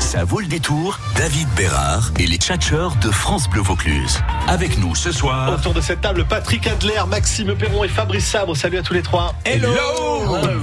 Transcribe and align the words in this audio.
Ça 0.00 0.24
vaut 0.24 0.40
le 0.40 0.46
détour, 0.46 0.98
David 1.16 1.48
Bérard 1.56 2.12
et 2.18 2.26
les 2.26 2.36
tchatcheurs 2.36 2.94
de 2.96 3.10
France 3.10 3.48
Bleu 3.50 3.60
Vaucluse. 3.62 4.20
Avec 4.46 4.78
nous 4.78 4.94
ce 4.94 5.10
soir. 5.10 5.52
Autour 5.52 5.74
de 5.74 5.80
cette 5.80 6.00
table, 6.00 6.24
Patrick 6.28 6.66
Adler, 6.66 7.00
Maxime 7.08 7.54
Perron 7.56 7.82
et 7.82 7.88
Fabrice 7.88 8.26
Sabre. 8.26 8.54
Salut 8.56 8.78
à 8.78 8.82
tous 8.82 8.94
les 8.94 9.02
trois. 9.02 9.34
Hello 9.44 9.68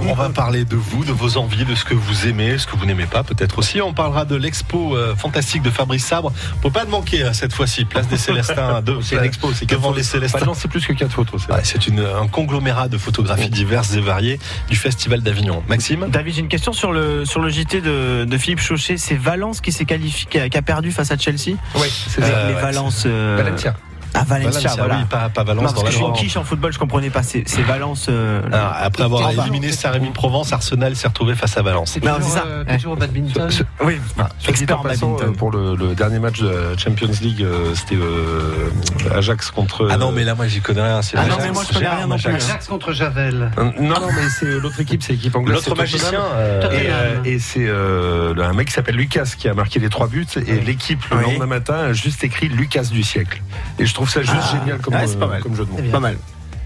On 0.07 0.13
va 0.13 0.29
parler 0.29 0.65
de 0.65 0.75
vous, 0.75 1.03
de 1.03 1.11
vos 1.11 1.37
envies, 1.37 1.65
de 1.65 1.75
ce 1.75 1.83
que 1.83 1.93
vous 1.93 2.27
aimez, 2.27 2.57
ce 2.57 2.67
que 2.67 2.77
vous 2.77 2.85
n'aimez 2.85 3.05
pas 3.05 3.23
peut-être 3.23 3.59
aussi. 3.59 3.81
On 3.81 3.93
parlera 3.93 4.23
de 4.25 4.35
l'expo 4.35 4.95
euh, 4.95 5.15
fantastique 5.15 5.61
de 5.61 5.69
Fabrice 5.69 6.05
Sabre. 6.05 6.31
Faut 6.61 6.71
pas 6.71 6.83
le 6.83 6.89
manquer 6.89 7.23
euh, 7.23 7.33
cette 7.33 7.53
fois-ci. 7.53 7.85
Place 7.85 8.07
des 8.07 8.17
Célestins. 8.17 8.81
De, 8.83 8.99
C'est 9.01 9.15
une 9.15 9.23
expo, 9.23 9.51
c'est 9.53 9.65
devant 9.65 9.91
les 9.91 10.03
Célestins. 10.03 10.45
non, 10.45 10.53
c'est 10.53 10.67
plus 10.67 10.85
que 10.85 10.93
quatre 10.93 11.11
photos. 11.13 11.47
c'est 11.63 11.79
un 11.99 12.27
conglomérat 12.27 12.87
de 12.87 12.97
photographies 12.97 13.49
diverses 13.49 13.93
et 13.93 14.01
variées 14.01 14.39
du 14.69 14.75
Festival 14.75 15.21
d'Avignon. 15.21 15.63
Maxime? 15.67 16.07
David, 16.09 16.33
j'ai 16.35 16.41
une 16.41 16.47
question 16.47 16.73
sur 16.73 16.91
le, 16.91 17.25
sur 17.25 17.39
le 17.41 17.49
JT 17.49 17.81
de, 17.81 18.25
de 18.25 18.37
Philippe 18.37 18.59
Chauchet. 18.61 18.97
C'est 18.97 19.15
Valence 19.23 19.61
qui 19.61 19.71
s'est 19.71 19.85
qualifié, 19.85 20.49
qui 20.49 20.57
a, 20.57 20.61
perdu 20.61 20.91
face 20.91 21.11
à 21.11 21.17
Chelsea 21.17 21.57
Oui, 21.75 21.87
c'est 22.09 22.21
ça. 22.21 22.27
Euh, 22.27 22.49
les 22.49 22.55
ouais, 22.55 22.61
Valence. 22.61 23.03
euh, 23.05 23.35
Valencia. 23.37 23.75
Ah, 24.15 24.23
Valencia, 24.27 24.51
Valencia, 24.61 24.71
voilà. 24.77 24.97
oui, 24.99 25.05
pas, 25.09 25.29
pas 25.29 25.43
Valence 25.43 25.63
Non, 25.63 25.67
dans 25.69 25.73
parce 25.73 25.83
la 25.83 25.83
que 25.83 25.91
je 25.91 25.95
suis 25.95 26.03
en 26.03 26.07
Loire. 26.09 26.19
quiche 26.19 26.37
en 26.37 26.43
football, 26.43 26.71
je 26.73 26.79
comprenais 26.79 27.09
pas. 27.09 27.23
C'est 27.23 27.43
Valence. 27.63 28.07
euh, 28.09 28.41
Alors, 28.51 28.73
après 28.81 29.03
avoir 29.03 29.31
éliminé 29.31 29.71
Saint-Rémy-de-Provence, 29.71 30.53
Arsenal 30.53 30.95
s'est 30.95 31.07
retrouvé 31.07 31.35
face 31.35 31.57
à 31.57 31.61
Valence. 31.61 31.97
Non, 32.03 32.13
c'est 32.21 32.29
ça. 32.29 32.43
T'es 32.67 32.75
toujours 32.77 32.93
au 32.93 32.95
badminton. 32.95 33.49
Ce- 33.51 33.63
Oui, 33.83 33.95
dit 34.17 34.49
expert 34.49 34.79
en 34.79 34.83
badminton. 34.83 35.29
euh, 35.29 35.31
pour 35.33 35.51
le, 35.51 35.75
le 35.75 35.95
dernier 35.95 36.19
match 36.19 36.39
de 36.41 36.47
la 36.49 36.77
Champions 36.77 37.09
League, 37.21 37.41
euh, 37.43 37.73
c'était 37.75 37.95
euh, 37.95 38.69
Ajax 39.15 39.51
contre. 39.51 39.87
Ah 39.91 39.97
non, 39.97 40.11
mais 40.11 40.23
là, 40.23 40.35
moi, 40.35 40.47
j'y 40.47 40.61
connais 40.61 40.81
rien. 40.81 41.01
c'est 41.01 41.17
Ah 41.17 41.25
non, 41.25 41.35
mais 41.39 41.51
moi, 41.51 41.63
je 41.67 41.73
connais 41.73 41.87
rien 41.89 42.07
non 42.07 42.17
plus. 42.17 42.27
Ajax. 42.35 42.67
Contre 42.67 42.93
Javel. 42.93 43.51
Euh, 43.57 43.63
Non, 43.79 43.99
non, 43.99 44.07
mais 44.15 44.29
c'est 44.39 44.45
l'autre 44.59 44.79
équipe, 44.79 45.03
c'est 45.03 45.13
l'équipe 45.13 45.35
anglaise. 45.35 45.55
L'autre 45.55 45.75
magicien. 45.75 46.21
Euh. 46.35 46.61
Et, 46.71 46.89
euh, 46.89 47.37
c'est 47.39 47.65
euh, 47.67 48.33
un 48.43 48.53
mec 48.53 48.67
qui 48.67 48.73
s'appelle 48.73 48.95
Lucas 48.95 49.33
qui 49.37 49.47
a 49.49 49.53
marqué 49.53 49.79
les 49.79 49.89
trois 49.89 50.07
buts 50.07 50.25
et 50.47 50.59
l'équipe 50.61 51.03
le 51.11 51.21
lendemain 51.21 51.45
matin 51.45 51.73
a 51.75 51.93
juste 51.93 52.23
écrit 52.23 52.47
Lucas 52.49 52.83
du 52.91 53.03
siècle. 53.03 53.41
Et 53.79 53.85
je 53.85 53.93
trouve 53.93 54.02
ça 54.09 54.21
juste 54.21 54.35
Ah. 54.41 54.57
génial 54.59 54.79
comme, 54.79 54.93
Ouais, 54.95 55.07
c'est 55.07 55.19
pas 55.19 55.25
euh, 55.25 55.29
mal. 55.29 55.41
comme 55.41 55.55
jeu 55.55 55.65
de 55.65 55.71
mots. 55.71 55.91
Pas 55.91 55.99
mal. 55.99 56.17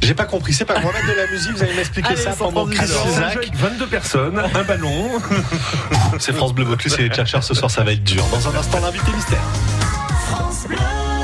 J'ai 0.01 0.13
pas 0.13 0.25
compris. 0.25 0.53
C'est 0.53 0.63
pas. 0.65 0.75
On 0.77 0.81
va 0.87 0.91
mettre 0.93 1.07
de 1.07 1.13
la 1.17 1.27
musique. 1.31 1.51
Vous 1.53 1.63
allez 1.63 1.73
m'expliquer 1.73 2.15
ça 2.15 2.31
pendant 2.37 2.65
transition. 2.65 2.85
Chris 2.85 2.91
Alors, 2.93 3.03
c'est 3.03 3.09
un 3.09 3.11
Isaac. 3.21 3.33
jeu 3.33 3.39
avec 3.39 3.55
22 3.55 3.87
personnes, 3.87 4.39
un 4.53 4.63
ballon. 4.63 5.09
C'est 6.19 6.33
France 6.33 6.53
Bleu 6.53 6.65
Vaucluse 6.65 6.95
et 6.99 7.09
les 7.09 7.13
chercheurs 7.15 7.43
ce 7.43 7.53
soir, 7.55 7.71
ça 7.71 7.83
va 7.83 7.93
être 7.93 8.03
dur. 8.03 8.23
Dans 8.31 8.47
un 8.47 8.55
instant, 8.59 8.79
l'invité 8.79 9.11
mystère. 9.11 9.41
on 10.39 11.16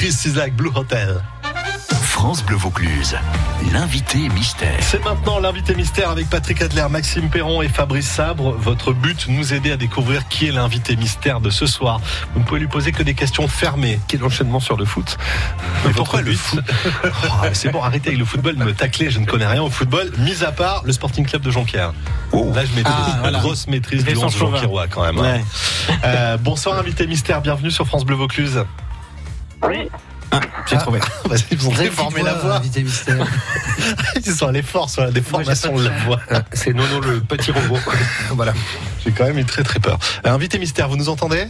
Chris 0.00 0.16
Isaac, 0.24 0.54
Blue 0.56 0.70
Hotel. 0.74 1.20
France 2.00 2.42
Bleu 2.42 2.56
Vaucluse. 2.56 3.14
L'invité 3.74 4.16
mystère. 4.30 4.78
C'est 4.80 5.04
maintenant 5.04 5.38
l'invité 5.40 5.74
mystère 5.74 6.08
avec 6.08 6.30
Patrick 6.30 6.62
Adler, 6.62 6.86
Maxime 6.90 7.28
Perron 7.28 7.60
et 7.60 7.68
Fabrice 7.68 8.08
Sabre. 8.08 8.52
Votre 8.58 8.94
but, 8.94 9.26
nous 9.28 9.52
aider 9.52 9.72
à 9.72 9.76
découvrir 9.76 10.26
qui 10.28 10.46
est 10.46 10.52
l'invité 10.52 10.96
mystère 10.96 11.40
de 11.40 11.50
ce 11.50 11.66
soir. 11.66 12.00
Vous 12.32 12.40
ne 12.40 12.44
pouvez 12.46 12.60
lui 12.60 12.66
poser 12.66 12.92
que 12.92 13.02
des 13.02 13.12
questions 13.12 13.46
fermées. 13.46 14.00
Quel 14.08 14.24
enchaînement 14.24 14.58
sur 14.60 14.78
le 14.78 14.86
foot. 14.86 15.18
Mais 15.84 15.90
Votre 15.90 15.96
pourquoi 15.96 16.22
le 16.22 16.30
but. 16.30 16.38
foot 16.38 16.64
Oh, 17.04 17.46
C'est 17.52 17.70
bon, 17.70 17.82
arrêtez 17.82 18.08
avec 18.08 18.18
le 18.18 18.24
football, 18.24 18.56
de 18.56 18.64
me 18.64 18.72
tacler, 18.72 19.10
je 19.10 19.18
ne 19.18 19.26
connais 19.26 19.46
rien 19.46 19.62
au 19.62 19.68
football, 19.68 20.10
mis 20.16 20.42
à 20.44 20.52
part 20.52 20.82
le 20.86 20.92
Sporting 20.92 21.26
Club 21.26 21.42
de 21.42 21.50
Jonquière. 21.50 21.92
Là, 22.32 22.64
je 22.64 22.74
maîtrise, 22.74 22.84
Ah, 22.86 23.18
voilà. 23.20 23.38
grosse 23.40 23.66
maîtrise 23.66 24.02
du 24.04 24.14
Vincent 24.14 24.28
11 24.28 24.34
Chauvin. 24.36 24.52
Jonquiérois 24.56 24.86
quand 24.88 25.02
même. 25.04 25.18
hein. 25.18 25.22
Ouais. 25.90 25.94
Euh, 26.04 26.36
bonsoir 26.38 26.78
invité 26.78 27.06
mystère, 27.06 27.42
bienvenue 27.42 27.70
sur 27.70 27.86
France 27.86 28.04
Bleu 28.06 28.16
Vaucluse. 28.16 28.64
J'ai 30.70 30.78
trouvé. 30.78 31.00
Vas-y, 31.24 31.40
Ils 31.50 31.66
ont 31.66 31.70
Vous 31.70 31.76
avez 31.76 31.84
une 31.84 31.90
déformé 31.90 32.22
la 32.22 32.34
voix. 32.34 32.56
invité 32.56 32.82
mystère. 32.82 33.26
Ils 34.24 34.32
sont 34.32 34.46
allés 34.48 34.62
fort 34.62 34.88
sur 34.88 35.02
la 35.02 35.10
déformation 35.10 35.76
de 35.76 35.84
la 35.84 35.90
voix. 36.04 36.20
Ah, 36.30 36.42
C'est 36.52 36.72
Nono 36.72 37.00
le 37.00 37.20
petit 37.20 37.50
robot. 37.50 37.78
voilà. 38.30 38.52
J'ai 39.04 39.10
quand 39.12 39.24
même 39.24 39.38
eu 39.38 39.44
très 39.44 39.62
très 39.62 39.80
peur. 39.80 39.98
Euh, 40.26 40.30
invité 40.30 40.58
mystère, 40.58 40.88
vous 40.88 40.96
nous 40.96 41.08
entendez? 41.08 41.46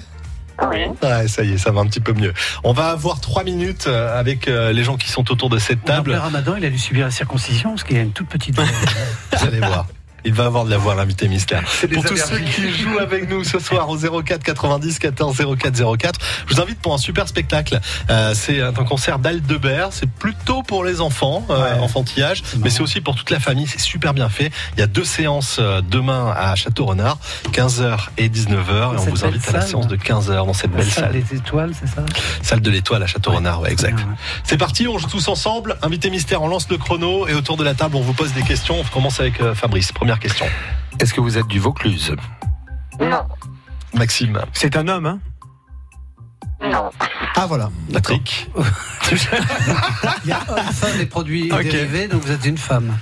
Oui. 0.71 0.85
Ouais, 1.03 1.27
ça 1.27 1.43
y 1.43 1.53
est, 1.55 1.59
ça 1.59 1.71
va 1.73 1.81
un 1.81 1.87
petit 1.87 2.01
peu 2.01 2.13
mieux. 2.13 2.35
On 2.65 2.73
va 2.73 2.89
avoir 2.91 3.21
trois 3.21 3.45
minutes 3.45 3.87
euh, 3.87 4.19
avec 4.19 4.47
euh, 4.47 4.73
les 4.73 4.85
gens 4.85 4.97
qui 4.99 5.09
sont 5.09 5.31
autour 5.31 5.49
de 5.49 5.59
cette 5.59 5.85
table. 5.85 6.13
ramadan, 6.13 6.55
il 6.57 6.65
a 6.67 6.71
dû 6.71 6.79
subir 6.79 7.07
la 7.07 7.11
circoncision 7.11 7.71
parce 7.71 7.85
qu'il 7.85 7.97
a 7.97 8.01
une 8.03 8.13
toute 8.13 8.29
petite. 8.29 8.61
Vous 9.39 9.47
allez 9.47 9.59
voir. 9.59 9.87
Il 10.25 10.33
va 10.35 10.47
avoir 10.47 10.65
de 10.65 10.71
la 10.71 10.79
voix, 10.79 10.95
l'invité 10.95 11.29
mystère. 11.29 11.63
Pour 11.93 12.05
tous 12.05 12.17
ceux 12.17 12.39
qui 12.39 12.71
jouent 12.73 12.99
avec 12.99 13.29
nous 13.31 13.45
ce 13.45 13.59
soir 13.59 13.89
au 13.89 13.97
04 13.97 14.43
90 14.43 14.99
14 14.99 15.37
04 15.59 15.97
04, 15.99 16.21
je 16.47 16.55
vous 16.55 16.61
invite 16.61 16.79
pour 16.81 16.95
un 16.95 16.99
super 16.99 17.29
spectacle. 17.29 17.81
Euh, 18.11 18.35
c'est 18.35 18.61
un 18.61 18.73
concert 18.73 19.19
d'Aldebert. 19.19 19.89
C'est 19.93 20.09
plutôt 20.11 20.63
pour 20.63 20.85
les 20.85 21.01
enfants, 21.01 21.45
euh, 21.51 21.61
Ouais. 21.75 21.81
enfantillage, 21.81 22.43
mais 22.63 22.71
c'est 22.71 22.81
aussi 22.83 23.01
pour 23.01 23.15
toute 23.15 23.31
la 23.31 23.41
famille. 23.41 23.67
C'est 23.67 23.81
super 23.81 24.15
bien 24.15 24.29
fait. 24.29 24.51
Il 24.77 24.81
y 24.81 24.83
a 24.83 24.87
deux 24.87 25.05
séances 25.05 25.59
euh, 25.61 25.81
demain 25.83 26.33
à 26.37 26.55
Château-Renard, 26.55 27.19
15h 27.53 28.09
et 28.19 28.29
19h. 28.29 28.95
Et 28.95 28.99
on 28.99 29.11
vous 29.11 29.25
invite 29.25 29.49
à 29.49 29.53
la 29.53 29.61
salle. 29.61 29.69
séance 29.71 29.89
de 29.89 29.97
15h 29.97 30.47
dans 30.47 30.53
cette 30.53 30.71
La 30.73 30.77
belle 30.79 30.87
salle 30.91 31.05
salle. 31.13 31.23
des 31.23 31.37
étoiles, 31.37 31.73
c'est 31.79 31.89
ça? 31.89 32.05
Salle 32.43 32.61
de 32.61 32.71
l'Étoile 32.71 33.03
à 33.03 33.07
Château-Renard, 33.07 33.61
ouais, 33.63 33.73
exact. 33.73 33.99
C'est 34.45 34.57
parti, 34.59 34.87
on 34.89 34.99
joue 34.99 35.09
tous 35.09 35.29
ensemble. 35.29 35.77
Invité 35.83 36.11
mystère, 36.11 36.43
on 36.43 36.49
lance 36.49 36.69
le 36.71 36.79
chrono 36.79 37.27
et 37.29 37.35
autour 37.35 37.57
de 37.57 37.65
la 37.65 37.75
table, 37.75 37.97
on 37.97 38.01
vous 38.01 38.15
pose 38.15 38.33
des 38.33 38.43
questions. 38.43 38.81
On 38.81 38.85
commence 38.85 39.21
avec 39.21 39.43
Fabrice. 39.55 39.93
Première 40.11 40.23
question. 40.23 40.47
Est-ce 40.99 41.15
que 41.15 41.21
vous 41.21 41.39
êtes 41.39 41.47
du 41.47 41.61
Vaucluse? 41.61 42.17
Non. 42.99 43.29
Maxime, 43.95 44.41
C'est 44.53 44.75
un 44.75 44.89
homme, 44.89 45.07
hein? 45.07 45.21
Non. 46.61 46.91
Ah 47.37 47.47
voilà. 47.47 47.71
Patrick, 47.93 48.51
Il 49.13 50.29
y 50.29 50.33
a 50.33 50.41
homme-femme 50.49 50.99
des 50.99 51.07
produits 51.07 51.53
Ok. 51.53 51.63
dérivés, 51.63 52.09
donc 52.09 52.23
vous 52.23 52.33
êtes 52.33 52.45
une 52.45 52.59
femme. 52.59 52.99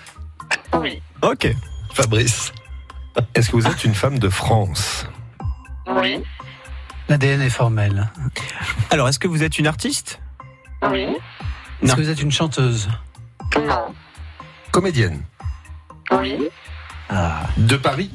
Oui. 0.75 1.01
Ok. 1.23 1.49
Fabrice, 1.95 2.53
Est-ce 3.35 3.49
que 3.49 3.57
vous 3.57 3.67
êtes 3.67 3.85
une 3.85 3.95
femme 3.95 4.19
de 4.19 4.29
France? 4.29 5.07
Oui. 5.87 6.23
L'ADN 7.09 7.41
est 7.41 7.49
formel. 7.49 8.11
Alors, 8.91 9.09
est-ce 9.09 9.19
que 9.19 9.29
vous 9.29 9.43
êtes 9.43 9.59
une 9.59 9.67
artiste? 9.67 10.21
Oui. 10.83 11.07
Est-ce 11.83 11.95
que 11.97 12.03
vous 12.03 12.11
êtes 12.11 12.21
une 12.21 12.33
chanteuse? 12.33 12.91
Non. 13.57 13.95
Comédienne 14.73 15.23
Oui. 16.11 16.51
Ah. 17.11 17.43
De 17.57 17.77
Paris 17.77 18.11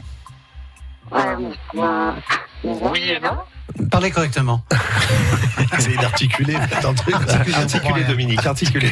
Euh, 1.14 1.36
oui 2.64 3.10
et 3.10 3.20
non. 3.20 3.38
Parlez 3.90 4.12
correctement. 4.12 4.64
essayez 5.78 5.98
d'articuler, 5.98 6.56
un 6.56 6.94
truc. 6.94 7.16
Articulé 7.56 8.04
Dominique, 8.04 8.46
articulé. 8.46 8.92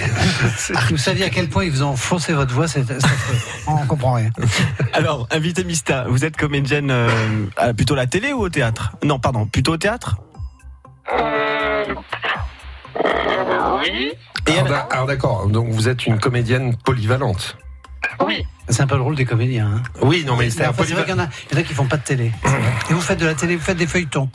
Si 0.58 0.74
vous 0.90 0.98
saviez 0.98 1.26
à 1.26 1.30
quel 1.30 1.50
point 1.50 1.66
ils 1.66 1.72
vous 1.72 1.84
ont 1.84 1.96
faussé 1.96 2.34
votre 2.34 2.54
voix, 2.54 2.68
c'est. 2.68 2.84
On 3.68 3.86
comprend 3.86 4.14
rien. 4.14 4.30
Alors, 4.94 5.28
invité 5.32 5.64
mystère, 5.64 6.06
vous 6.10 6.26
êtes 6.26 6.36
comédienne 6.38 6.90
euh, 6.90 7.10
à- 7.58 7.74
plutôt 7.74 7.94
à 7.94 7.98
la 7.98 8.08
télé 8.08 8.34
ou 8.34 8.40
au 8.42 8.50
théâtre? 8.50 8.94
Non, 9.04 9.20
pardon, 9.20 9.46
plutôt 9.46 9.74
au 9.74 9.78
théâtre? 9.78 10.18
Euh, 11.14 11.86
euh, 13.06 13.80
oui. 13.82 14.14
Et 14.48 14.52
Alors, 14.54 14.64
elle- 14.66 14.72
d'a- 14.72 14.88
alors 14.92 15.06
d'accord, 15.06 15.48
donc 15.48 15.70
vous 15.70 15.88
êtes 15.90 16.08
une 16.08 16.20
comédienne 16.20 16.76
polyvalente. 16.78 17.58
Oui. 18.26 18.46
C'est 18.70 18.82
un 18.82 18.88
peu 18.88 18.96
le 18.96 19.02
rôle 19.02 19.16
des 19.16 19.26
comédiens. 19.26 19.68
Hein. 19.76 19.84
Oui, 20.02 20.24
non 20.26 20.36
mais 20.36 20.50
c'est 20.50 20.64
un 20.66 20.74
c'est 20.74 20.94
vrai 20.94 21.04
qu'il 21.04 21.12
y 21.12 21.14
en 21.14 21.20
a, 21.24 21.28
il 21.52 21.56
y 21.56 21.60
en 21.60 21.62
a 21.62 21.64
qui 21.64 21.74
font 21.74 21.86
pas 21.88 21.98
de 21.98 22.04
télé. 22.04 22.32
Et 22.90 22.94
vous 22.94 23.02
faites 23.02 23.20
de 23.20 23.26
la 23.26 23.36
télé, 23.36 23.56
vous 23.56 23.64
faites 23.64 23.78
des 23.78 23.88
feuilletons. 23.88 24.30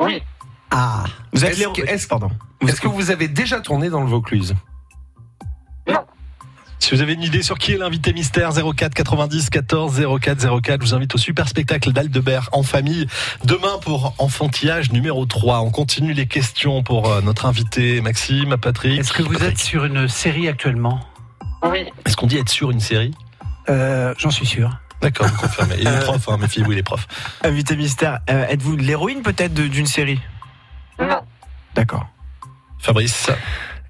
Oui. 0.00 0.22
Ah. 0.70 1.04
Vous 1.32 1.44
êtes 1.44 1.52
Est-ce 1.58 1.68
que- 1.68 1.86
est-ce- 1.88 2.06
pardon. 2.08 2.30
Est-ce 2.66 2.80
que 2.80 2.88
vous 2.88 3.10
avez 3.10 3.28
déjà 3.28 3.60
tourné 3.60 3.88
dans 3.90 4.00
le 4.02 4.08
Vaucluse? 4.08 4.54
Si 6.80 6.94
vous 6.94 7.02
avez 7.02 7.14
une 7.14 7.22
idée 7.24 7.42
sur 7.42 7.58
qui 7.58 7.72
est 7.72 7.76
l'invité 7.76 8.12
mystère 8.12 8.52
04 8.52 8.94
90 8.94 9.50
14 9.50 10.00
04 10.20 10.60
04, 10.62 10.80
je 10.80 10.86
vous 10.86 10.94
invite 10.94 11.12
au 11.12 11.18
super 11.18 11.48
spectacle 11.48 11.92
d'Aldebert 11.92 12.48
en 12.52 12.62
famille 12.62 13.08
demain 13.44 13.78
pour 13.82 14.14
enfantillage 14.18 14.92
numéro 14.92 15.26
3. 15.26 15.60
On 15.62 15.70
continue 15.70 16.12
les 16.12 16.26
questions 16.26 16.84
pour 16.84 17.10
euh, 17.10 17.20
notre 17.20 17.46
invité 17.46 18.00
Maxime, 18.00 18.56
Patrick. 18.56 19.00
Est-ce 19.00 19.12
que 19.12 19.24
vous 19.24 19.30
Patrick. 19.32 19.50
êtes 19.50 19.58
sur 19.58 19.84
une 19.86 20.06
série 20.06 20.46
actuellement? 20.46 21.00
Oui. 21.64 21.86
Est-ce 22.04 22.16
qu'on 22.16 22.26
dit 22.26 22.38
être 22.38 22.48
sur 22.48 22.70
une 22.70 22.80
série 22.80 23.14
euh, 23.68 24.14
J'en 24.18 24.30
suis 24.30 24.46
sûr. 24.46 24.70
D'accord, 25.00 25.26
vous 25.28 25.36
confirmez. 25.36 25.76
Il 25.80 25.86
est 25.86 26.00
prof, 26.04 26.28
hein, 26.28 26.36
méfiez-vous, 26.38 26.72
il 26.72 26.78
est 26.78 26.82
prof. 26.82 27.06
Invité 27.44 27.76
mystère, 27.76 28.18
euh, 28.30 28.46
êtes-vous 28.48 28.76
l'héroïne 28.76 29.22
peut-être 29.22 29.54
de- 29.54 29.66
d'une 29.68 29.86
série 29.86 30.20
Non. 30.98 31.20
D'accord. 31.74 32.06
Fabrice, 32.80 33.30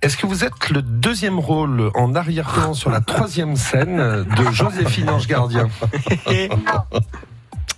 Est-ce 0.03 0.17
que 0.17 0.27
vous 0.27 0.45
êtes 0.45 0.71
le 0.71 0.81
deuxième 0.83 1.39
rôle 1.39 1.91
en 1.95 2.15
arrière-plan 2.15 2.73
sur 2.75 2.91
la 2.91 3.01
troisième 3.01 3.57
scène 3.57 4.25
de 4.25 4.51
Joséphine 4.53 5.09
Ange 5.11 5.27
Gardien 5.27 5.69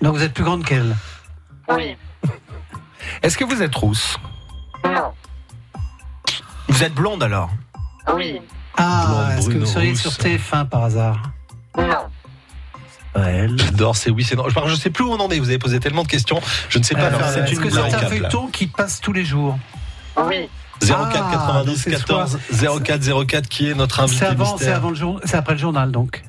Donc 0.02 0.16
vous 0.16 0.22
êtes 0.22 0.32
plus 0.34 0.44
grande 0.44 0.64
qu'elle. 0.64 0.96
Oui. 1.68 1.96
Est-ce 3.22 3.36
que 3.38 3.44
vous 3.44 3.62
êtes 3.62 3.74
rousse 3.74 4.18
Non. 4.84 5.12
Vous 6.68 6.82
êtes 6.84 6.94
blonde 6.94 7.22
alors 7.22 7.50
Oui. 8.14 8.40
Ah, 8.76 9.30
est-ce 9.38 9.48
que 9.48 9.58
vous 9.58 9.66
seriez 9.66 9.90
rousse. 9.90 10.00
sur 10.00 10.12
TF1 10.12 10.66
par 10.68 10.84
hasard 10.84 11.20
Non. 11.76 11.84
Pas 13.12 13.28
elle. 13.30 13.58
j'adore, 13.58 13.96
c'est 13.96 14.10
oui, 14.10 14.22
c'est 14.24 14.36
non. 14.36 14.44
Je 14.48 14.54
je 14.70 14.74
sais 14.76 14.90
plus 14.90 15.04
où 15.04 15.10
on 15.12 15.18
en 15.20 15.28
est, 15.30 15.38
vous 15.38 15.48
avez 15.48 15.58
posé 15.58 15.80
tellement 15.80 16.02
de 16.04 16.08
questions, 16.08 16.40
je 16.68 16.78
ne 16.78 16.84
sais 16.84 16.94
pas 16.94 17.02
Euh, 17.06 17.10
faire 17.10 17.44
Est-ce 17.44 17.52
une 17.54 17.60
que 17.60 17.70
c'est 17.70 17.80
un 17.80 17.98
feuilleton 18.08 18.46
qui 18.48 18.66
passe 18.68 19.00
tous 19.00 19.12
les 19.12 19.24
jours 19.24 19.58
Oui. 20.16 20.48
04 20.80 20.96
Ah, 20.98 21.04
donc 21.12 21.32
90 21.32 21.76
c'est 21.76 21.90
14 21.90 22.38
04 22.84 23.26
04 23.26 23.48
qui 23.48 23.68
est 23.70 23.74
notre 23.74 24.00
invité 24.00 24.18
C'est 24.20 24.26
avant, 24.26 24.44
c'est 24.46 24.52
mystère. 24.52 24.76
avant 24.76 24.88
le 24.90 24.94
jour, 24.96 25.20
c'est 25.24 25.36
après 25.36 25.52
le 25.54 25.58
journal 25.58 25.90
donc. 25.90 26.22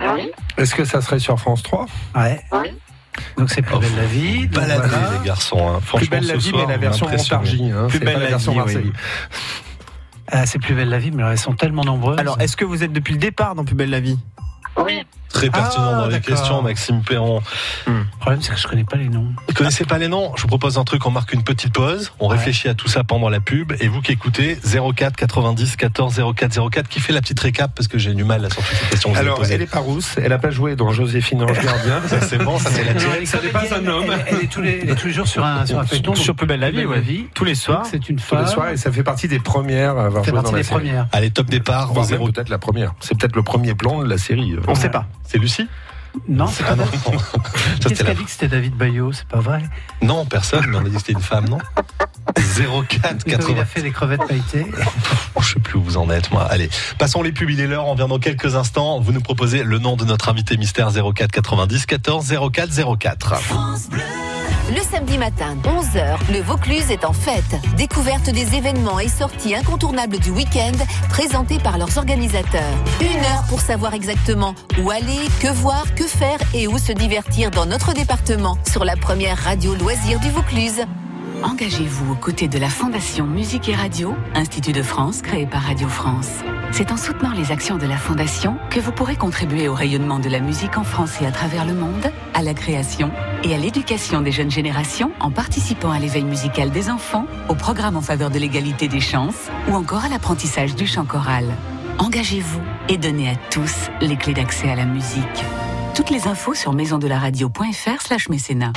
Oui. 0.00 0.30
Est-ce 0.56 0.74
que 0.74 0.84
ça 0.84 1.00
serait 1.02 1.18
sur 1.18 1.38
France 1.38 1.62
3 1.62 1.86
Ouais. 2.16 2.40
Oui. 2.52 2.68
Donc 3.36 3.50
c'est 3.50 3.62
plus 3.62 3.74
Oh, 3.76 3.80
belle 3.80 3.94
la 3.96 4.06
vie. 4.06 4.46
Baladez 4.48 4.88
voilà. 4.88 5.10
les 5.20 5.26
garçons, 5.26 5.68
hein. 5.68 5.80
franchement 5.84 5.98
Plus 5.98 6.08
belle 6.08 6.26
la 6.26 6.36
vie, 6.36 6.48
soir, 6.50 6.66
mais 6.66 6.72
la 6.72 6.78
version. 6.78 7.08
Montargis. 7.08 7.70
Hein, 7.70 7.86
Plus 7.88 7.98
belle 8.00 8.14
la 8.14 8.20
la 8.20 8.26
version 8.28 8.52
vie, 8.64 8.76
oui. 8.76 8.92
Ah, 10.30 10.46
c'est 10.46 10.58
plus 10.58 10.74
belle 10.74 10.88
la 10.88 10.98
vie, 10.98 11.10
mais 11.10 11.22
alors 11.22 11.32
elles 11.32 11.38
sont 11.38 11.54
tellement 11.54 11.84
nombreuses. 11.84 12.18
Alors, 12.18 12.40
est-ce 12.40 12.56
que 12.56 12.64
vous 12.64 12.82
êtes 12.82 12.92
depuis 12.92 13.12
le 13.12 13.20
départ 13.20 13.54
dans 13.54 13.64
Plus 13.64 13.74
belle 13.74 13.90
la 13.90 14.00
vie? 14.00 14.18
Oui. 14.76 15.04
Très 15.34 15.50
pertinent 15.50 15.90
Ah, 15.94 15.96
dans 16.02 16.06
les 16.06 16.20
questions, 16.20 16.62
Maxime 16.62 17.02
Perron. 17.02 17.42
le 17.88 17.92
problème, 18.20 18.40
c'est 18.40 18.52
que 18.54 18.58
je 18.58 18.66
connais 18.68 18.84
pas 18.84 18.96
les 18.96 19.08
noms. 19.08 19.26
Vous 19.48 19.54
connaissez 19.54 19.84
pas 19.84 19.98
les 19.98 20.06
noms? 20.08 20.32
Je 20.36 20.42
vous 20.42 20.48
propose 20.48 20.78
un 20.78 20.84
truc, 20.84 21.04
on 21.06 21.10
marque 21.10 21.32
une 21.32 21.42
petite 21.42 21.72
pause, 21.72 22.12
on 22.20 22.28
Ouais. 22.28 22.36
réfléchit 22.36 22.68
à 22.68 22.74
tout 22.74 22.88
ça 22.88 23.02
pendant 23.04 23.28
la 23.28 23.40
pub, 23.40 23.72
et 23.80 23.88
vous 23.88 24.00
qui 24.00 24.12
écoutez 24.12 24.56
04 24.64 25.16
90 25.16 25.76
14 25.76 26.22
04 26.36 26.70
04, 26.70 26.88
qui 26.88 27.00
fait 27.00 27.12
la 27.12 27.20
petite 27.20 27.40
récap 27.40 27.72
parce 27.74 27.88
que 27.88 27.98
j'ai 27.98 28.14
du 28.14 28.22
mal 28.24 28.42
là 28.42 28.48
sur 28.50 28.62
toutes 28.62 28.76
ces 28.76 28.86
questions 28.90 29.10
que 29.10 29.14
vous 29.14 29.20
avez 29.20 29.28
Alors, 29.28 29.44
elle 29.50 29.62
est 29.62 29.66
pas 29.70 29.80
rousse, 29.80 30.14
elle 30.22 30.32
a 30.32 30.38
pas 30.38 30.50
joué 30.50 30.76
dans 30.76 30.92
Joséphine 30.92 31.42
Ange 31.42 31.60
Gardien. 31.60 32.00
Ça 32.06 32.20
c'est 32.20 32.38
bon, 32.38 32.58
ça 32.60 32.70
c'est 32.70 32.84
la 32.84 32.92
est 32.92 33.26
ça 33.26 33.40
n'est 33.42 33.48
pas 33.48 33.64
un 33.76 33.86
homme. 33.86 34.04
Elle, 34.10 34.24
elle 34.36 34.44
est 34.44 34.46
tous 34.46 34.62
les, 34.62 34.80
elle 34.82 34.90
est 34.90 34.94
tous 34.94 35.08
les 35.08 35.12
jours 35.12 35.26
sur 35.26 35.44
un, 35.44 35.66
sur 35.66 35.78
un 35.80 35.84
feuilleton. 35.84 36.14
Sur 36.14 36.36
Plus 36.36 36.46
belle 36.46 36.60
la 36.60 36.70
vie, 36.70 36.84
ouais. 36.86 37.00
vie. 37.00 37.26
Tous 37.34 37.44
les 37.44 37.54
soirs. 37.56 37.84
C'est 37.90 38.08
une 38.08 38.16
Tous 38.16 38.22
femme. 38.24 38.44
les 38.44 38.50
soirs, 38.50 38.68
et 38.70 38.76
ça 38.76 38.92
fait 38.92 39.02
partie 39.02 39.26
des 39.28 39.40
premières 39.40 39.96
à 39.98 40.04
avoir 40.06 40.24
fait 40.24 40.30
joué 40.30 40.42
dans 40.42 40.52
la 40.52 40.62
série. 40.62 40.74
premières. 40.76 41.06
Allez, 41.12 41.30
top 41.30 41.46
départ, 41.48 41.92
Voire 41.92 42.06
au 42.06 42.08
même 42.10 42.18
0. 42.20 42.30
peut-être 42.32 42.48
la 42.50 42.58
première. 42.58 42.94
C'est 43.00 43.18
peut-être 43.18 43.34
le 43.36 43.42
premier 43.42 43.74
plan 43.74 44.00
de 44.02 44.08
la 44.08 44.18
série. 44.18 44.54
On 44.68 44.74
sait 44.76 44.90
pas. 44.90 45.06
C'est 45.26 45.38
Lucie 45.38 45.66
Non, 46.28 46.46
c'est 46.46 46.62
pas 46.64 46.70
Ah 46.72 46.76
non, 46.76 46.84
Qu'est-ce 47.80 48.04
qu'a 48.04 48.14
dit 48.14 48.24
que 48.24 48.30
c'était 48.30 48.48
David 48.48 48.74
Bayot 48.74 49.12
C'est 49.12 49.26
pas 49.26 49.40
vrai. 49.40 49.62
non, 50.02 50.24
personne, 50.26 50.64
mais 50.68 50.76
on 50.76 50.80
a 50.80 50.84
dit 50.84 50.92
que 50.92 50.98
c'était 50.98 51.12
une 51.12 51.20
femme, 51.20 51.48
non 51.48 51.58
04 52.36 53.00
Comme 53.00 53.18
il 53.26 53.32
80. 53.36 53.60
a 53.60 53.64
fait 53.64 53.82
des 53.82 53.90
crevettes 53.90 54.26
pailletées. 54.26 54.66
Je 55.40 55.54
sais 55.54 55.60
plus 55.60 55.76
où 55.78 55.82
vous 55.82 55.96
en 55.96 56.08
êtes, 56.10 56.30
moi. 56.30 56.44
Allez, 56.44 56.70
passons 56.98 57.22
les 57.22 57.32
pubs, 57.32 57.50
il 57.50 57.60
est 57.60 57.66
l'heure, 57.66 57.86
on 57.86 57.94
vient 57.94 58.08
dans 58.08 58.18
quelques 58.18 58.54
instants. 58.54 59.00
Vous 59.00 59.12
nous 59.12 59.20
proposez 59.20 59.62
le 59.64 59.78
nom 59.78 59.96
de 59.96 60.04
notre 60.04 60.28
invité 60.28 60.56
mystère 60.56 60.90
04 60.92 61.30
90 61.32 61.86
14 61.86 62.34
04 62.52 62.96
04. 62.98 63.34
Le 64.70 64.80
samedi 64.80 65.18
matin, 65.18 65.56
11h, 65.64 66.32
le 66.32 66.40
Vaucluse 66.40 66.90
est 66.90 67.04
en 67.04 67.12
fête. 67.12 67.56
Découverte 67.76 68.30
des 68.30 68.54
événements 68.54 68.98
et 68.98 69.08
sorties 69.08 69.54
incontournables 69.54 70.18
du 70.18 70.30
week-end 70.30 70.72
présentés 71.10 71.58
par 71.58 71.78
leurs 71.78 71.98
organisateurs. 71.98 72.74
Une 73.00 73.24
heure 73.24 73.44
pour 73.48 73.60
savoir 73.60 73.94
exactement 73.94 74.54
où 74.82 74.90
aller, 74.90 75.20
que 75.40 75.48
voir, 75.48 75.94
que 75.94 76.04
faire 76.04 76.38
et 76.54 76.66
où 76.66 76.78
se 76.78 76.92
divertir 76.92 77.50
dans 77.50 77.66
notre 77.66 77.92
département 77.92 78.56
sur 78.70 78.84
la 78.84 78.96
première 78.96 79.38
radio 79.38 79.74
loisir 79.74 80.18
du 80.20 80.30
Vaucluse. 80.30 80.84
Engagez-vous 81.42 82.12
aux 82.12 82.16
côtés 82.16 82.48
de 82.48 82.58
la 82.58 82.68
Fondation 82.68 83.26
Musique 83.26 83.68
et 83.68 83.74
Radio, 83.74 84.14
Institut 84.34 84.72
de 84.72 84.82
France 84.82 85.20
créé 85.20 85.46
par 85.46 85.62
Radio 85.62 85.88
France. 85.88 86.28
C'est 86.70 86.92
en 86.92 86.96
soutenant 86.96 87.32
les 87.32 87.50
actions 87.50 87.76
de 87.76 87.86
la 87.86 87.96
Fondation 87.96 88.56
que 88.70 88.80
vous 88.80 88.92
pourrez 88.92 89.16
contribuer 89.16 89.68
au 89.68 89.74
rayonnement 89.74 90.18
de 90.18 90.28
la 90.28 90.40
musique 90.40 90.78
en 90.78 90.84
France 90.84 91.20
et 91.20 91.26
à 91.26 91.32
travers 91.32 91.64
le 91.64 91.74
monde, 91.74 92.10
à 92.34 92.42
la 92.42 92.54
création 92.54 93.10
et 93.42 93.54
à 93.54 93.58
l'éducation 93.58 94.20
des 94.20 94.32
jeunes 94.32 94.50
générations 94.50 95.12
en 95.20 95.30
participant 95.30 95.90
à 95.90 95.98
l'éveil 95.98 96.24
musical 96.24 96.70
des 96.70 96.88
enfants, 96.88 97.26
au 97.48 97.54
programme 97.54 97.96
en 97.96 98.02
faveur 98.02 98.30
de 98.30 98.38
l'égalité 98.38 98.88
des 98.88 99.00
chances 99.00 99.48
ou 99.68 99.74
encore 99.74 100.04
à 100.04 100.08
l'apprentissage 100.08 100.74
du 100.74 100.86
chant 100.86 101.04
choral. 101.04 101.46
Engagez-vous 101.98 102.60
et 102.88 102.96
donnez 102.96 103.28
à 103.28 103.36
tous 103.50 103.90
les 104.00 104.16
clés 104.16 104.34
d'accès 104.34 104.70
à 104.70 104.76
la 104.76 104.84
musique. 104.84 105.44
Toutes 105.94 106.10
les 106.10 106.26
infos 106.26 106.54
sur 106.54 106.72
maisondelaradio.fr 106.72 108.00
slash 108.00 108.28
mécénat. 108.28 108.72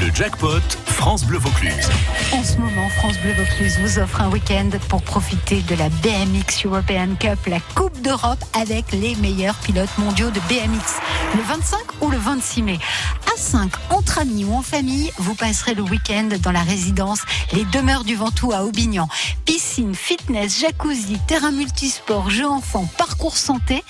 Le 0.00 0.10
jackpot 0.14 0.60
France 0.86 1.24
Bleu 1.24 1.38
Vaucluse. 1.38 1.90
En 2.32 2.42
ce 2.42 2.56
moment, 2.56 2.88
France 2.96 3.18
Bleu 3.18 3.32
Vaucluse 3.34 3.78
vous 3.80 3.98
offre 3.98 4.22
un 4.22 4.30
week-end 4.30 4.70
pour 4.88 5.02
profiter 5.02 5.60
de 5.62 5.74
la 5.74 5.88
BMX 5.88 6.64
European 6.64 7.14
Cup, 7.18 7.38
la 7.46 7.60
Coupe 7.74 8.00
d'Europe 8.00 8.42
avec 8.54 8.90
les 8.92 9.14
meilleurs 9.16 9.56
pilotes 9.56 9.96
mondiaux 9.98 10.30
de 10.30 10.40
BMX. 10.48 11.00
Le 11.34 11.42
25 11.42 11.78
ou 12.00 12.10
le 12.10 12.16
26 12.16 12.62
mai. 12.62 12.78
À 13.26 13.36
5, 13.36 13.70
entre 13.90 14.18
amis 14.18 14.44
ou 14.44 14.54
en 14.54 14.62
famille, 14.62 15.10
vous 15.18 15.34
passerez 15.34 15.74
le 15.74 15.82
week-end 15.82 16.28
dans 16.40 16.52
la 16.52 16.62
résidence 16.62 17.22
Les 17.52 17.64
Demeures 17.66 18.04
du 18.04 18.14
Ventoux 18.14 18.52
à 18.52 18.64
Aubignan. 18.64 19.08
Piscine, 19.44 19.94
fitness, 19.94 20.60
jacuzzi, 20.60 21.18
terrain 21.26 21.50
multisport, 21.50 22.30
jeux 22.30 22.48
enfants, 22.48 22.88
parcours 22.96 23.36
santé. 23.36 23.82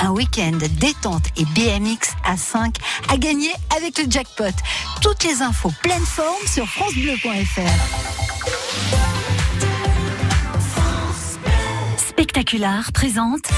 Un 0.00 0.10
week-end 0.10 0.58
détente 0.78 1.24
et 1.36 1.44
BMX 1.46 2.14
à 2.24 2.36
5 2.36 2.76
à 3.08 3.16
gagner 3.16 3.50
avec 3.76 3.98
le 3.98 4.10
jackpot. 4.10 4.54
Toutes 5.00 5.24
les 5.24 5.42
infos 5.48 5.72
pleine 5.82 6.04
forme 6.04 6.46
sur 6.46 6.68
francebleu.fr. 6.68 9.17
Spectacular 12.28 12.92
présente 12.92 13.48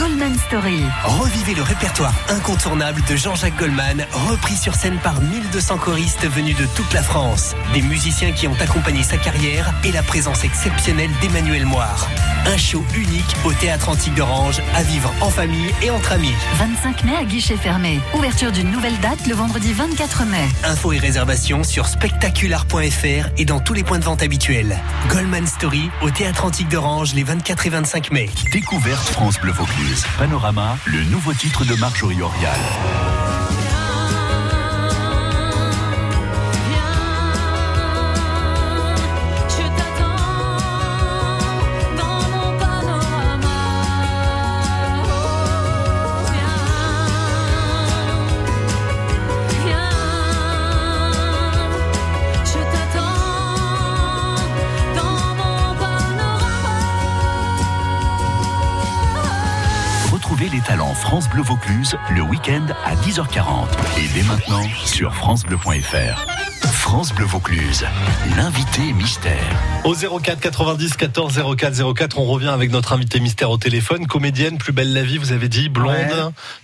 Goldman 0.00 0.36
Story. 0.48 0.80
Revivez 1.04 1.54
le 1.54 1.62
répertoire 1.62 2.12
incontournable 2.28 3.00
de 3.08 3.14
Jean-Jacques 3.14 3.56
Goldman, 3.56 4.04
repris 4.28 4.56
sur 4.56 4.74
scène 4.74 4.98
par 4.98 5.20
1200 5.20 5.78
choristes 5.78 6.26
venus 6.28 6.56
de 6.56 6.66
toute 6.74 6.92
la 6.92 7.04
France. 7.04 7.54
Des 7.72 7.82
musiciens 7.82 8.32
qui 8.32 8.48
ont 8.48 8.56
accompagné 8.60 9.04
sa 9.04 9.16
carrière 9.16 9.72
et 9.84 9.92
la 9.92 10.02
présence 10.02 10.42
exceptionnelle 10.42 11.10
d'Emmanuel 11.22 11.66
Moire. 11.66 12.08
Un 12.46 12.56
show 12.56 12.84
unique 12.96 13.36
au 13.44 13.52
Théâtre 13.52 13.90
Antique 13.90 14.14
d'Orange, 14.14 14.60
à 14.74 14.82
vivre 14.82 15.12
en 15.20 15.30
famille 15.30 15.72
et 15.82 15.90
entre 15.90 16.12
amis. 16.12 16.34
25 16.58 17.04
mai 17.04 17.16
à 17.16 17.24
guichet 17.24 17.56
fermé. 17.56 18.00
Ouverture 18.12 18.50
d'une 18.50 18.72
nouvelle 18.72 18.98
date 18.98 19.24
le 19.28 19.34
vendredi 19.34 19.72
24 19.72 20.24
mai. 20.24 20.44
Infos 20.64 20.92
et 20.92 20.98
réservations 20.98 21.62
sur 21.62 21.86
spectacular.fr 21.86 23.28
et 23.38 23.44
dans 23.44 23.60
tous 23.60 23.72
les 23.72 23.84
points 23.84 24.00
de 24.00 24.04
vente 24.04 24.24
habituels. 24.24 24.76
Goldman 25.08 25.46
Story 25.46 25.90
au 26.02 26.10
Théâtre 26.10 26.44
Antique 26.44 26.68
d'Orange 26.68 27.14
les 27.14 27.22
24 27.22 27.66
et 27.66 27.70
25 27.70 28.10
mai. 28.10 28.15
Découverte 28.50 29.08
France 29.08 29.38
Bleu 29.38 29.52
Vaucluse. 29.52 30.06
Panorama, 30.18 30.78
le 30.86 31.04
nouveau 31.10 31.34
titre 31.34 31.66
de 31.66 31.74
Marjorie 31.78 32.22
Orial. 32.22 32.58
France 61.06 61.28
Bleu 61.30 61.42
Vaucluse 61.42 61.96
le 62.16 62.22
week-end 62.22 62.66
à 62.84 62.96
10h40 62.96 63.68
et 63.96 64.08
dès 64.12 64.22
maintenant 64.24 64.64
sur 64.84 65.14
francebleu.fr. 65.14 66.26
France 66.66 67.14
Bleu 67.14 67.24
Vaucluse, 67.24 67.86
l'invité 68.36 68.92
mystère. 68.92 69.32
Au 69.84 69.94
04 69.94 70.40
90 70.40 70.96
14 70.96 71.40
04 71.56 71.94
04, 71.94 72.18
on 72.18 72.24
revient 72.24 72.48
avec 72.48 72.70
notre 72.72 72.92
invité 72.92 73.20
mystère 73.20 73.50
au 73.50 73.56
téléphone. 73.56 74.06
Comédienne, 74.08 74.58
plus 74.58 74.72
belle 74.72 74.92
la 74.92 75.02
vie, 75.04 75.18
vous 75.18 75.30
avez 75.32 75.48
dit, 75.48 75.68
blonde, 75.68 75.90
Ouais. 75.94 76.08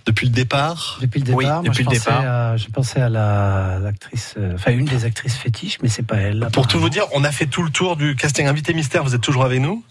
depuis 0.06 0.26
le 0.26 0.32
départ. 0.32 0.98
Depuis 1.00 1.20
le 1.20 1.26
départ, 1.26 1.38
Oui, 1.38 1.46
moi, 1.46 1.60
depuis 1.62 1.84
je 1.84 1.90
le 1.90 1.94
pensais 1.96 1.98
départ. 2.10 2.26
à- 2.26 2.56
je 2.56 2.66
pensais 2.68 3.00
à 3.00 3.08
la- 3.08 3.78
l'actrice, 3.80 4.34
euh, 4.38 4.54
enfin 4.56 4.72
une 4.72 4.86
des 4.86 5.04
actrices 5.04 5.36
fétiches, 5.36 5.78
mais 5.82 5.88
c'est 5.88 6.02
pas 6.06 6.16
elle. 6.16 6.48
Pour 6.52 6.66
tout 6.66 6.80
vous 6.80 6.90
dire, 6.90 7.04
on 7.14 7.22
a 7.24 7.30
fait 7.30 7.46
tout 7.46 7.62
le 7.62 7.70
tour 7.70 7.96
du 7.96 8.16
casting 8.16 8.46
invité 8.48 8.74
mystère. 8.74 9.04
Vous 9.04 9.14
êtes 9.14 9.20
toujours 9.20 9.44
avec 9.44 9.60
nous 9.60 9.84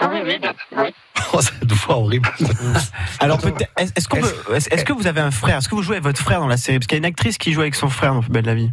Oui, 0.00 0.18
oui, 0.24 0.38
oui. 0.76 0.94
Oh, 1.32 1.40
cette 1.40 1.70
voix 1.72 1.96
horrible. 1.96 2.28
Alors 3.20 3.38
peut-être, 3.38 3.70
est-ce 3.76 3.92
est-ce 3.96 4.68
est-ce 4.74 4.84
que 4.84 4.92
vous 4.92 5.06
avez 5.06 5.20
un 5.20 5.30
frère? 5.30 5.58
Est-ce 5.58 5.68
que 5.68 5.74
vous 5.74 5.82
jouez 5.82 5.96
avec 5.96 6.04
votre 6.04 6.20
frère 6.20 6.40
dans 6.40 6.48
la 6.48 6.56
série? 6.56 6.78
Parce 6.78 6.86
qu'il 6.86 6.96
y 6.96 6.98
a 6.98 7.00
une 7.00 7.04
actrice 7.04 7.38
qui 7.38 7.52
joue 7.52 7.60
avec 7.60 7.74
son 7.74 7.88
frère 7.88 8.14
dans 8.14 8.20
belle 8.20 8.44
la 8.46 8.54
vie. 8.54 8.70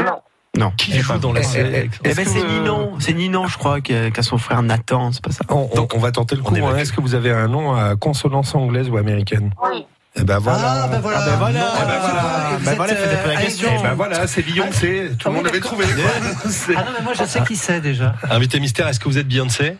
Non. 0.00 0.20
Non. 0.56 0.70
Qui 0.76 0.98
joue 1.00 1.18
dans 1.18 1.32
la 1.32 1.42
série? 1.42 1.90
Eh 2.04 2.14
ben 2.14 2.24
c'est 2.26 2.40
que- 2.40 2.46
Ninon, 2.58 2.94
c'est 3.00 3.12
Ninon, 3.12 3.46
je 3.48 3.58
crois, 3.58 3.80
qui 3.80 3.92
a, 3.94 4.10
son 4.22 4.38
frère 4.38 4.62
Nathan, 4.62 5.12
c'est 5.12 5.22
pas 5.22 5.32
ça? 5.32 5.44
On, 5.48 5.68
on- 5.76 5.88
on 5.92 5.98
va 5.98 6.12
tenter 6.12 6.36
le 6.36 6.42
coup. 6.42 6.54
hein. 6.56 6.76
Est-ce 6.76 6.92
que 6.92 7.00
vous 7.00 7.14
avez 7.14 7.32
un 7.32 7.48
nom 7.48 7.74
à 7.74 7.96
consonance 7.96 8.54
anglaise 8.54 8.88
ou 8.88 8.96
américaine? 8.96 9.52
Oui. 9.62 9.84
Eh 10.16 10.22
ben 10.22 10.38
voilà. 10.38 10.84
Ah, 10.84 10.88
ben 10.88 11.00
voilà. 11.00 11.18
Ah 11.20 11.26
ben 11.26 11.36
voilà. 11.36 11.58
Non, 11.58 11.66
Eh 11.74 11.80
ben 11.80 11.86
ben 11.88 11.98
voilà. 11.98 12.50
Et 12.52 12.56
vous 12.56 12.64
Ben 12.64 12.74
voilà, 12.76 12.94
la 12.94 13.00
euh, 13.00 13.36
question. 13.42 13.68
Eh 13.76 13.82
ben 13.82 13.94
voilà, 13.94 14.26
c'est 14.28 14.42
Beyoncé. 14.42 15.10
Tout 15.18 15.28
le 15.28 15.34
monde 15.34 15.46
avait 15.48 15.58
trouvé. 15.60 15.84
Ah 16.76 16.84
non, 16.84 16.90
mais 16.96 17.04
moi 17.04 17.12
je 17.18 17.24
sais 17.24 17.42
qui 17.42 17.56
c'est 17.56 17.80
déjà. 17.80 18.14
Invité 18.30 18.60
mystère, 18.60 18.86
est-ce 18.86 19.00
que 19.00 19.08
vous 19.08 19.18
êtes 19.18 19.26
Beyoncé? 19.26 19.76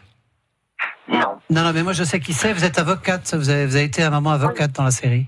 Non. 1.12 1.18
Non, 1.50 1.62
non, 1.64 1.72
mais 1.74 1.82
moi 1.82 1.92
je 1.92 2.02
sais 2.04 2.18
qui 2.20 2.32
c'est. 2.32 2.52
Vous 2.52 2.64
êtes 2.64 2.78
avocate. 2.78 3.34
Vous 3.34 3.50
avez, 3.50 3.66
vous 3.66 3.76
avez 3.76 3.84
été 3.84 4.02
à 4.02 4.06
un 4.08 4.10
moment 4.10 4.30
avocate 4.30 4.72
dans 4.72 4.84
la 4.84 4.90
série. 4.90 5.26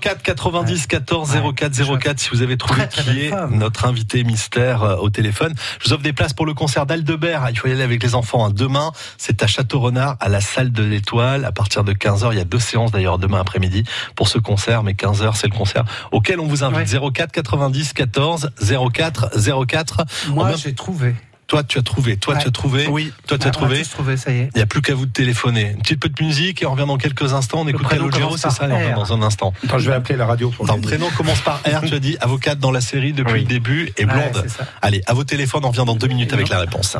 04 0.00 0.22
90 0.22 0.86
14 0.86 1.36
04 1.56 1.98
04 1.98 2.18
si 2.20 2.30
vous 2.30 2.42
avez 2.42 2.56
trouvé 2.56 2.86
Très, 2.86 3.02
très 3.02 3.02
qui 3.12 3.20
est 3.24 3.28
femme. 3.30 3.56
notre 3.58 3.86
invité 3.86 4.22
mystère 4.24 4.82
euh, 4.82 4.96
au 4.96 5.10
téléphone. 5.10 5.52
Je 5.80 5.88
vous 5.88 5.94
offre 5.94 6.02
des 6.02 6.12
places 6.12 6.32
pour 6.32 6.46
le 6.46 6.54
concert 6.54 6.86
d'Aldebert. 6.86 7.46
Il 7.50 7.58
faut 7.58 7.66
y 7.68 7.72
aller 7.72 7.82
avec 7.82 8.02
les 8.02 8.14
enfants. 8.14 8.46
hein. 8.46 8.50
Demain, 8.54 8.92
c'est 9.18 9.42
à 9.42 9.46
Château-Renard, 9.46 10.16
à 10.20 10.28
la 10.28 10.40
salle 10.40 10.70
de 10.70 10.84
l'Étoile, 10.84 11.44
à 11.44 11.52
partir 11.52 11.82
de 11.84 11.92
15h. 11.92 12.28
Il 12.32 12.38
y 12.38 12.40
a 12.40 12.44
deux 12.44 12.58
séances 12.60 12.92
d'ailleurs 12.92 13.18
demain 13.18 13.40
après-midi 13.40 13.84
pour 14.14 14.28
ce 14.28 14.38
concert, 14.38 14.82
mais 14.84 14.92
15h 14.92 15.32
c'est 15.34 15.48
le 15.48 15.56
concert 15.56 15.84
auquel 16.12 16.38
on 16.40 16.46
vous 16.46 16.62
invite. 16.64 16.88
04 17.12 17.32
90 17.32 17.92
14 17.92 18.50
04 18.92 19.30
04. 19.66 20.04
Moi 20.28 20.52
j'ai 20.56 20.74
trouvé. 20.74 21.14
Toi, 21.46 21.62
tu 21.62 21.78
as 21.78 21.82
trouvé. 21.82 22.16
Toi, 22.16 22.36
tu 22.36 22.48
as 22.48 22.50
trouvé. 22.50 22.86
Oui. 22.88 23.12
Toi, 23.26 23.36
tu 23.38 23.44
as 23.44 23.46
on 23.46 23.50
a 23.50 23.52
trouvé. 23.52 23.82
trouvé, 23.82 24.16
ça 24.16 24.32
y 24.32 24.38
est. 24.38 24.50
Il 24.54 24.58
n'y 24.58 24.62
a 24.62 24.66
plus 24.66 24.80
qu'à 24.82 24.94
vous 24.94 25.06
de 25.06 25.12
téléphoner. 25.12 25.72
Une 25.72 25.82
petite 25.82 26.00
peu 26.00 26.08
de 26.08 26.22
musique 26.24 26.62
et 26.62 26.66
on 26.66 26.72
revient 26.72 26.86
dans 26.86 26.96
quelques 26.96 27.32
instants. 27.34 27.60
On 27.60 27.68
écoute 27.68 27.86
Calogero, 27.86 28.36
c'est 28.36 28.50
ça, 28.50 28.66
et 28.68 28.92
on 28.94 28.96
dans 28.96 29.12
un 29.12 29.22
instant. 29.22 29.52
Attends, 29.64 29.78
je 29.78 29.88
vais 29.90 29.96
appeler 29.96 30.16
la 30.16 30.26
radio 30.26 30.50
pour 30.50 30.66
Ton 30.66 30.80
prénom 30.80 31.08
commence 31.16 31.40
par 31.40 31.60
R, 31.60 31.82
tu 31.86 31.94
as 31.94 31.98
dit, 31.98 32.16
avocate 32.20 32.58
dans 32.58 32.70
la 32.70 32.80
série 32.80 33.12
depuis 33.12 33.32
Oui. 33.34 33.40
le 33.40 33.46
début 33.46 33.92
et 33.96 34.04
blonde. 34.06 34.36
Ouais. 34.36 34.64
Allez, 34.82 35.02
à 35.06 35.14
vos 35.14 35.24
téléphones, 35.24 35.64
on 35.64 35.68
revient 35.70 35.84
dans 35.86 35.96
deux 35.96 36.08
minutes 36.08 36.32
avec 36.32 36.48
la 36.48 36.58
réponse. 36.60 36.96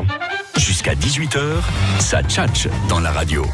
Jusqu'à 0.59 0.95
18h, 0.95 1.41
ça 1.99 2.23
tchatche 2.23 2.69
dans 2.89 3.01
la 3.01 3.11
radio. 3.13 3.45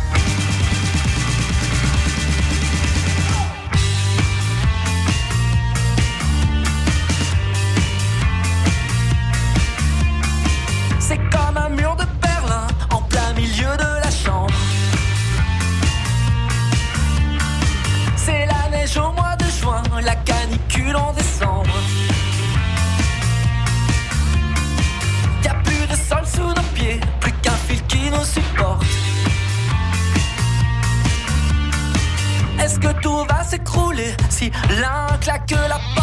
L'un 34.81 35.19
claque 35.19 35.51
la 35.51 35.79
porte 35.95 36.00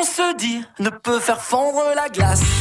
qu'on 0.00 0.04
se 0.06 0.36
dit 0.36 0.64
ne 0.78 0.90
peut 0.90 1.18
faire 1.18 1.40
fondre 1.40 1.82
la 1.94 2.08
glace. 2.08 2.59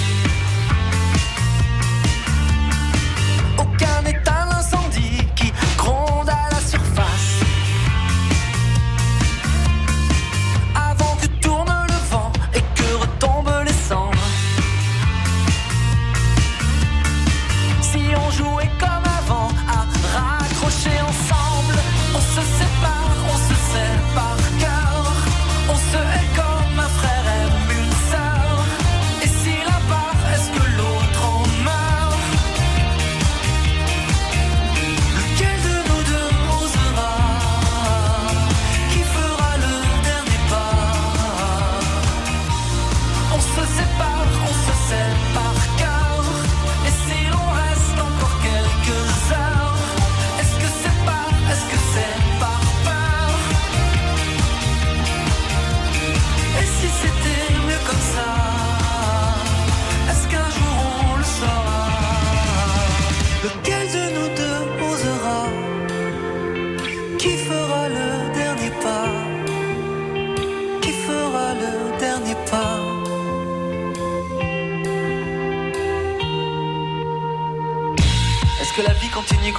se 43.55 43.65
sépare, 43.77 44.27
on 44.43 44.53
se 44.53 44.73
sépare. 44.87 45.28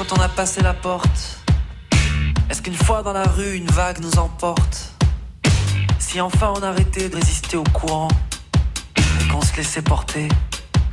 Quand 0.01 0.19
on 0.19 0.23
a 0.23 0.29
passé 0.29 0.63
la 0.63 0.73
porte. 0.73 1.43
Est-ce 2.49 2.63
qu'une 2.63 2.75
fois 2.75 3.03
dans 3.03 3.13
la 3.13 3.25
rue, 3.25 3.55
une 3.55 3.71
vague 3.71 3.99
nous 4.01 4.19
emporte? 4.19 4.95
Si 5.99 6.19
enfin 6.23 6.55
on 6.57 6.63
arrêtait 6.63 7.11
de 7.11 7.17
résister 7.17 7.59
au 7.59 7.65
courant 7.65 8.09
Et 8.97 9.29
qu'on 9.29 9.43
se 9.43 9.55
laissait 9.57 9.83
porter 9.83 10.29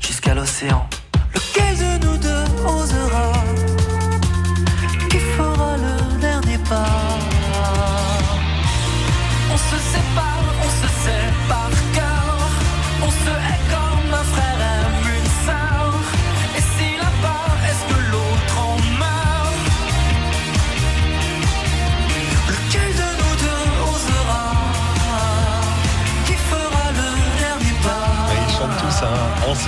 jusqu'à 0.01 0.33
l'océan. 0.35 0.89
Lequel 1.33 1.77
de 1.77 2.05
nous 2.05 2.17
deux 2.17 2.65
osera 2.65 3.31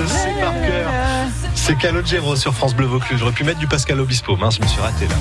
sait 0.08 0.34
par 0.40 0.54
cœur. 0.54 0.90
C'est 1.56 1.78
Calogero 1.78 2.36
sur 2.36 2.54
France 2.54 2.76
Bleu 2.76 2.86
Vaucluse. 2.88 3.20
J'aurais 3.20 3.32
pu 3.32 3.44
mettre 3.44 3.60
du 3.60 3.68
Pascal 3.68 4.00
Obispo. 4.00 4.36
Mince, 4.38 4.58
je 4.58 4.62
me 4.62 4.68
suis 4.68 4.82
raté 4.82 5.08
là. 5.08 5.16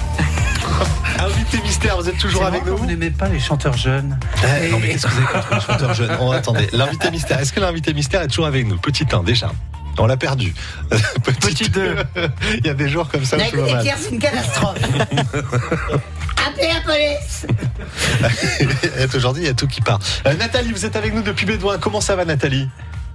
Invité 1.24 1.58
mystère, 1.62 1.96
vous 1.96 2.08
êtes 2.08 2.18
toujours 2.18 2.44
avec 2.44 2.64
nous 2.64 2.76
Vous 2.76 2.86
n'aimez 2.86 3.10
pas 3.10 3.28
les 3.28 3.40
chanteurs 3.40 3.76
jeunes. 3.76 4.18
Eh, 4.62 4.68
Non 4.70 4.78
mais 4.80 4.90
qu'est-ce 4.90 5.06
que 5.06 5.10
vous 5.12 5.18
avez 5.18 5.26
contre 5.32 5.54
les 5.54 5.60
chanteurs 5.60 5.94
jeunes 5.94 6.16
Oh, 6.20 6.30
attendez, 6.32 6.68
l'invité 6.72 7.10
mystère. 7.10 7.40
Est-ce 7.40 7.52
que 7.52 7.60
l'invité 7.60 7.92
mystère 7.92 8.22
est 8.22 8.28
toujours 8.28 8.46
avec 8.46 8.66
nous 8.66 8.76
Petit 8.78 9.06
1 9.10 9.22
déjà. 9.24 9.50
On 10.00 10.06
l'a 10.06 10.16
perdu. 10.16 10.54
Petit 11.24 11.68
2. 11.68 11.96
Il 12.58 12.66
y 12.66 12.70
a 12.70 12.74
des 12.74 12.88
jours 12.88 13.08
comme 13.08 13.24
ça 13.24 13.36
où 13.36 13.40
je 13.50 13.56
vois 13.56 13.72
mal. 13.72 13.94
c'est 13.98 14.10
une 14.10 14.20
catastrophe. 14.20 14.78
Appelez 16.46 16.68
la 16.72 16.80
police. 16.84 17.46
Aujourd'hui, 19.16 19.42
il 19.42 19.46
y 19.46 19.50
a 19.50 19.54
tout 19.54 19.66
qui 19.66 19.80
part. 19.80 19.98
Euh, 20.26 20.34
Nathalie, 20.34 20.70
vous 20.70 20.86
êtes 20.86 20.94
avec 20.94 21.12
nous 21.14 21.22
depuis 21.22 21.46
Bédouin. 21.46 21.78
Comment 21.78 22.00
ça 22.00 22.14
va, 22.14 22.24
Nathalie? 22.24 22.68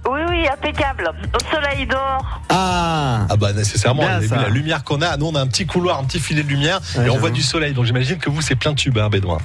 Oui, 0.08 0.20
oui, 0.28 0.46
impeccable. 0.48 1.10
Au 1.34 1.54
soleil 1.54 1.86
dehors. 1.86 2.40
Ah 2.50 3.26
Ah 3.30 3.36
bah 3.36 3.52
nécessairement, 3.52 4.02
Bien, 4.02 4.18
vu 4.18 4.28
la 4.28 4.48
lumière 4.48 4.84
qu'on 4.84 5.00
a. 5.02 5.16
Nous, 5.16 5.26
on 5.26 5.34
a 5.34 5.40
un 5.40 5.46
petit 5.46 5.66
couloir, 5.66 5.98
un 5.98 6.04
petit 6.04 6.20
filet 6.20 6.42
de 6.42 6.48
lumière 6.48 6.80
Ouais, 6.96 7.06
et 7.06 7.10
on 7.10 7.16
voit 7.18 7.30
du 7.30 7.42
soleil. 7.42 7.72
Donc 7.72 7.86
j'imagine 7.86 8.18
que 8.18 8.28
vous, 8.30 8.42
c'est 8.42 8.54
plein 8.56 8.72
de 8.72 8.76
tubes, 8.76 8.98
hein, 8.98 9.08
Bédouin. 9.08 9.38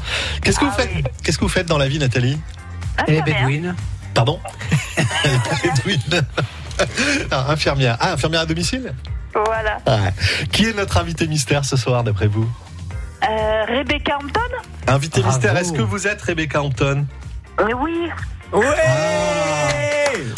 Qu'est-ce 0.43 0.59
que 0.59 0.65
vous 0.65 0.71
Ah 0.73 0.81
faites 0.81 0.91
oui. 0.95 1.03
Qu'est-ce 1.23 1.37
que 1.37 1.43
vous 1.45 1.49
faites 1.49 1.67
dans 1.67 1.77
la 1.77 1.87
vie, 1.87 1.99
Nathalie 1.99 2.37
les 3.07 3.19
Infirmière. 3.19 3.23
bédouines. 3.45 3.75
Pardon 4.13 4.39
Bédouine. 5.63 6.23
Ah, 7.31 7.45
infirmière. 7.51 7.97
Ah, 8.01 8.13
infirmière 8.13 8.41
à 8.41 8.45
domicile 8.45 8.93
Voilà. 9.33 9.77
Ouais. 9.87 10.13
Qui 10.51 10.65
est 10.65 10.73
notre 10.75 10.97
invité 10.97 11.25
mystère 11.27 11.63
ce 11.63 11.77
soir, 11.77 12.03
d'après 12.03 12.27
vous 12.27 12.49
Euh, 13.23 13.65
Rebecca 13.67 14.17
Hampton 14.21 14.39
Invité 14.87 15.21
Bravo. 15.21 15.35
mystère, 15.37 15.57
est-ce 15.57 15.71
que 15.71 15.81
vous 15.81 16.07
êtes 16.07 16.21
Rebecca 16.21 16.61
Hampton? 16.61 17.05
Euh, 17.61 17.67
Oui. 17.81 18.09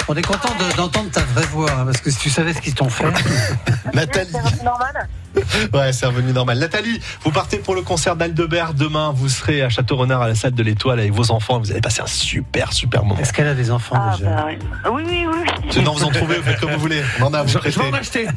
On 0.08 0.16
est 0.16 0.22
content 0.22 0.50
de- 0.60 0.76
d'entendre 0.78 1.10
ta 1.12 1.22
vraie 1.22 1.46
voix, 1.48 1.70
hein, 1.72 1.86
parce 1.86 2.00
que 2.02 2.12
si 2.12 2.18
tu 2.20 2.30
savais 2.30 2.54
ce 2.54 2.62
qu'ils 2.62 2.74
t'ont 2.76 2.90
fait. 2.90 3.06
Nathalie. 3.94 4.30
C'est 4.32 4.64
normal. 4.64 5.08
Ouais, 5.74 5.94
c'est 5.94 6.06
revenu 6.06 6.34
normal. 6.34 6.60
Nathalie, 6.60 7.00
vous 7.24 7.32
partez 7.32 7.58
pour 7.58 7.74
le 7.76 7.82
concert 7.82 8.16
d'Aldebert 8.16 8.74
demain. 8.74 9.14
Vous 9.16 9.30
serez 9.30 9.62
à 9.62 9.70
Château-Renard 9.70 10.22
à 10.22 10.28
la 10.28 10.36
salle 10.36 10.54
de 10.54 10.64
l'Étoile 10.64 11.00
avec 11.00 11.14
vos 11.14 11.32
enfants. 11.32 11.60
Vous 11.60 11.72
allez 11.72 11.80
passer 11.82 12.02
un 12.02 12.08
super, 12.08 12.74
super 12.74 13.04
moment. 13.06 13.20
Est-ce 13.22 13.32
qu'elle 13.34 13.48
a 13.48 13.54
des 13.54 13.72
enfants 13.72 13.96
Ah, 13.98 14.16
déjà? 14.18 14.30
bah 14.30 14.46
oui. 14.48 14.58
Oui, 14.92 15.26
oui. 15.32 15.72
Sinon, 15.72 15.94
vous 15.94 16.04
en 16.04 16.10
trouvez, 16.12 16.36
vous 16.38 16.44
faites 16.44 16.60
comme 16.60 16.72
vous 16.72 16.80
voulez. 16.80 17.02
On 17.20 17.24
en 17.26 17.34
a 17.34 17.40
à 17.40 17.44
vous 17.44 17.50
Je 17.50 17.58
prêter. 17.60 17.80
vais 17.80 17.88
en 17.90 17.94
acheter. 17.94 18.28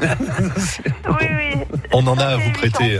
Oui, 1.08 1.26
oui. 1.30 1.60
On 1.92 2.06
en 2.06 2.16
a 2.18 2.24
à 2.26 2.36
vous 2.36 2.52
prêter. 2.52 2.98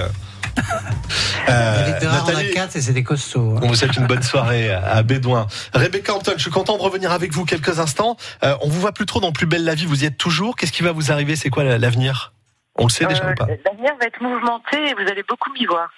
Euh, 1.48 1.98
a 2.00 2.04
Nathalie, 2.04 2.50
quatre 2.52 2.76
et 2.76 2.80
c'est 2.80 2.92
des 2.92 3.02
costauds. 3.04 3.56
hein. 3.56 3.60
on 3.62 3.66
vous 3.68 3.74
souhaite 3.74 3.96
une 3.96 4.06
bonne 4.06 4.22
soirée 4.22 4.70
à 4.72 5.02
Bédouin. 5.02 5.46
Rebecca 5.74 6.14
Hampton, 6.14 6.32
je 6.36 6.42
suis 6.42 6.50
content 6.50 6.76
de 6.76 6.82
revenir 6.82 7.12
avec 7.12 7.32
vous 7.32 7.44
quelques 7.44 7.78
instants. 7.80 8.16
Euh, 8.42 8.54
on 8.62 8.68
vous 8.68 8.80
voit 8.80 8.92
plus 8.92 9.06
trop 9.06 9.20
dans 9.20 9.32
Plus 9.32 9.46
belle 9.46 9.64
la 9.64 9.74
vie. 9.74 9.84
Vous 9.86 10.04
y 10.04 10.06
êtes 10.06 10.16
toujours. 10.16 10.56
Qu'est-ce 10.56 10.72
qui 10.72 10.82
va 10.82 10.92
vous 10.92 11.12
arriver? 11.12 11.36
C'est 11.36 11.50
quoi 11.50 11.64
l'avenir? 11.64 12.32
On 12.76 12.84
le 12.84 12.90
sait 12.90 13.04
déjà 13.06 13.24
Euh, 13.24 13.32
ou 13.32 13.34
pas? 13.34 13.46
L'avenir 13.46 13.92
va 14.00 14.06
être 14.06 14.20
mouvementé 14.22 14.76
et 14.88 14.94
vous 14.94 15.08
allez 15.10 15.22
beaucoup 15.28 15.52
m'y 15.52 15.66
voir. 15.66 15.88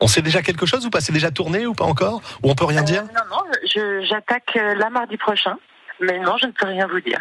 On 0.00 0.08
sait 0.08 0.22
déjà 0.22 0.42
quelque 0.42 0.66
chose 0.66 0.84
ou 0.84 0.90
pas? 0.90 1.00
C'est 1.00 1.12
déjà 1.12 1.30
tourné 1.30 1.64
ou 1.66 1.72
pas 1.74 1.84
encore? 1.84 2.20
Ou 2.42 2.50
on 2.50 2.54
peut 2.54 2.66
rien 2.66 2.82
dire? 2.82 3.02
Euh, 3.02 3.14
non, 3.14 3.36
non, 3.36 3.42
je- 3.74 4.04
j'attaque 4.08 4.54
là 4.54 4.90
mardi 4.90 5.16
prochain. 5.16 5.56
Mais 6.00 6.18
non, 6.18 6.36
je 6.38 6.46
ne 6.46 6.52
peux 6.52 6.66
rien 6.66 6.86
vous 6.86 7.00
dire. 7.00 7.18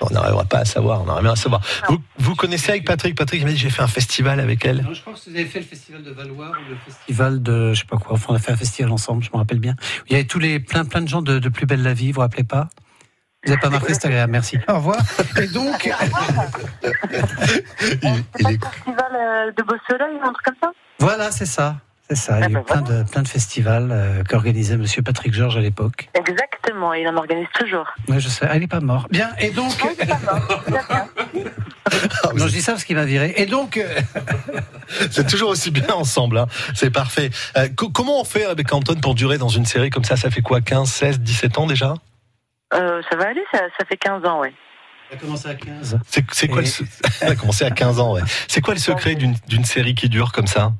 On 0.00 0.10
n'arrivera 0.10 0.44
pas 0.44 0.58
à 0.58 0.64
savoir. 0.64 1.00
On 1.02 1.06
n'arrive 1.06 1.22
rien 1.24 1.32
à 1.32 1.36
savoir. 1.36 1.62
Vous, 1.88 1.98
vous 2.18 2.34
connaissez 2.34 2.70
avec 2.70 2.84
Patrick? 2.84 3.16
Patrick 3.16 3.42
m'a 3.44 3.50
dit 3.50 3.56
j'ai 3.56 3.70
fait 3.70 3.82
un 3.82 3.86
festival 3.88 4.40
avec 4.40 4.64
elle. 4.66 4.82
Non, 4.82 4.92
je 4.92 5.02
pense 5.02 5.24
que 5.24 5.30
vous 5.30 5.36
avez 5.36 5.46
fait 5.46 5.60
le 5.60 5.64
festival 5.64 6.02
de 6.02 6.10
Valois 6.10 6.50
ou 6.50 6.70
le 6.70 6.76
festival 6.84 7.42
de 7.42 7.72
je 7.72 7.80
sais 7.80 7.86
pas 7.86 7.96
quoi. 7.96 8.12
Enfin, 8.14 8.26
on 8.30 8.34
a 8.34 8.38
fait 8.38 8.52
un 8.52 8.56
festival 8.56 8.92
ensemble, 8.92 9.24
je 9.24 9.30
me 9.32 9.38
rappelle 9.38 9.58
bien. 9.60 9.74
Il 10.08 10.12
y 10.12 10.16
avait 10.16 10.24
tous 10.26 10.38
les 10.38 10.60
plein 10.60 10.84
plein 10.84 11.00
de 11.00 11.08
gens 11.08 11.22
de, 11.22 11.38
de 11.38 11.48
plus 11.48 11.66
belle 11.66 11.82
la 11.82 11.94
vie. 11.94 12.08
Vous 12.08 12.16
vous 12.16 12.20
rappelez 12.20 12.44
pas? 12.44 12.68
Vous 13.44 13.50
n'avez 13.52 13.60
pas 13.60 13.70
marqué, 13.70 13.94
c'est 13.94 14.06
agréable. 14.06 14.32
Merci. 14.32 14.58
Au 14.68 14.74
revoir. 14.74 14.96
Et 15.40 15.46
donc, 15.46 15.88
Il, 16.82 16.90
C'est 17.82 17.98
il 18.40 18.50
est- 18.50 18.64
festival 18.64 19.12
euh, 19.14 19.52
de 19.56 19.62
Beau 19.62 19.76
Soleil, 19.88 20.16
un 20.22 20.32
truc 20.32 20.44
comme 20.46 20.54
ça? 20.62 20.70
Voilà, 20.98 21.30
c'est 21.30 21.46
ça. 21.46 21.76
C'est 22.08 22.14
ça. 22.16 22.38
Il 22.38 22.40
y 22.40 22.42
a 22.42 22.46
Ah 22.46 22.50
eu 22.50 22.52
ben 22.54 22.62
plein 22.62 22.82
de, 22.82 23.02
plein 23.02 23.22
de 23.22 23.28
festivals 23.28 23.88
euh, 23.90 24.22
qu'organisait 24.22 24.76
Monsieur 24.76 25.02
Patrick 25.02 25.34
Georges 25.34 25.56
à 25.56 25.60
l'époque. 25.60 26.08
Exactement, 26.14 26.94
il 26.94 27.06
en 27.08 27.16
organise 27.16 27.48
toujours. 27.58 27.86
Ouais, 28.08 28.20
je 28.20 28.28
sais. 28.28 28.46
Ah, 28.48 28.56
il 28.56 28.62
est 28.62 28.68
pas 28.68 28.78
mort. 28.80 29.08
Bien. 29.10 29.30
Et 29.40 29.50
donc, 29.50 29.72
Non, 29.82 29.90
c'est 29.98 30.06
pas 30.06 30.18
mort. 30.20 31.08
Non, 32.34 32.46
je 32.46 32.52
dis 32.52 32.60
ça 32.62 32.72
parce 32.72 32.84
qu'il 32.84 32.96
m'a 32.96 33.04
viré. 33.04 33.32
Et 33.36 33.46
donc, 33.46 33.76
euh, 33.76 33.88
C'est 35.10 35.26
toujours 35.26 35.50
aussi 35.50 35.70
bien 35.70 35.88
ensemble. 35.94 36.38
hein. 36.38 36.46
C'est 36.74 36.90
parfait. 36.90 37.30
Euh, 37.56 37.68
co- 37.74 37.88
comment 37.90 38.20
on 38.20 38.24
fait 38.24 38.46
Rebecca 38.46 38.74
Hampton 38.76 38.96
pour 39.00 39.14
durer 39.14 39.38
dans 39.38 39.48
une 39.48 39.64
série 39.64 39.90
comme 39.90 40.04
ça? 40.04 40.16
Ça 40.16 40.28
fait 40.30 40.42
quoi 40.42 40.60
15, 40.60 40.88
16, 40.90 41.20
17 41.20 41.58
ans 41.58 41.66
déjà? 41.66 41.94
Euh, 42.74 43.00
ça 43.10 43.16
va 43.16 43.28
aller, 43.28 43.42
ça, 43.52 43.60
ça 43.78 43.84
fait 43.84 43.96
15 43.96 44.24
ans, 44.26 44.40
ouais. 44.40 44.52
on 45.10 45.14
a 45.14 45.18
commencé 45.18 45.48
à 45.48 45.54
15. 45.54 45.98
C'est 46.08 46.24
c'est 46.32 46.48
quoi 46.48 46.62
Et- 46.62 46.66
le 46.66 46.86
Elle 47.20 47.28
a 47.32 47.36
commencé 47.36 47.64
à 47.64 47.70
15 47.70 48.00
ans, 48.00 48.12
ouais. 48.14 48.22
C'est 48.48 48.60
quoi 48.60 48.74
le 48.74 48.80
secret 48.80 49.14
d'une 49.14 49.64
série 49.64 49.94
qui 49.94 50.08
dure 50.08 50.32
comme 50.32 50.48
ça? 50.48 50.72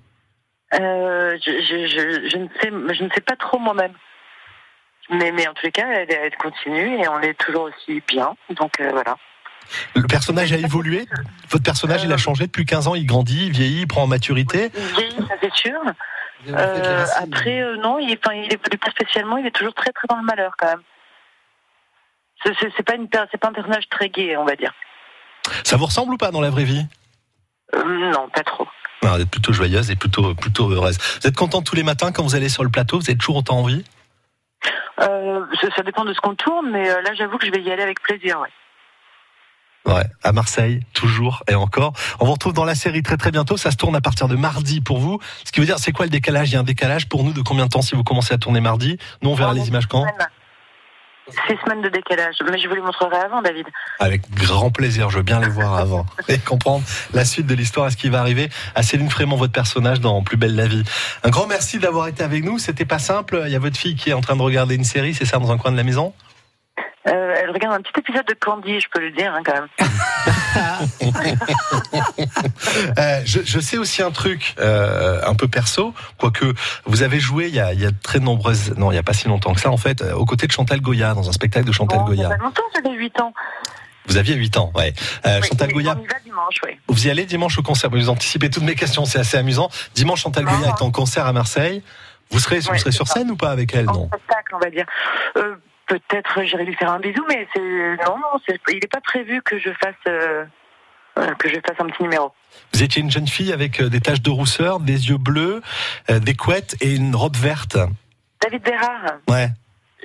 Euh, 0.79 1.37
je, 1.45 1.51
je, 1.63 1.87
je, 1.87 2.29
je 2.31 2.37
ne 2.37 2.49
sais, 2.61 2.95
je 2.95 3.05
ne 3.05 3.09
sais 3.11 3.21
pas 3.21 3.37
trop 3.37 3.59
moi-même. 3.59 3.93
Mais, 5.11 5.31
mais 5.33 5.47
en 5.47 5.55
tous 5.55 5.65
les 5.67 5.73
cas, 5.73 5.87
elle, 5.89 6.11
elle 6.13 6.37
continue 6.37 6.99
et 7.01 7.09
on 7.09 7.21
est 7.21 7.35
toujours 7.35 7.65
aussi 7.65 8.03
bien. 8.09 8.35
Donc 8.51 8.81
euh, 8.81 8.91
voilà. 8.91 9.17
Le 9.95 10.03
personnage 10.07 10.53
a 10.53 10.57
évolué 10.57 11.07
Votre 11.51 11.65
personnage, 11.65 12.05
il 12.05 12.13
a 12.13 12.17
changé 12.17 12.47
depuis 12.47 12.65
15 12.65 12.87
ans 12.89 12.95
Il 12.95 13.05
grandit, 13.07 13.47
il 13.47 13.53
vieillit, 13.53 13.81
il 13.83 13.87
prend 13.89 14.03
en 14.03 14.07
maturité 14.07 14.71
Il 14.77 14.81
vieillit, 14.97 15.27
ça 15.29 15.35
c'est 15.41 15.53
sûr. 15.55 15.79
Euh, 16.49 17.05
après, 17.17 17.63
euh, 17.63 17.77
non, 17.79 17.99
il, 17.99 18.17
enfin, 18.25 18.35
il 18.37 18.45
évolue 18.53 18.79
pas 18.79 18.91
spécialement. 18.91 19.37
Il 19.39 19.47
est 19.47 19.51
toujours 19.51 19.75
très 19.75 19.91
très 19.93 20.07
dans 20.09 20.17
le 20.17 20.23
malheur 20.25 20.53
quand 20.59 20.69
même. 20.69 20.83
C'est- 22.45 22.83
pas 22.85 22.95
une, 22.95 23.09
per- 23.09 23.25
c'est 23.33 23.39
pas 23.39 23.49
un 23.49 23.53
personnage 23.53 23.89
très 23.89 24.09
gai, 24.09 24.37
on 24.37 24.45
va 24.45 24.55
dire. 24.55 24.73
Ça 25.65 25.77
vous 25.77 25.87
ressemble 25.87 26.15
ou 26.15 26.17
pas 26.17 26.31
dans 26.31 26.41
la 26.41 26.51
vraie 26.51 26.65
vie? 26.65 26.87
Euh, 27.75 27.83
non, 28.13 28.29
pas 28.29 28.43
trop. 28.45 28.69
Non, 29.03 29.15
Vous 29.15 29.21
êtes 29.23 29.31
plutôt 29.31 29.53
joyeuse 29.53 29.91
et 29.91 29.97
plutôt, 29.97 30.35
plutôt 30.35 30.71
heureuse. 30.71 30.99
Vous 31.21 31.27
êtes 31.29 31.37
contente 31.37 31.65
tous 31.67 31.77
les 31.77 31.83
matins 31.83 32.13
quand 32.13 32.23
vous 32.23 32.35
allez 32.35 32.49
sur 32.49 32.65
le 32.65 32.71
plateau? 32.71 32.99
Vous 32.99 33.09
avez 33.11 33.19
toujours 33.19 33.37
autant 33.37 33.59
envie 33.59 33.85
Euh, 35.01 35.45
ça, 35.61 35.69
ça 35.77 35.83
dépend 35.83 36.05
de 36.05 36.15
ce 36.15 36.21
qu'on 36.21 36.35
tourne, 36.35 36.71
mais 36.71 36.89
euh, 36.89 37.03
là, 37.03 37.11
j'avoue 37.15 37.39
que 37.39 37.47
je 37.47 37.51
vais 37.53 37.63
y 37.63 37.71
aller 37.71 37.83
avec 37.83 38.01
plaisir. 38.01 38.41
Ouais. 38.41 38.49
Ouais, 39.87 40.05
à 40.25 40.33
Marseille, 40.33 40.81
toujours 40.95 41.45
et 41.49 41.55
encore. 41.55 41.93
On 42.19 42.25
vous 42.27 42.33
retrouve 42.33 42.53
dans 42.53 42.65
la 42.65 42.75
série 42.75 43.05
très 43.05 43.17
très 43.17 43.31
bientôt. 43.31 43.57
Ça 43.57 43.71
se 43.71 43.77
tourne 43.77 43.95
à 43.95 44.01
partir 44.01 44.27
de 44.27 44.35
mardi 44.35 44.81
pour 44.81 44.99
vous. 44.99 45.21
Ce 45.45 45.53
qui 45.53 45.61
veut 45.61 45.67
dire, 45.67 45.79
c'est 45.79 45.93
quoi 45.93 46.07
le 46.07 46.11
décalage? 46.11 46.51
Il 46.51 46.55
y 46.55 46.57
a 46.57 46.61
un 46.61 46.65
décalage 46.65 47.09
pour 47.09 47.23
nous 47.23 47.33
de 47.33 47.41
combien 47.41 47.67
de 47.67 47.71
temps 47.71 47.83
si 47.83 47.95
vous 47.95 48.03
commencez 48.03 48.35
à 48.35 48.39
tourner 48.39 48.61
mardi? 48.61 48.99
Nous, 49.23 49.31
on 49.31 49.35
verra 49.35 49.55
les 49.55 49.69
images 49.69 49.87
quand? 49.87 50.05
Six 51.29 51.57
semaines 51.65 51.83
de 51.83 51.89
décalage. 51.89 52.37
Mais 52.51 52.59
je 52.59 52.69
vous 52.69 52.75
les 52.75 52.81
montrerai 52.81 53.17
avant, 53.17 53.43
David. 53.43 53.67
Avec 53.99 54.31
grand 54.31 54.71
plaisir, 54.71 55.11
je 55.11 55.19
veux 55.19 55.23
bien 55.23 55.41
les 55.41 55.49
voir 55.49 55.77
avant 55.77 56.07
et 56.29 56.39
comprendre 56.39 56.85
la 57.13 57.25
suite 57.25 57.47
de 57.47 57.55
l'histoire 57.55 57.89
et 57.89 57.91
ce 57.91 57.97
qui 57.97 58.09
va 58.09 58.21
arriver 58.21 58.49
à 58.75 58.83
Céline 58.83 59.11
Frémont, 59.11 59.37
votre 59.37 59.53
personnage 59.53 60.01
dans 60.01 60.23
Plus 60.23 60.37
belle 60.37 60.55
la 60.55 60.67
vie. 60.67 60.85
Un 61.25 61.31
grand 61.31 61.47
merci 61.47 61.79
d'avoir 61.79 62.07
été 62.09 62.23
avec 62.23 62.45
nous. 62.45 62.59
C'était 62.59 62.85
pas 62.85 62.99
simple. 62.99 63.43
Il 63.47 63.53
y 63.53 63.57
a 63.57 63.59
votre 63.59 63.77
fille 63.77 63.97
qui 63.97 64.11
est 64.11 64.15
en 64.15 64.21
train 64.21 64.37
de 64.37 64.43
regarder 64.43 64.75
une 64.77 64.85
série, 64.85 65.15
c'est 65.15 65.25
ça, 65.25 65.39
dans 65.39 65.51
un 65.51 65.59
coin 65.59 65.73
de 65.73 65.77
la 65.77 65.85
maison? 65.85 66.13
Euh, 67.09 67.35
elle 67.41 67.51
regarde 67.51 67.75
un 67.75 67.83
petit 67.83 68.01
épisode 68.01 68.27
de 68.27 68.35
Candy, 68.35 68.81
je 68.81 68.89
peux 68.93 69.01
le 69.01 69.11
dire 69.13 69.33
hein, 69.33 69.43
quand 69.45 69.55
même. 69.55 69.69
Euh, 72.99 73.21
je, 73.25 73.41
je 73.45 73.61
sais 73.61 73.79
aussi 73.79 74.03
un 74.03 74.11
truc 74.11 74.55
euh, 74.59 75.21
un 75.27 75.35
peu 75.35 75.49
perso, 75.49 75.95
quoique 76.19 76.53
vous 76.85 77.03
avez 77.03 77.21
joué 77.21 77.49
il 77.49 77.55
y 77.55 77.61
a, 77.61 77.73
il 77.73 77.81
y 77.81 77.87
a 77.87 77.91
très 78.03 78.19
nombreuses, 78.21 78.75
non, 78.77 78.91
il 78.93 78.95
y 78.95 78.99
a 78.99 79.03
pas 79.03 79.13
si 79.13 79.29
longtemps 79.29 79.55
que 79.55 79.61
ça 79.61 79.71
en 79.71 79.77
fait, 79.77 80.03
aux 80.03 80.25
côtés 80.25 80.47
de 80.47 80.53
Chantal 80.53 80.81
Goya 80.81 81.15
dans 81.15 81.29
un 81.29 81.33
spectacle 81.33 81.67
de 81.67 81.73
Chantal 81.73 81.99
Bon, 82.01 82.13
il 82.13 82.19
y 82.19 82.25
a 82.25 82.27
Goya. 82.27 82.37
pas 82.37 82.43
longtemps, 82.45 82.63
j'avais 82.75 82.95
8 82.97 83.21
ans. 83.21 83.33
Vous 84.07 84.17
aviez 84.19 84.35
8 84.35 84.57
ans, 84.59 84.73
ouais. 84.75 84.93
Euh, 85.27 85.41
Oui, 85.43 85.49
Chantal 85.49 85.73
Goya, 85.73 85.97
On 85.99 86.03
y 86.03 86.07
va 86.07 86.19
dimanche, 86.25 86.55
oui. 86.65 86.79
vous 86.89 87.07
y 87.07 87.11
allez 87.11 87.25
dimanche 87.27 87.59
au 87.59 87.63
concert. 87.63 87.91
Vous 87.91 88.09
anticipez 88.09 88.51
toutes 88.51 88.63
mes 88.65 88.75
questions, 88.75 89.05
c'est 89.05 89.19
assez 89.19 89.37
amusant. 89.37 89.69
Dimanche, 89.95 90.23
Chantal 90.23 90.45
Goya 90.45 90.69
est 90.79 90.83
en 90.83 90.91
concert 90.91 91.27
à 91.27 91.33
Marseille. 91.33 91.83
Vous 92.31 92.39
serez, 92.41 92.59
vous 92.61 92.77
serez 92.77 92.93
sur 92.93 93.07
ça. 93.09 93.15
scène 93.15 93.31
ou 93.31 93.37
pas 93.37 93.51
avec 93.51 93.75
elle, 93.75 93.89
En 93.89 93.93
non? 93.95 94.07
spectacle, 94.09 94.55
on 94.55 94.59
va 94.59 94.71
dire. 94.71 94.87
Euh, 95.39 95.55
Peut-être 95.87 96.43
j'irai 96.43 96.65
lui 96.65 96.75
faire 96.75 96.91
un 96.93 96.99
bisou, 97.01 97.25
mais 97.29 97.47
c'est 97.55 97.61
non, 97.61 98.17
non, 98.19 98.41
c'est- 98.47 98.61
il 98.71 98.75
n'est 98.81 98.89
pas 98.91 99.01
prévu 99.01 99.41
que 99.43 99.59
je 99.59 99.71
fasse 99.81 99.95
euh, 100.09 100.45
euh, 101.19 101.35
que 101.35 101.49
je 101.49 101.55
fasse 101.67 101.77
un 101.79 101.87
petit 101.87 102.03
numéro. 102.03 102.33
Vous 102.73 102.83
étiez 102.83 103.01
une 103.03 103.11
jeune 103.11 103.29
fille 103.29 103.53
avec 103.53 103.81
euh, 103.81 103.89
des 103.89 104.01
taches 104.01 104.21
de 104.23 104.31
rousseur, 104.31 104.81
des 104.81 105.09
yeux 105.11 105.17
bleus, 105.19 105.63
euh, 106.11 106.19
des 106.19 106.35
couettes 106.35 106.77
et 106.81 106.95
une 106.95 107.15
robe 107.15 107.37
verte. 107.37 107.77
David 108.43 108.63
Bérard, 108.63 109.15
Ouais. 109.29 109.49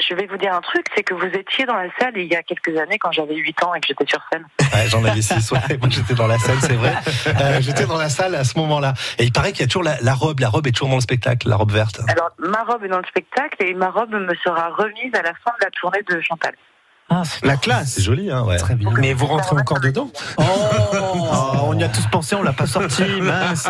Je 0.07 0.15
vais 0.15 0.27
vous 0.27 0.37
dire 0.37 0.53
un 0.53 0.61
truc, 0.61 0.85
c'est 0.95 1.03
que 1.03 1.13
vous 1.13 1.25
étiez 1.25 1.65
dans 1.65 1.75
la 1.75 1.87
salle 1.99 2.13
il 2.15 2.27
y 2.27 2.35
a 2.35 2.43
quelques 2.43 2.77
années 2.77 2.97
quand 2.99 3.11
j'avais 3.11 3.35
8 3.35 3.63
ans 3.63 3.73
et 3.73 3.79
que 3.79 3.87
j'étais 3.87 4.05
sur 4.07 4.21
scène. 4.31 4.45
Ouais, 4.73 4.87
j'en 4.87 5.03
avais 5.03 5.21
six. 5.21 5.51
Ouais. 5.51 5.59
Moi, 5.79 5.89
j'étais 5.89 6.13
dans 6.13 6.27
la 6.27 6.37
salle, 6.37 6.57
c'est 6.61 6.73
vrai. 6.73 6.93
Euh, 7.27 7.61
j'étais 7.61 7.85
dans 7.85 7.97
la 7.97 8.09
salle 8.09 8.35
à 8.35 8.43
ce 8.43 8.57
moment-là. 8.59 8.93
Et 9.19 9.23
il 9.25 9.31
paraît 9.31 9.51
qu'il 9.51 9.61
y 9.61 9.63
a 9.63 9.67
toujours 9.67 9.83
la, 9.83 9.99
la 10.01 10.13
robe. 10.13 10.39
La 10.39 10.49
robe 10.49 10.67
est 10.67 10.71
toujours 10.71 10.89
dans 10.89 10.95
le 10.95 11.01
spectacle, 11.01 11.47
la 11.49 11.55
robe 11.55 11.71
verte. 11.71 12.01
Alors, 12.07 12.31
ma 12.39 12.63
robe 12.63 12.83
est 12.83 12.89
dans 12.89 12.99
le 12.99 13.07
spectacle 13.07 13.63
et 13.63 13.73
ma 13.73 13.89
robe 13.89 14.11
me 14.11 14.35
sera 14.43 14.69
remise 14.69 15.13
à 15.13 15.21
la 15.21 15.33
fin 15.33 15.51
de 15.59 15.65
la 15.65 15.71
tournée 15.71 16.01
de 16.09 16.21
Chantal. 16.21 16.53
La 17.43 17.57
classe. 17.57 17.93
C'est 17.95 18.01
joli, 18.01 18.31
hein, 18.31 18.43
ouais. 18.43 18.57
Très 18.57 18.75
bien. 18.75 18.89
Mais 18.99 19.13
vous 19.13 19.25
rentrez 19.27 19.55
encore 19.57 19.79
dedans 19.79 20.09
Oh, 20.37 20.43
on 21.67 21.77
y 21.77 21.83
a 21.83 21.89
tous 21.89 22.05
pensé, 22.11 22.35
on 22.35 22.43
l'a 22.43 22.53
pas 22.53 22.67
sorti, 22.67 23.03
mince. 23.21 23.67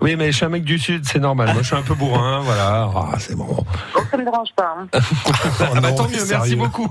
Oui, 0.00 0.16
mais 0.16 0.32
je 0.32 0.36
suis 0.36 0.44
un 0.44 0.48
mec 0.48 0.64
du 0.64 0.78
Sud, 0.78 1.04
c'est 1.06 1.18
normal. 1.18 1.48
Moi, 1.52 1.62
je 1.62 1.66
suis 1.66 1.76
un 1.76 1.82
peu 1.82 1.94
bourrin, 1.94 2.40
voilà. 2.40 2.88
Ah, 2.94 3.16
c'est 3.18 3.36
bon. 3.36 3.46
Donc, 3.46 4.06
ça 4.10 4.16
me 4.16 4.24
dérange 4.24 4.48
pas. 4.56 4.76
hein. 4.78 4.86
Oh, 4.94 4.98
Ah 5.76 5.80
bah, 5.80 5.92
tant 5.92 6.08
mieux, 6.08 6.14
sérieux. 6.18 6.28
merci 6.30 6.56
beaucoup. 6.56 6.88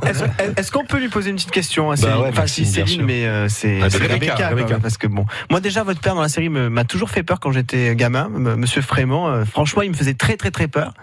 Est-ce 0.58 0.72
qu'on 0.72 0.86
peut 0.86 0.98
lui 1.00 1.10
poser 1.10 1.30
une 1.30 1.36
petite 1.36 1.52
question 1.52 1.92
à 1.92 1.96
Bah 1.96 2.20
ouais, 2.20 2.30
Enfin, 2.30 2.48
si 2.48 2.66
Céline, 2.66 3.04
mais 3.04 3.26
euh, 3.26 3.48
c'est 3.50 3.80
Ah, 3.82 3.88
Rebecca, 3.92 4.48
Rebecca, 4.50 4.78
parce 4.82 4.98
que 4.98 5.08
bon, 5.08 5.26
moi 5.50 5.60
déjà 5.60 5.84
votre 5.84 6.00
père 6.00 6.16
dans 6.16 6.22
la 6.22 6.30
série 6.30 6.50
m'a 6.50 6.84
toujours 6.84 7.10
fait 7.10 7.24
peur 7.24 7.40
quand 7.40 7.52
j'étais 7.52 7.96
gamin, 7.96 8.30
Monsieur 8.30 8.82
Frémont. 8.82 9.28
euh, 9.28 9.46
franchement, 9.46 9.82
il 9.82 9.92
me 9.92 9.96
faisait 9.96 10.14
très 10.14 10.38
très 10.38 10.52
très 10.52 10.68
peur. 10.68 10.94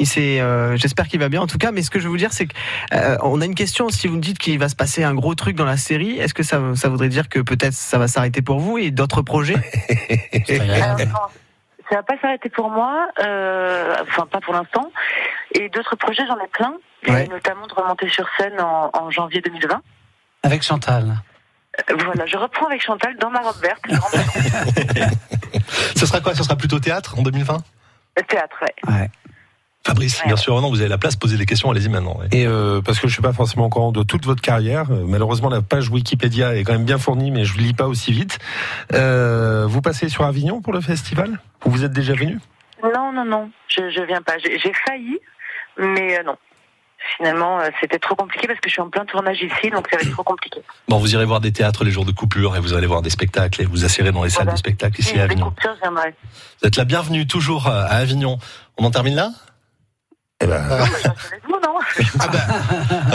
Il 0.00 0.06
s'est, 0.06 0.40
euh, 0.40 0.76
j'espère 0.76 1.08
qu'il 1.08 1.20
va 1.20 1.28
bien 1.28 1.40
en 1.40 1.46
tout 1.46 1.58
cas. 1.58 1.70
Mais 1.72 1.82
ce 1.82 1.90
que 1.90 1.98
je 1.98 2.04
veux 2.04 2.10
vous 2.10 2.16
dire, 2.16 2.32
c'est 2.32 2.46
que 2.46 2.54
euh, 2.94 3.16
on 3.22 3.40
a 3.40 3.44
une 3.44 3.54
question. 3.54 3.88
Si 3.88 4.06
vous 4.08 4.16
me 4.16 4.20
dites 4.24 4.38
qu'il 4.38 4.58
va 4.58 4.68
se 4.68 4.76
passer 4.76 5.04
un 5.04 5.14
gros 5.14 5.34
truc 5.34 5.56
dans 5.56 5.64
la 5.64 5.76
série, 5.76 6.18
est-ce 6.18 6.34
que 6.34 6.42
ça, 6.42 6.60
ça 6.74 6.88
voudrait 6.88 7.08
dire 7.08 7.28
que 7.28 7.40
peut-être 7.40 7.74
ça 7.74 7.98
va 7.98 8.08
s'arrêter 8.08 8.42
pour 8.42 8.58
vous 8.58 8.78
et 8.78 8.90
d'autres 8.90 9.22
projets? 9.22 9.54
Alors, 10.50 10.98
non, 10.98 11.04
ça 11.90 11.96
va 11.96 12.02
pas 12.02 12.14
s'arrêter 12.20 12.48
pour 12.48 12.70
moi, 12.70 13.08
euh, 13.22 13.94
enfin 14.02 14.26
pas 14.26 14.40
pour 14.40 14.54
l'instant. 14.54 14.90
Et 15.52 15.68
d'autres 15.68 15.96
projets, 15.96 16.22
j'en 16.26 16.38
ai 16.38 16.48
plein, 16.48 16.74
Ouais. 17.06 17.28
notamment 17.28 17.66
de 17.66 17.74
remonter 17.74 18.08
sur 18.08 18.26
scène 18.38 18.58
en, 18.60 18.90
en 18.94 19.10
janvier 19.10 19.40
2020. 19.42 19.82
Avec 20.42 20.62
Chantal. 20.62 21.16
Euh, 21.90 21.94
Voilà, 22.04 22.24
je 22.26 22.36
reprends 22.36 22.66
avec 22.66 22.82
Chantal 22.82 23.16
dans 23.18 23.30
ma 23.30 23.40
robe 23.40 23.60
verte. 23.60 23.84
Ce 25.96 26.06
sera 26.06 26.20
quoi? 26.20 26.34
Ce 26.34 26.42
sera 26.42 26.56
plutôt 26.56 26.78
théâtre 26.78 27.18
en 27.18 27.22
2020 27.22 27.58
au 28.16 28.22
théâtre, 28.22 28.56
ouais. 28.62 28.74
Ouais. 28.88 29.10
Fabrice, 29.86 30.22
bien 30.26 30.36
sûr, 30.36 30.58
non, 30.62 30.70
vous 30.70 30.80
avez 30.80 30.88
la 30.88 30.96
place, 30.96 31.14
posez 31.14 31.36
des 31.36 31.44
questions, 31.44 31.70
allez-y 31.70 31.90
maintenant. 31.90 32.16
ouais. 32.18 32.28
Et 32.32 32.46
euh, 32.46 32.80
parce 32.80 32.98
que 32.98 33.06
je 33.06 33.12
suis 33.12 33.22
pas 33.22 33.34
forcément 33.34 33.66
au 33.66 33.68
courant 33.68 33.92
de 33.92 34.02
toute 34.02 34.24
votre 34.24 34.40
carrière, 34.40 34.86
euh, 34.90 35.04
malheureusement 35.06 35.50
la 35.50 35.60
page 35.60 35.90
Wikipédia 35.90 36.56
est 36.56 36.64
quand 36.64 36.72
même 36.72 36.84
bien 36.86 36.96
fournie, 36.98 37.30
mais 37.30 37.44
je 37.44 37.58
lis 37.58 37.74
pas 37.74 37.86
aussi 37.86 38.12
vite. 38.12 38.38
Euh, 38.94 39.66
vous 39.68 39.82
passez 39.82 40.08
sur 40.08 40.24
Avignon 40.24 40.62
pour 40.62 40.72
le 40.72 40.80
festival? 40.80 41.38
Ou 41.66 41.70
vous 41.70 41.84
êtes 41.84 41.92
déjà 41.92 42.14
venu? 42.14 42.38
Non, 42.82 43.12
non, 43.12 43.24
non, 43.26 43.50
je, 43.68 43.90
je 43.90 44.02
viens 44.02 44.22
pas. 44.22 44.38
J'ai 44.38 44.58
j'ai 44.58 44.72
failli, 44.86 45.18
mais 45.78 46.18
euh, 46.18 46.22
non. 46.24 46.36
Finalement, 47.18 47.60
euh, 47.60 47.68
c'était 47.82 47.98
trop 47.98 48.14
compliqué 48.14 48.46
parce 48.46 48.58
que 48.60 48.68
je 48.70 48.72
suis 48.72 48.80
en 48.80 48.88
plein 48.88 49.04
tournage 49.04 49.36
ici, 49.42 49.68
donc 49.70 49.86
ça 49.90 49.96
va 49.98 50.02
être 50.02 50.12
trop 50.12 50.22
compliqué. 50.22 50.62
Bon, 50.88 50.96
vous 50.96 51.12
irez 51.14 51.26
voir 51.26 51.40
des 51.40 51.52
théâtres 51.52 51.84
les 51.84 51.90
jours 51.90 52.06
de 52.06 52.12
coupure 52.12 52.56
et 52.56 52.60
vous 52.60 52.72
allez 52.72 52.86
voir 52.86 53.02
des 53.02 53.10
spectacles 53.10 53.60
et 53.60 53.66
vous 53.66 53.84
assirez 53.84 54.10
dans 54.12 54.24
les 54.24 54.30
salles 54.30 54.44
Voilà. 54.44 54.54
de 54.54 54.58
spectacle 54.58 54.98
ici 55.00 55.18
à 55.20 55.24
Avignon. 55.24 55.50
coupures. 55.50 55.76
Vous 55.82 56.66
êtes 56.66 56.76
la 56.76 56.84
bienvenue 56.86 57.26
toujours 57.26 57.66
euh, 57.66 57.82
à 57.84 57.96
Avignon. 57.96 58.38
On 58.78 58.84
en 58.86 58.90
termine 58.90 59.16
là? 59.16 59.28
Eh 60.40 60.46
ben, 60.46 60.62
je 60.68 61.48
non 61.48 61.58
Ah 62.20 62.28
bah, 62.28 62.38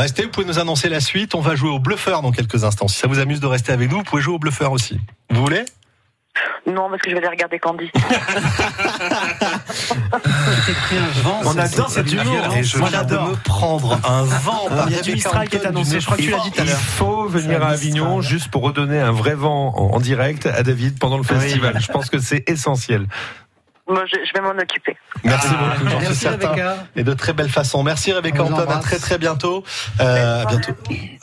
restez, 0.01 0.23
vous 0.23 0.29
pouvez 0.29 0.45
nous 0.47 0.59
annoncer 0.59 0.89
la 0.89 0.99
suite. 1.01 1.35
On 1.35 1.41
va 1.41 1.55
jouer 1.55 1.69
au 1.69 1.79
bluffeur 1.79 2.21
dans 2.21 2.31
quelques 2.31 2.63
instants. 2.63 2.87
Si 2.87 2.97
ça 2.97 3.07
vous 3.07 3.19
amuse 3.19 3.39
de 3.39 3.47
rester 3.47 3.71
avec 3.71 3.91
nous, 3.91 3.97
vous 3.97 4.03
pouvez 4.03 4.21
jouer 4.21 4.35
au 4.35 4.39
bluffeur 4.39 4.71
aussi. 4.71 4.99
Vous 5.29 5.41
voulez? 5.41 5.65
Non, 6.65 6.89
parce 6.89 7.01
que 7.01 7.09
je 7.09 7.15
vais 7.15 7.21
aller 7.21 7.27
regarder 7.29 7.59
Candy. 7.59 7.89
Vent. 11.23 11.41
On 11.45 11.53
c'est- 11.53 11.59
adore 11.59 11.89
c'est 11.89 11.95
cet 11.95 12.05
d'une 12.05 12.21
humour. 12.21 12.55
Et 12.55 12.63
je 12.63 12.77
Moi, 12.77 12.89
viens 12.89 13.03
de 13.03 13.15
me 13.15 13.35
prendre 13.43 13.99
un 14.07 14.23
vent 14.23 14.67
par 14.69 14.87
Il 14.89 14.95
y 14.95 14.99
a 14.99 15.01
du 15.01 15.13
Mistral 15.13 15.49
qui 15.49 15.57
est 15.57 15.65
annoncé, 15.65 15.99
je 15.99 16.05
crois 16.05 16.15
que 16.17 16.21
tu 16.21 16.29
l'as 16.29 16.39
dit 16.39 16.51
tout 16.51 16.61
à 16.61 16.63
il 16.63 16.69
faut 16.69 17.27
venir 17.27 17.63
à 17.63 17.69
Avignon 17.69 18.21
juste 18.21 18.49
pour 18.49 18.61
redonner 18.63 18.99
un 18.99 19.11
vrai 19.11 19.35
vent 19.35 19.73
en, 19.75 19.99
direct 19.99 20.45
à 20.45 20.63
David 20.63 20.97
pendant 20.99 21.17
le 21.17 21.23
Oui. 21.23 21.27
festival. 21.27 21.77
Je 21.81 21.91
pense 21.91 22.09
que 22.09 22.19
c'est 22.19 22.47
essentiel. 22.49 23.07
Moi, 23.89 24.05
je, 24.05 24.17
je 24.23 24.33
vais 24.33 24.41
m'en 24.41 24.57
occuper. 24.59 24.95
Merci 25.23 25.47
beaucoup, 25.49 25.89
j'en 25.89 26.01
suis 26.05 26.15
certain. 26.15 26.49
Rebecca. 26.49 26.87
Et 26.95 27.03
de 27.03 27.13
très 27.13 27.33
belles 27.33 27.49
façons. 27.49 27.81
Merci 27.83 28.13
Rebecca 28.13 28.43
Anton, 28.43 28.69
à 28.69 28.77
très 28.77 28.99
très 28.99 29.17
bientôt. 29.17 29.63
Euh, 29.99 30.43
à 30.43 30.45
bientôt 30.45 30.73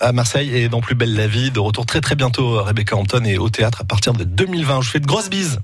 à 0.00 0.12
Marseille 0.12 0.54
et 0.56 0.68
dans 0.68 0.80
Plus 0.80 0.94
Belle 0.96 1.14
la 1.14 1.28
Vie. 1.28 1.50
De 1.50 1.60
retour 1.60 1.86
très 1.86 2.00
très 2.00 2.16
bientôt 2.16 2.62
Rebecca 2.62 2.96
Anton 2.96 3.24
et 3.24 3.38
au 3.38 3.48
théâtre 3.50 3.82
à 3.82 3.84
partir 3.84 4.12
de 4.14 4.24
2020. 4.24 4.80
Je 4.80 4.86
vous 4.86 4.92
fais 4.92 5.00
de 5.00 5.06
grosses 5.06 5.30
bises. 5.30 5.60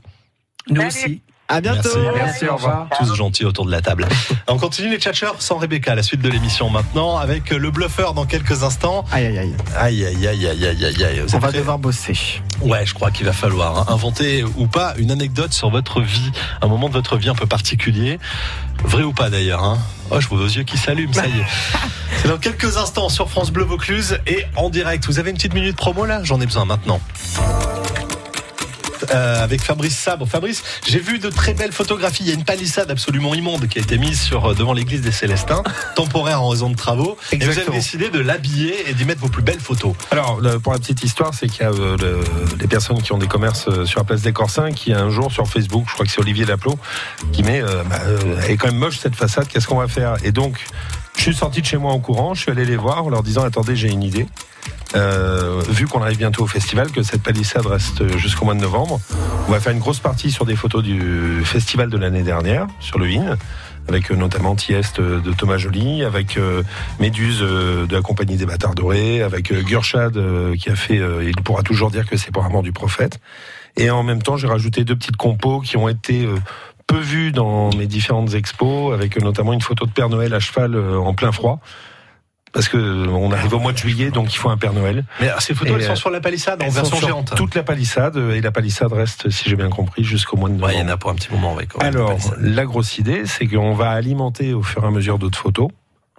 Nous 0.69 0.77
Salut. 0.77 0.87
aussi. 0.89 1.23
À 1.53 1.61
bientôt. 1.61 1.91
Merci. 1.99 2.13
Merci, 2.15 2.47
au 2.47 2.57
revoir. 2.57 2.89
Tous 2.99 3.15
gentils 3.15 3.45
autour 3.45 3.67
de 3.67 3.71
la 3.71 3.83
table. 3.83 4.09
On 4.49 4.57
continue 4.57 4.89
les 4.89 4.99
tchatcheurs 4.99 5.37
sans 5.39 5.59
Rebecca, 5.59 5.95
la 5.95 6.03
suite 6.03 6.23
de 6.23 6.31
l'émission 6.31 6.71
maintenant 6.71 7.19
avec 7.19 7.51
le 7.51 7.71
bluffeur 7.71 8.15
dans 8.15 8.25
quelques 8.25 8.63
instants. 8.63 9.05
Aïe 9.13 9.27
aïe 9.27 9.39
aïe. 9.39 9.55
Aïe 9.77 10.07
aïe 10.07 10.27
aïe 10.29 10.47
aïe 10.47 10.67
aïe 10.67 10.85
aïe 10.87 11.05
aïe. 11.05 11.23
On 11.35 11.39
va 11.39 11.53
devoir 11.53 11.79
bosser. 11.79 12.15
Ouais, 12.63 12.87
je 12.87 12.95
crois 12.95 13.11
qu'il 13.11 13.27
va 13.27 13.35
falloir 13.35 13.81
hein, 13.81 13.87
inventer 13.93 14.45
ou 14.57 14.67
pas 14.67 14.95
une 14.97 15.11
anecdote 15.11 15.53
sur 15.53 15.69
votre 15.69 16.01
vie, 16.01 16.33
un 16.63 16.69
moment 16.69 16.89
de 16.89 16.95
votre 16.95 17.19
vie 17.19 17.29
un 17.29 17.35
peu 17.35 17.47
particulier. 17.47 18.19
Vrai 18.85 19.03
ou 19.03 19.13
pas 19.13 19.29
d'ailleurs 19.29 19.63
hein 19.63 19.77
Oh, 20.11 20.21
je 20.21 20.29
vois 20.29 20.39
vos 20.39 20.47
yeux 20.47 20.63
qui 20.63 20.79
s'allument, 20.79 21.13
ça 21.13 21.27
y 21.27 21.39
est. 21.39 21.45
C'est 22.23 22.29
dans 22.29 22.39
quelques 22.39 22.79
instants 22.79 23.11
sur 23.11 23.29
France 23.29 23.51
Bleu 23.51 23.65
Vaucluse 23.65 24.19
et 24.27 24.47
en 24.57 24.71
direct. 24.71 25.05
Vous 25.07 25.19
avez 25.19 25.31
une 25.31 25.37
petite 25.37 25.55
minute 25.55 25.77
promo 25.77 26.07
là? 26.07 26.21
J'en 26.23 26.41
ai 26.41 26.47
besoin 26.47 26.65
maintenant. 26.65 27.01
Euh, 29.11 29.43
avec 29.43 29.61
Fabrice 29.63 29.97
Sabre. 29.97 30.27
Fabrice, 30.27 30.63
j'ai 30.87 30.99
vu 31.01 31.19
de 31.19 31.29
très 31.31 31.55
belles 31.55 31.73
photographies. 31.73 32.23
Il 32.25 32.29
y 32.29 32.31
a 32.31 32.35
une 32.35 32.45
palissade 32.45 32.91
absolument 32.91 33.35
immonde 33.35 33.69
qui 33.69 33.79
a 33.79 33.83
été 33.83 33.99
mise 33.99 34.21
sur 34.21 34.51
euh, 34.51 34.55
devant 34.55 34.73
l'église 34.73 35.01
des 35.01 35.13
Célestins, 35.13 35.63
temporaire 35.97 36.43
en 36.43 36.49
raison 36.49 36.71
de 36.71 36.77
travaux. 36.77 37.17
Et 37.33 37.37
vous 37.39 37.45
avez 37.59 37.71
décidé 37.73 38.11
de 38.11 38.19
l'habiller 38.21 38.89
et 38.89 38.95
d'y 38.95 39.05
mettre 39.05 39.21
vos 39.21 39.29
plus 39.29 39.43
belles 39.43 39.61
photos. 39.61 39.95
Alors, 40.11 40.41
le- 40.41 40.59
pour 40.59 40.73
la 40.73 40.79
petite 40.79 41.03
histoire, 41.05 41.35
c'est 41.35 41.49
qu'il 41.49 41.63
y 41.63 41.65
a 41.65 41.71
euh, 41.71 41.97
le- 41.99 42.25
les 42.59 42.67
personnes 42.69 43.01
qui 43.03 43.13
ont 43.13 43.19
des 43.19 43.27
commerces 43.29 43.67
euh, 43.69 43.85
sur 43.87 44.01
la 44.01 44.05
place 44.05 44.23
des 44.23 44.33
Corsins 44.33 44.71
qui, 44.73 44.93
un 44.93 45.11
jour, 45.11 45.33
sur 45.33 45.47
Facebook, 45.49 45.85
je 45.89 45.93
crois 45.95 46.07
que 46.07 46.13
c'est 46.13 46.21
Olivier 46.21 46.45
Laplot, 46.45 46.79
qui 47.33 47.43
met 47.43 47.61
euh, 47.63 47.83
bah, 47.85 47.97
euh, 48.07 48.37
Elle 48.45 48.53
est 48.53 48.57
quand 48.57 48.69
même 48.69 48.77
moche 48.79 48.99
cette 48.99 49.17
façade, 49.17 49.49
qu'est-ce 49.49 49.67
qu'on 49.67 49.79
va 49.79 49.89
faire? 49.89 50.15
Et 50.25 50.33
donc, 50.33 50.65
je 51.17 51.23
suis 51.23 51.35
sorti 51.35 51.61
de 51.61 51.67
chez 51.67 51.77
moi 51.77 51.93
en 51.93 51.99
courant, 52.01 52.35
je 52.35 52.43
suis 52.43 52.51
allé 52.51 52.65
les 52.65 52.77
voir 52.77 53.05
en 53.05 53.11
leur 53.11 53.23
disant 53.23 53.43
Attendez, 53.45 53.77
j'ai 53.77 53.89
une 53.91 54.03
idée. 54.03 54.27
Euh, 54.95 55.63
vu 55.69 55.87
qu'on 55.87 56.03
arrive 56.03 56.19
bientôt 56.19 56.43
au 56.43 56.47
festival, 56.47 56.91
que 56.91 57.03
cette 57.03 57.23
palissade 57.23 57.67
reste 57.67 58.17
jusqu'au 58.19 58.45
mois 58.45 58.55
de 58.55 58.61
novembre, 58.61 59.01
on 59.49 59.53
va 59.53 59.59
faire 59.59 59.73
une 59.73 59.79
grosse 59.79 60.01
partie 60.01 60.31
sur 60.31 60.45
des 60.45 60.57
photos 60.57 60.83
du 60.83 61.43
festival 61.45 61.89
de 61.89 61.97
l'année 61.97 62.23
dernière, 62.23 62.67
sur 62.79 62.99
le 62.99 63.11
IN, 63.11 63.39
avec 63.89 64.11
euh, 64.11 64.17
notamment 64.17 64.55
Tiest 64.55 65.01
euh, 65.01 65.21
de 65.21 65.33
Thomas 65.33 65.57
Joly, 65.57 66.05
avec 66.05 66.37
euh, 66.37 66.63
Méduse 67.01 67.41
de 67.41 67.89
la 67.91 68.03
compagnie 68.03 68.37
des 68.37 68.47
bâtards 68.47 68.75
dorés, 68.75 69.23
avec 69.23 69.51
euh, 69.51 69.63
qui 69.63 70.71
a 70.71 70.77
fait, 70.77 71.01
il 71.23 71.37
pourra 71.37 71.63
toujours 71.63 71.91
dire 71.91 72.07
que 72.07 72.17
c'est 72.17 72.31
pour 72.31 72.45
amour 72.45 72.63
du 72.63 72.73
prophète. 72.73 73.21
Et 73.77 73.91
en 73.91 74.03
même 74.03 74.23
temps, 74.23 74.37
j'ai 74.37 74.47
rajouté 74.47 74.85
deux 74.85 74.97
petites 74.97 75.17
compos 75.17 75.61
qui 75.61 75.77
ont 75.77 75.89
été 75.89 76.29
peu 76.87 76.99
vues 76.99 77.33
dans 77.33 77.71
mes 77.71 77.87
différentes 77.87 78.35
expos, 78.35 78.93
avec 78.93 79.21
notamment 79.21 79.55
une 79.55 79.63
photo 79.63 79.87
de 79.87 79.91
Père 79.91 80.11
Noël 80.11 80.35
à 80.35 80.41
cheval 80.41 80.77
en 80.77 81.15
plein 81.15 81.33
froid. 81.33 81.61
Parce 82.53 82.69
que 82.69 83.07
on 83.09 83.33
arrive 83.33 83.55
au 83.55 83.59
mois 83.59 83.73
de 83.73 83.79
juillet, 83.79 84.11
donc 84.11 84.33
il 84.35 84.37
faut 84.37 84.51
un 84.51 84.59
Père 84.59 84.75
Noël. 84.75 85.05
Mais 85.21 85.31
ces 85.39 85.55
photos, 85.55 85.73
Et, 85.73 85.77
elles 85.81 85.87
sont 85.87 85.93
euh, 85.93 85.97
sur 85.97 86.11
la 86.11 86.21
palissade 86.21 86.63
en 86.63 86.69
version 86.69 87.01
géante. 87.01 87.33
Toute 87.35 87.55
la 87.55 87.63
palissade, 87.63 88.17
et 88.17 88.41
la 88.43 88.51
palissade 88.53 88.93
reste, 88.93 89.31
si 89.31 89.49
j'ai 89.49 89.57
bien 89.57 89.71
compris, 89.71 90.05
jusqu'au 90.05 90.37
mois 90.37 90.51
de 90.51 90.55
novembre. 90.55 90.73
Ouais, 90.75 90.79
il 90.79 90.83
y 90.87 90.87
en 90.87 90.93
a 90.93 90.97
pour 90.99 91.11
un 91.11 91.15
petit 91.15 91.31
moment 91.33 91.55
avec. 91.55 91.75
ouais, 91.79 91.85
Alors, 91.85 92.19
la 92.39 92.65
grosse 92.67 92.99
idée, 92.99 93.23
c'est 93.25 93.47
qu'on 93.47 93.73
va 93.75 93.91
alimenter 93.91 94.53
au 94.53 94.63
fur 94.63 94.85
et 94.85 94.87
à 94.87 94.91
mesure 94.91 95.19
d'autres 95.19 95.39
photos, 95.39 95.71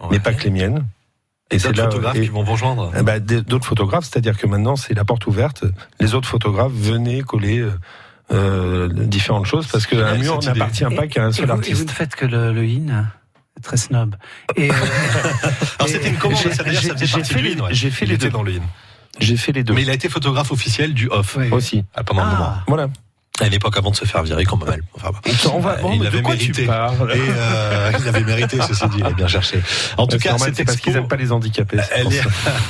mais 0.10 0.20
pas 0.20 0.34
que 0.34 0.44
les 0.44 0.50
miennes. 0.50 0.86
Et 1.52 1.60
c'est 1.60 1.68
d'autres 1.72 1.84
photographes 1.92 2.16
et- 2.16 2.22
qui 2.22 2.30
vont 2.30 2.44
vous 2.44 2.54
rejoindre. 2.54 2.92
Des- 3.20 3.42
d'autres 3.44 3.66
photographes, 3.68 4.06
c'est-à-dire 4.06 4.36
que 4.38 4.48
maintenant 4.48 4.76
c'est 4.76 4.96
la 4.96 5.06
porte 5.06 5.28
ouverte. 5.28 5.66
Les 6.00 6.16
autres 6.16 6.28
photographes 6.28 6.72
venaient 6.74 7.22
coller 7.22 7.60
euh, 7.60 7.72
euh, 8.32 8.88
différentes 8.92 9.46
choses 9.46 9.68
parce 9.68 9.86
qu'un 9.86 10.16
mur 10.16 10.40
n'appartient 10.42 10.86
pas 10.96 11.06
qu'à 11.06 11.26
un 11.26 11.30
Et 11.30 11.34
seul 11.34 11.46
vous, 11.46 11.52
et 11.52 11.56
vous 11.56 11.60
artiste. 11.60 11.88
ne 11.88 11.92
faites 11.94 12.16
que 12.16 12.26
le, 12.26 12.54
le 12.54 12.62
in, 12.64 13.06
très 13.62 13.78
snob. 13.78 14.16
Et, 14.56 14.70
euh, 14.72 14.74
Alors 15.80 15.88
c'était 15.90 16.10
une 16.10 16.18
commande, 16.18 16.40
j'ai- 16.42 16.54
ça 16.54 16.64
veut 16.64 16.72
dire 16.72 16.82
que 16.82 16.88
ça 16.88 16.94
faisait 16.98 17.12
partie 17.12 17.34
fait 17.34 17.40
du 17.42 17.48
les- 17.50 17.56
in, 17.56 17.64
ouais. 17.66 17.74
j'ai 17.74 17.92
fait 17.92 18.06
Il 18.06 18.10
les 18.10 18.16
était 18.16 18.26
deux. 18.26 18.32
dans 18.32 18.44
le 18.44 18.54
in. 18.54 18.62
J'ai 19.20 19.38
fait 19.38 19.52
les 19.52 19.64
deux 19.64 19.74
Mais 19.74 19.84
il 19.84 19.90
a 19.90 19.94
été 19.94 20.10
photographe 20.10 20.52
officiel 20.52 20.94
du 20.94 21.08
off 21.10 21.36
Oui. 21.38 21.50
aussi. 21.52 21.86
ah, 21.94 22.04
pendant 22.04 22.22
un 22.24 22.30
Ah. 22.30 22.36
moment. 22.36 22.54
Voilà. 22.68 22.88
À 23.42 23.50
l'époque, 23.50 23.76
avant 23.78 23.90
de 23.90 23.96
se 23.96 24.06
faire 24.06 24.22
virer 24.22 24.46
comme 24.46 24.64
mal. 24.64 24.82
Enfin, 24.94 25.10
On 25.54 25.60
va, 25.60 25.78
bon, 25.78 25.94
il 25.94 26.02
de 26.02 26.06
avait 26.06 26.22
mérité. 26.22 26.64
Et 26.64 26.68
euh, 26.70 27.92
il 28.00 28.08
avait 28.08 28.24
mérité, 28.24 28.58
ceci 28.68 28.88
dit, 28.90 28.98
il 29.00 29.06
a 29.06 29.12
bien 29.12 29.28
cherché. 29.28 29.60
En 29.98 30.06
tout 30.06 30.20
cas, 30.20 30.38
c'est 30.38 30.64
parce 30.64 30.78
qu'ils 30.78 30.96
aiment 30.96 31.08
pas 31.08 31.16
les 31.16 31.32
handicapés. 31.32 31.78
elle 31.96 32.14
est, 32.14 32.22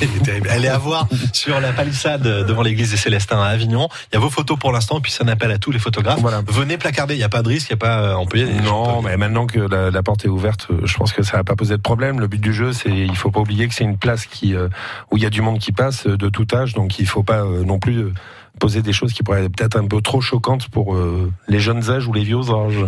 elle 0.50 0.64
est 0.64 0.64
est 0.64 0.68
à 0.68 0.78
voir 0.78 1.06
sur 1.32 1.60
la 1.60 1.72
palissade 1.72 2.22
devant 2.22 2.62
l'église 2.62 2.92
des 2.92 2.96
Célestins 2.96 3.42
à 3.42 3.48
Avignon. 3.48 3.88
Il 4.10 4.14
y 4.14 4.16
a 4.16 4.20
vos 4.20 4.30
photos 4.30 4.58
pour 4.58 4.72
l'instant, 4.72 5.00
puis 5.00 5.12
c'est 5.12 5.22
un 5.22 5.28
appel 5.28 5.50
à 5.50 5.58
tous 5.58 5.70
les 5.70 5.78
photographes. 5.78 6.20
Voilà. 6.20 6.42
Venez 6.46 6.78
placarder, 6.78 7.14
il 7.14 7.18
n'y 7.18 7.24
a 7.24 7.28
pas 7.28 7.42
de 7.42 7.48
risque, 7.48 7.68
il 7.70 7.74
n'y 7.74 7.78
a 7.82 7.84
pas 7.84 8.00
euh, 8.00 8.14
employé. 8.14 8.46
Non, 8.46 9.02
mais 9.02 9.16
maintenant 9.16 9.46
que 9.46 9.60
la, 9.60 9.90
la 9.90 10.02
porte 10.02 10.24
est 10.24 10.28
ouverte, 10.28 10.68
euh, 10.70 10.80
je 10.84 10.96
pense 10.96 11.12
que 11.12 11.22
ça 11.22 11.36
va 11.36 11.44
pas 11.44 11.56
poser 11.56 11.76
de 11.76 11.82
problème. 11.82 12.20
Le 12.20 12.26
but 12.26 12.40
du 12.40 12.54
jeu, 12.54 12.72
c'est 12.72 12.90
il 12.90 13.16
faut 13.16 13.30
pas 13.30 13.40
oublier 13.40 13.68
que 13.68 13.74
c'est 13.74 13.84
une 13.84 13.98
place 13.98 14.26
qui 14.26 14.54
euh, 14.54 14.68
où 15.10 15.16
il 15.16 15.22
y 15.22 15.26
a 15.26 15.30
du 15.30 15.42
monde 15.42 15.58
qui 15.58 15.72
passe 15.72 16.06
euh, 16.06 16.16
de 16.16 16.28
tout 16.28 16.46
âge, 16.52 16.74
donc 16.74 16.98
il 16.98 17.06
faut 17.06 17.22
pas 17.22 17.42
euh, 17.42 17.64
non 17.64 17.78
plus 17.78 17.98
euh, 17.98 18.12
poser 18.58 18.82
des 18.82 18.92
choses 18.92 19.12
qui 19.12 19.22
pourraient 19.22 19.44
être 19.44 19.52
peut-être 19.56 19.76
un 19.76 19.86
peu 19.86 20.00
trop 20.00 20.20
choquantes 20.20 20.68
pour 20.68 20.94
euh, 20.94 21.30
les 21.48 21.60
jeunes 21.60 21.90
âges 21.90 22.06
ou 22.06 22.12
les 22.12 22.22
vieux 22.24 22.38
âges. 22.50 22.84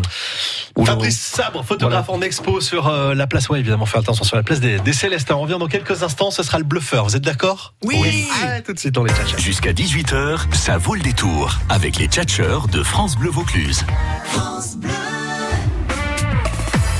Ou 0.76 0.81
le- 0.81 0.87
Fabrice 0.87 1.20
Sabre, 1.20 1.64
photographe 1.64 2.09
en 2.09 2.20
expo 2.22 2.61
sur 2.61 2.88
euh, 2.88 3.14
la 3.14 3.26
place. 3.26 3.48
Ouais, 3.48 3.61
évidemment, 3.61 3.87
faire 3.87 4.00
attention 4.00 4.24
sur 4.24 4.37
la 4.37 4.42
place 4.42 4.61
des, 4.61 4.79
des 4.79 4.92
Célestins. 4.92 5.35
On 5.35 5.40
revient 5.42 5.57
dans 5.59 5.66
quelques 5.68 6.02
instants. 6.02 6.31
Ce 6.31 6.42
sera 6.42 6.59
le 6.59 6.64
bluffeur. 6.64 7.05
Vous 7.07 7.16
êtes 7.16 7.24
d'accord? 7.24 7.74
Oui. 7.85 8.26
Ah, 8.44 8.61
tout 8.61 8.72
de 8.72 8.79
suite, 8.79 8.96
on 8.98 9.05
les 9.05 9.12
tchatche. 9.12 9.38
Jusqu'à 9.38 9.72
18h, 9.72 10.55
ça 10.55 10.79
vaut 10.79 10.94
le 10.94 11.02
détour 11.02 11.57
avec 11.68 11.96
les 11.98 12.07
tchatcheurs 12.07 12.68
de 12.68 12.83
France 12.83 13.16
Bleu 13.16 13.31
Vaucluse. 13.31 13.85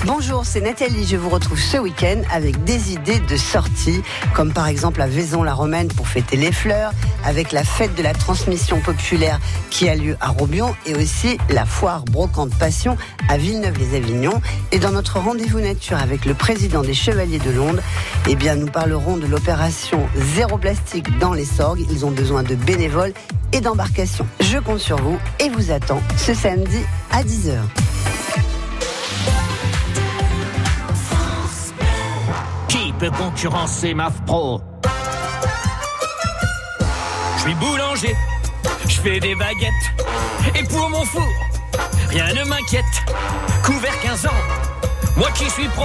Bonjour, 0.07 0.45
c'est 0.47 0.61
Nathalie. 0.61 1.05
Je 1.05 1.17
vous 1.17 1.29
retrouve 1.29 1.59
ce 1.59 1.79
week-end 1.79 2.23
avec 2.33 2.63
des 2.63 2.93
idées 2.93 3.19
de 3.19 3.37
sortie, 3.37 4.03
comme 4.35 4.53
par 4.53 4.69
exemple 4.69 5.03
à 5.03 5.09
Vaison-la-Romaine 5.09 5.89
pour 5.89 6.07
fêter 6.07 6.37
les 6.37 6.53
fleurs, 6.53 6.93
avec 7.25 7.51
la 7.51 7.65
fête 7.65 7.93
de 7.97 8.05
la 8.05 8.15
transmission 8.15 8.79
populaire 8.79 9.41
qui 9.69 9.89
a 9.89 9.97
lieu 9.97 10.17
à 10.21 10.29
Robion 10.29 10.77
et 10.87 10.95
aussi 10.95 11.39
la 11.51 11.67
foire 11.67 12.05
brocante 12.05 12.55
passion 12.55 12.97
à 13.29 13.37
Villeneuve-les-Avignon. 13.37 14.41
Et 14.71 14.79
dans 14.79 14.93
notre 14.93 15.19
rendez-vous 15.19 15.59
nature 15.59 15.99
avec 15.99 16.25
le 16.25 16.35
président 16.35 16.83
des 16.83 16.95
Chevaliers 16.95 17.41
de 17.41 17.51
Londres, 17.51 17.83
eh 18.29 18.37
bien, 18.37 18.55
nous 18.55 18.69
parlerons 18.69 19.17
de 19.17 19.27
l'opération 19.27 20.09
Zéro 20.37 20.57
plastique 20.57 21.19
dans 21.19 21.33
les 21.33 21.45
sorgues. 21.45 21.85
Ils 21.91 22.07
ont 22.07 22.13
besoin 22.13 22.45
de 22.45 22.55
bénévoles 22.55 23.13
et 23.53 23.61
d'embarcations. 23.61 24.29
Je 24.39 24.59
compte 24.59 24.79
sur 24.79 24.99
vous 24.99 25.19
et 25.41 25.49
vous 25.49 25.73
attends 25.73 26.01
ce 26.17 26.33
samedi 26.33 26.79
à 27.11 27.25
10h. 27.25 27.59
Peut 32.99 33.11
concurrencer 33.11 33.95
MAF 33.95 34.23
Pro 34.25 34.61
Je 37.37 37.43
suis 37.43 37.55
boulanger, 37.55 38.15
je 38.89 39.01
fais 39.01 39.21
des 39.21 39.35
baguettes. 39.35 39.73
Et 40.55 40.63
pour 40.65 40.89
mon 40.89 41.05
four, 41.05 41.29
rien 42.09 42.33
ne 42.33 42.45
m'inquiète. 42.45 42.85
Couvert 43.63 43.99
15 44.01 44.27
ans, 44.27 44.43
moi 45.17 45.31
qui 45.33 45.49
suis 45.51 45.69
pro, 45.69 45.85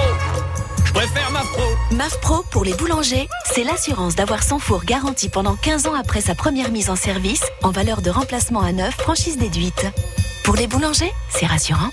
je 0.92 0.98
préfère 0.98 1.30
MAF 1.30 1.46
Pro. 1.52 1.62
MAF 1.92 2.20
Pro 2.20 2.42
pour 2.50 2.64
les 2.64 2.74
boulangers, 2.74 3.28
c'est 3.46 3.64
l'assurance 3.64 4.14
d'avoir 4.14 4.42
son 4.42 4.58
four 4.58 4.84
garanti 4.84 5.28
pendant 5.28 5.56
15 5.56 5.86
ans 5.86 5.94
après 5.94 6.20
sa 6.20 6.34
première 6.34 6.70
mise 6.70 6.90
en 6.90 6.96
service 6.96 7.42
en 7.62 7.70
valeur 7.70 8.02
de 8.02 8.10
remplacement 8.10 8.60
à 8.60 8.72
neuf, 8.72 8.94
franchise 8.94 9.38
déduite. 9.38 9.86
Pour 10.44 10.56
les 10.56 10.66
boulangers, 10.66 11.12
c'est 11.30 11.46
rassurant. 11.46 11.90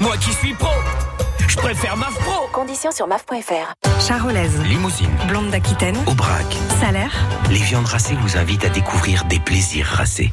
Moi 0.00 0.16
qui 0.16 0.32
suis 0.32 0.54
pro, 0.54 0.70
je 1.48 1.56
préfère 1.56 1.96
MAF 1.96 2.14
Pro. 2.20 2.48
Conditions 2.52 2.92
sur 2.92 3.06
maf.fr. 3.06 3.74
Charolaise, 4.00 4.58
Limousine, 4.64 5.10
blonde 5.28 5.50
d'Aquitaine, 5.50 5.96
Aubrac. 6.06 6.46
salaire. 6.80 7.12
Les 7.50 7.58
viandes 7.58 7.86
racées 7.86 8.16
vous 8.22 8.36
invitent 8.36 8.64
à 8.64 8.70
découvrir 8.70 9.24
des 9.24 9.38
plaisirs 9.38 9.86
racés. 9.86 10.32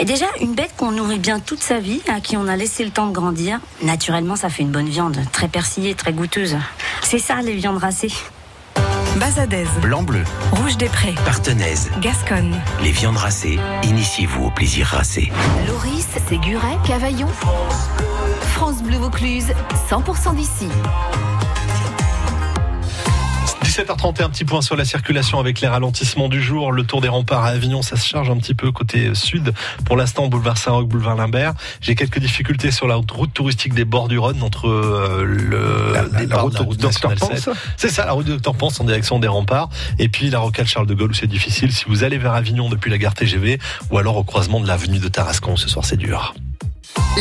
Et 0.00 0.06
déjà, 0.06 0.24
une 0.40 0.54
bête 0.54 0.72
qu'on 0.78 0.92
nourrit 0.92 1.18
bien 1.18 1.40
toute 1.40 1.62
sa 1.62 1.78
vie, 1.78 2.00
à 2.08 2.20
qui 2.20 2.38
on 2.38 2.48
a 2.48 2.56
laissé 2.56 2.86
le 2.86 2.90
temps 2.90 3.06
de 3.06 3.12
grandir, 3.12 3.60
naturellement, 3.82 4.34
ça 4.34 4.48
fait 4.48 4.62
une 4.62 4.70
bonne 4.70 4.88
viande, 4.88 5.18
très 5.30 5.46
persillée, 5.46 5.94
très 5.94 6.14
goûteuse. 6.14 6.56
C'est 7.02 7.18
ça, 7.18 7.42
les 7.42 7.52
viandes 7.52 7.76
racées. 7.76 8.10
Bazadaise, 9.16 9.68
Blanc-bleu, 9.82 10.24
rouge 10.52 10.78
des 10.78 10.88
prés, 10.88 11.14
partenaise. 11.26 11.90
Gasconne. 12.00 12.58
Les 12.82 12.92
viandes 12.92 13.18
racées, 13.18 13.58
initiez-vous 13.82 14.46
au 14.46 14.50
plaisir 14.50 14.86
racé. 14.86 15.30
Loris, 15.68 16.06
Séguret, 16.30 16.78
Cavaillon. 16.86 17.28
France 18.54 18.82
Bleu 18.82 18.96
Vaucluse, 18.96 19.52
100% 19.90 20.34
d'ici. 20.34 20.68
17h31, 23.84 24.24
un 24.24 24.28
petit 24.30 24.44
point 24.44 24.60
sur 24.60 24.76
la 24.76 24.84
circulation 24.84 25.38
avec 25.40 25.60
les 25.60 25.68
ralentissements 25.68 26.28
du 26.28 26.42
jour. 26.42 26.70
Le 26.72 26.84
tour 26.84 27.00
des 27.00 27.08
remparts 27.08 27.44
à 27.44 27.48
Avignon, 27.48 27.80
ça 27.82 27.96
se 27.96 28.06
charge 28.06 28.28
un 28.28 28.36
petit 28.36 28.54
peu 28.54 28.70
côté 28.72 29.14
sud. 29.14 29.54
Pour 29.86 29.96
l'instant, 29.96 30.28
boulevard 30.28 30.58
Saint-Roch, 30.58 30.86
boulevard 30.86 31.16
Limbert. 31.16 31.54
J'ai 31.80 31.94
quelques 31.94 32.18
difficultés 32.18 32.70
sur 32.70 32.86
la 32.86 32.96
route 32.96 33.32
touristique 33.32 33.72
des 33.72 33.84
bords 33.86 34.08
du 34.08 34.18
Rhône 34.18 34.42
entre 34.42 34.68
euh, 34.68 35.24
le 35.24 35.92
La- 35.94 36.02
la- 36.02 36.08
la 36.08 36.18
départ 36.20 36.42
route 36.42 36.52
de 36.52 36.58
la 36.58 36.64
de 36.64 36.68
route 36.68 36.78
Dr. 36.78 36.86
nationale 36.88 37.18
Pence 37.18 37.38
7. 37.40 37.54
C'est 37.78 37.88
ça, 37.88 38.04
la 38.04 38.12
route 38.12 38.26
de 38.26 38.36
Dr. 38.36 38.54
Pence 38.54 38.80
en 38.80 38.84
direction 38.84 39.18
des 39.18 39.28
remparts. 39.28 39.70
Et 39.98 40.08
puis 40.08 40.28
la 40.28 40.40
rocade 40.40 40.66
Charles 40.66 40.86
de 40.86 40.94
Gaulle 40.94 41.10
où 41.12 41.14
c'est 41.14 41.26
difficile. 41.26 41.72
Si 41.72 41.84
vous 41.88 42.04
allez 42.04 42.18
vers 42.18 42.34
Avignon 42.34 42.68
depuis 42.68 42.90
la 42.90 42.98
gare 42.98 43.14
TGV 43.14 43.58
ou 43.90 43.98
alors 43.98 44.16
au 44.16 44.24
croisement 44.24 44.60
de 44.60 44.66
l'avenue 44.68 44.98
de 44.98 45.08
Tarascon, 45.08 45.56
ce 45.56 45.68
soir 45.68 45.84
c'est 45.86 45.96
dur. 45.96 46.34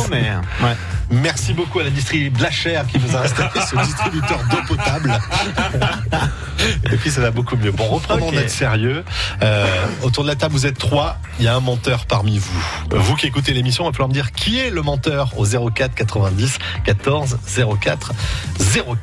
mais 0.10 0.32
ouais. 0.64 0.76
Merci 1.12 1.54
beaucoup 1.54 1.80
à 1.80 1.84
la 1.84 1.90
distribution 1.92 2.32
Blacher 2.36 2.82
qui 2.92 3.00
nous 3.00 3.16
a 3.16 3.22
installé 3.22 3.50
ce 3.70 3.76
distributeur 3.86 4.40
d'eau 4.50 4.58
potable. 4.68 5.14
Et 6.92 6.98
puis 6.98 7.12
ça 7.12 7.22
va 7.22 7.32
beaucoup 7.32 7.56
mieux. 7.58 7.72
Bon, 7.72 7.86
reprenons 7.86 8.28
Ok. 8.28 8.34
notre 8.36 8.50
sérieux. 8.50 9.04
Euh, 9.42 9.66
autour 10.04 10.24
de 10.24 10.30
la 10.30 10.36
table, 10.36 10.54
vous 10.54 10.66
êtes 10.66 10.78
trois. 10.78 11.18
Il 11.40 11.46
y 11.46 11.48
a 11.48 11.56
un 11.56 11.60
menteur 11.60 12.06
parmi 12.06 12.38
vous. 12.38 12.64
Vous 12.92 13.16
qui 13.16 13.28
écoutez 13.28 13.54
l'émission, 13.54 13.84
il 13.84 13.88
va 13.88 13.92
falloir 13.94 14.10
me 14.10 14.14
dire 14.14 14.32
qui 14.32 14.60
est 14.60 14.70
le 14.70 14.82
menteur 14.82 15.32
au 15.38 15.46
04 15.46 15.94
90 15.96 16.58
14 16.86 17.38
04 17.82 18.14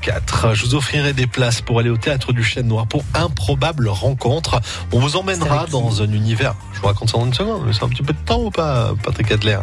04. 0.00 0.54
Je 0.54 0.64
vous 0.66 0.74
offrirai 0.74 1.12
des 1.12 1.26
places 1.26 1.60
pour 1.60 1.78
aller 1.80 1.90
au 1.90 1.96
théâtre 1.96 2.32
du 2.32 2.42
Chêne 2.42 2.66
Noir 2.68 2.86
pour 2.86 3.04
improbable 3.14 3.88
rencontre. 3.88 4.60
On 4.92 4.98
vous 4.98 5.16
emmènera 5.16 5.66
dans 5.70 6.02
un 6.02 6.10
univers. 6.12 6.54
Je 6.74 6.80
vous 6.80 6.86
raconte 6.86 7.10
ça 7.10 7.18
dans 7.18 7.26
une 7.26 7.34
seconde, 7.34 7.62
mais 7.66 7.72
c'est 7.72 7.84
un 7.84 7.88
petit 7.88 8.02
peu 8.02 8.12
de 8.12 8.18
temps 8.24 8.40
ou 8.40 8.50
pas, 8.50 8.92
Patrick 9.02 9.30
Adler? 9.32 9.58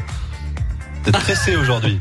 Vous 1.03 1.09
êtes 1.09 1.17
pressé 1.17 1.55
aujourd'hui. 1.61 1.99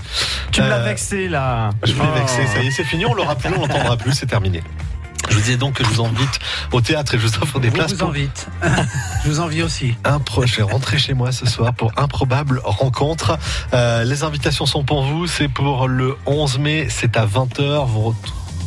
Tu 0.52 0.60
me 0.62 0.68
l'as 0.68 0.76
Euh, 0.78 0.84
vexé 0.84 1.28
là. 1.28 1.70
je 1.84 1.92
voulais 1.92 2.08
Oh. 2.14 2.18
vexer, 2.18 2.46
ça 2.46 2.62
y 2.62 2.66
est, 2.66 2.70
c'est 2.70 2.84
fini, 2.84 3.06
on 3.06 3.14
l'aura 3.14 3.34
plus, 3.36 3.52
on 3.56 3.60
l'entendra 3.60 3.96
plus, 3.96 4.12
c'est 4.12 4.26
terminé. 4.26 4.62
Je 5.28 5.34
vous 5.34 5.40
disais 5.40 5.56
donc 5.56 5.74
que 5.74 5.84
je 5.84 5.90
vous 5.90 6.04
invite 6.04 6.38
au 6.72 6.80
théâtre 6.80 7.14
et 7.14 7.18
je 7.18 7.26
vous 7.26 7.36
offre 7.42 7.60
des 7.60 7.68
Vous 7.68 7.76
places 7.76 7.92
vous 7.92 7.98
pour 7.98 8.10
invite. 8.10 8.48
je 9.24 9.28
vous 9.28 9.40
envie 9.40 9.62
aussi. 9.62 9.94
Je 10.46 10.56
vais 10.56 10.62
rentrer 10.62 10.98
chez 10.98 11.14
moi 11.14 11.32
ce 11.32 11.46
soir 11.46 11.74
pour 11.74 11.92
improbable 11.96 12.60
rencontre. 12.64 13.38
Euh, 13.74 14.04
les 14.04 14.22
invitations 14.22 14.66
sont 14.66 14.84
pour 14.84 15.02
vous, 15.02 15.26
c'est 15.26 15.48
pour 15.48 15.88
le 15.88 16.16
11 16.26 16.58
mai, 16.58 16.88
c'est 16.90 17.16
à 17.16 17.26
20h, 17.26 17.86
vous 17.86 18.14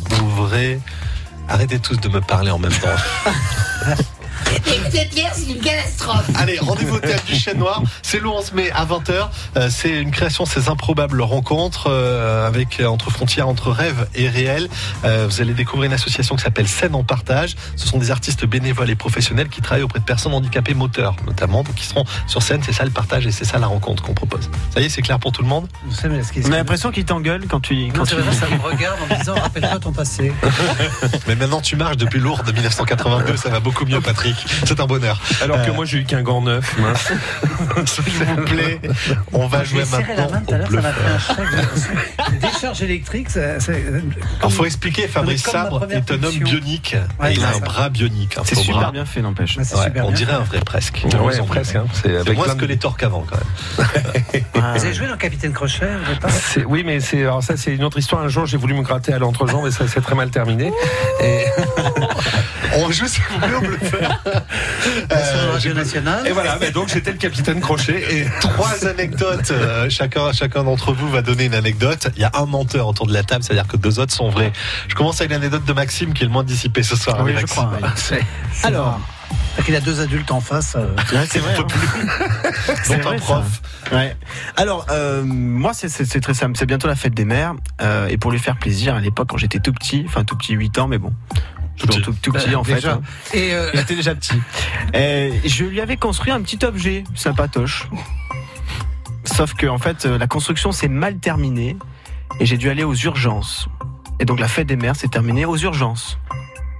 retrouverez... 0.04 0.80
Arrêtez 1.48 1.80
tous 1.80 2.00
de 2.00 2.08
me 2.08 2.20
parler 2.20 2.50
en 2.50 2.58
même 2.58 2.72
temps. 2.72 2.88
Pierre, 5.10 5.32
c'est 5.34 5.50
une 5.50 5.60
catastrophe. 5.60 6.24
Allez, 6.36 6.58
rendez-vous 6.58 6.96
au 6.96 7.00
théâtre 7.00 7.24
du 7.24 7.34
Chêne 7.34 7.58
Noir. 7.58 7.82
C'est 8.02 8.20
le 8.20 8.28
11 8.28 8.52
mai 8.52 8.70
à 8.70 8.84
20h. 8.84 9.28
Euh, 9.56 9.68
c'est 9.70 9.90
une 9.90 10.10
création, 10.10 10.46
ces 10.46 10.68
improbables 10.68 11.20
rencontres 11.22 11.88
euh, 11.88 12.46
avec 12.46 12.80
euh, 12.80 12.86
entre 12.86 13.10
frontières, 13.10 13.48
entre 13.48 13.70
rêve 13.70 14.06
et 14.14 14.28
réel. 14.28 14.68
Euh, 15.04 15.26
vous 15.28 15.40
allez 15.40 15.54
découvrir 15.54 15.88
une 15.88 15.94
association 15.94 16.36
qui 16.36 16.42
s'appelle 16.42 16.68
Scène 16.68 16.94
en 16.94 17.04
partage. 17.04 17.56
Ce 17.76 17.86
sont 17.86 17.98
des 17.98 18.10
artistes 18.10 18.46
bénévoles 18.46 18.90
et 18.90 18.94
professionnels 18.94 19.48
qui 19.48 19.60
travaillent 19.60 19.82
auprès 19.84 20.00
de 20.00 20.04
personnes 20.04 20.32
handicapées 20.34 20.74
moteurs, 20.74 21.16
notamment, 21.26 21.62
donc 21.62 21.74
qui 21.74 21.86
seront 21.86 22.04
sur 22.26 22.42
scène. 22.42 22.62
C'est 22.64 22.72
ça 22.72 22.84
le 22.84 22.90
partage 22.90 23.26
et 23.26 23.32
c'est 23.32 23.44
ça 23.44 23.58
la 23.58 23.66
rencontre 23.66 24.02
qu'on 24.02 24.14
propose. 24.14 24.50
Ça 24.72 24.80
y 24.80 24.84
est, 24.84 24.88
c'est 24.88 25.02
clair 25.02 25.18
pour 25.18 25.32
tout 25.32 25.42
le 25.42 25.48
monde? 25.48 25.68
On 26.46 26.52
a 26.52 26.56
l'impression 26.56 26.90
qu'il 26.90 27.04
t'engueule 27.04 27.46
quand 27.48 27.60
tu. 27.60 27.88
Quand 27.88 27.98
Non, 27.98 28.04
tu... 28.04 28.14
vrai, 28.14 28.34
ça 28.34 28.48
me 28.48 28.60
regarde 28.62 28.98
en 29.02 29.14
me 29.14 29.18
disant 29.18 29.34
rappelle-toi 29.40 29.78
ton 29.78 29.92
passé. 29.92 30.32
Mais 31.26 31.34
maintenant, 31.36 31.60
tu 31.60 31.76
marches 31.76 31.96
depuis 31.96 32.20
Lourdes 32.20 32.50
1982. 32.52 33.36
Ça 33.36 33.50
va 33.50 33.60
beaucoup 33.60 33.84
mieux, 33.84 34.00
Patrick. 34.00 34.36
C'est 34.66 34.80
un 34.80 34.86
bonheur. 34.86 35.20
Alors 35.42 35.62
que 35.64 35.70
Euh, 35.70 35.74
moi 35.74 35.84
j'ai 35.84 35.98
eu 35.98 36.04
qu'un 36.04 36.22
gant 36.22 36.40
neuf. 36.42 36.74
S'il 37.86 38.24
vous 38.24 38.42
plaît, 38.42 38.80
on 39.32 39.46
va 39.46 39.64
jouer 39.64 39.84
serré 39.84 40.14
la 40.16 40.28
main 40.28 40.30
maintenant 40.32 40.40
tout 40.46 40.54
à 40.54 40.56
au 40.56 40.58
l'heure, 40.58 40.70
ça 40.70 40.80
m'a 40.80 40.92
fait 40.92 42.22
un 42.26 42.30
décharge 42.50 42.82
électrique, 42.82 43.30
ça- 43.30 43.60
ça- 43.60 43.72
Alors 44.40 44.52
faut 44.52 44.64
expliquer, 44.64 45.08
Fabrice 45.08 45.42
Sabre 45.42 45.86
est 45.90 46.10
un 46.10 46.22
homme 46.22 46.34
bionique. 46.38 46.96
Ouais, 47.20 47.34
il 47.34 47.44
a 47.44 47.48
un 47.48 47.52
ça. 47.54 47.60
bras 47.60 47.88
bionique. 47.88 48.38
un 48.38 48.44
C'est 48.44 48.54
super 48.56 48.76
bras. 48.80 48.90
bien 48.92 49.04
fait, 49.04 49.22
n'empêche. 49.22 49.56
Ouais, 49.56 49.64
on 50.02 50.10
dirait 50.12 50.32
fait. 50.32 50.38
un 50.38 50.44
vrai 50.44 50.60
presque. 50.60 51.04
Ouais, 51.20 51.38
presque. 51.46 51.76
hein. 51.76 51.84
C'est 52.02 52.16
avec 52.16 52.34
moins 52.36 52.44
plein 52.44 52.54
de- 52.54 52.58
squelettor 52.60 52.96
qu'avant 52.96 53.24
quand 53.28 53.36
même. 53.36 53.86
Vous 54.54 54.84
avez 54.84 54.94
joué 54.94 55.06
dans 55.08 55.16
Capitaine 55.16 55.52
Crochet 55.52 55.86
au 55.86 56.14
départ 56.14 56.30
C'est- 56.30 56.64
Oui, 56.64 56.82
mais 56.84 57.00
c'est 57.00 57.22
alors 57.22 57.42
ça 57.42 57.56
c'est 57.56 57.74
une 57.74 57.84
autre 57.84 57.98
histoire. 57.98 58.22
Un 58.22 58.28
jour, 58.28 58.46
j'ai 58.46 58.56
voulu 58.56 58.74
me 58.74 58.82
gratter 58.82 59.12
à 59.12 59.18
l'entrejambe 59.18 59.66
et 59.66 59.70
ça 59.70 59.86
s'est 59.88 60.00
très 60.00 60.14
mal 60.14 60.30
terminé. 60.30 60.72
Et 61.22 61.44
On 62.74 62.90
joue 62.90 63.06
s'il 63.06 63.22
vous 63.30 63.38
plaît 63.38 63.54
au 63.54 63.60
bluffeur. 63.60 64.22
Sur 65.10 65.52
Radio 65.52 65.74
Nationale. 65.74 66.26
Et 66.26 66.30
voilà, 66.32 66.56
mais 66.60 66.70
donc 66.70 66.88
j'étais 66.88 67.12
le 67.12 67.18
capitaine 67.18 67.60
Crochet 67.60 68.02
et 68.10 68.26
Trois 68.40 68.86
anecdotes. 68.86 69.50
euh, 69.50 69.90
chacun, 69.90 70.32
chacun 70.32 70.64
d'entre 70.64 70.92
vous 70.92 71.10
va 71.10 71.20
donner 71.22 71.44
une 71.44 71.54
anecdote. 71.54 72.08
Il 72.16 72.22
y 72.22 72.24
a 72.24 72.30
un 72.34 72.46
menteur 72.46 72.86
autour 72.88 73.06
de 73.06 73.12
la 73.12 73.22
table, 73.24 73.44
c'est-à-dire 73.44 73.66
que 73.68 73.76
deux 73.76 73.98
autres 73.98 74.14
sont 74.14 74.30
vrais. 74.30 74.52
Je 74.88 74.94
commence 74.94 75.20
avec 75.20 75.32
l'anecdote 75.32 75.64
de 75.66 75.72
Maxime 75.74 76.14
qui 76.14 76.22
est 76.22 76.26
le 76.26 76.32
moins 76.32 76.44
dissipé 76.44 76.82
ce 76.82 76.96
soir. 76.96 77.18
Oui, 77.20 77.32
Allez, 77.32 77.36
je 77.36 77.40
Maxime. 77.42 77.62
crois, 77.64 78.16
oui. 78.18 78.18
Alors, 78.64 79.00
c'est 79.56 79.64
qu'il 79.64 79.76
a 79.76 79.80
deux 79.80 80.00
adultes 80.00 80.30
en 80.30 80.40
face. 80.40 80.74
euh, 80.76 80.94
c'est 81.28 81.38
vrai. 81.38 81.54
hein. 81.58 81.66
Un 82.90 82.98
vrai, 82.98 83.16
prof. 83.16 83.62
Ouais. 83.92 84.16
Alors, 84.56 84.86
euh, 84.90 85.22
moi, 85.24 85.72
c'est- 85.74 86.20
très 86.20 86.34
simple. 86.34 86.56
C'est 86.58 86.66
bientôt 86.66 86.88
la 86.88 86.96
fête 86.96 87.14
des 87.14 87.24
mères. 87.24 87.54
euh, 87.80 88.08
et 88.08 88.16
pour 88.16 88.30
lui 88.30 88.38
faire 88.38 88.56
plaisir, 88.58 88.94
à 88.94 89.00
l'époque, 89.00 89.28
quand 89.30 89.36
j'étais 89.36 89.58
tout 89.60 89.72
petit, 89.72 90.04
enfin 90.06 90.24
tout 90.24 90.36
petit, 90.36 90.54
8 90.54 90.78
ans, 90.78 90.88
mais 90.88 90.98
bon. 90.98 91.12
Toujours 91.78 92.02
tout, 92.02 92.12
tout 92.22 92.32
petit 92.32 92.50
Bah, 92.50 92.58
en 92.58 92.64
fait. 92.64 92.74
déjà. 92.74 92.92
hein. 92.94 93.02
Et 93.34 93.52
euh, 93.54 93.70
Il 93.74 93.80
était 93.80 93.96
déjà 93.96 94.14
petit. 94.14 94.40
Et 94.94 95.32
je 95.44 95.64
lui 95.64 95.80
avais 95.80 95.96
construit 95.96 96.30
un 96.32 96.40
petit 96.42 96.64
objet 96.64 97.04
sympatoche. 97.14 97.88
Sauf 99.24 99.54
que 99.54 99.66
en 99.66 99.78
fait, 99.78 100.04
euh, 100.06 100.18
la 100.18 100.26
construction 100.26 100.72
s'est 100.72 100.88
mal 100.88 101.16
terminée 101.18 101.76
et 102.40 102.46
j'ai 102.46 102.56
dû 102.56 102.68
aller 102.70 102.84
aux 102.84 102.94
urgences. 102.94 103.68
Et 104.20 104.24
donc 104.24 104.38
la 104.40 104.48
fête 104.48 104.66
des 104.66 104.76
mères 104.76 104.96
s'est 104.96 105.08
terminée 105.08 105.44
aux 105.44 105.56
urgences. 105.56 106.18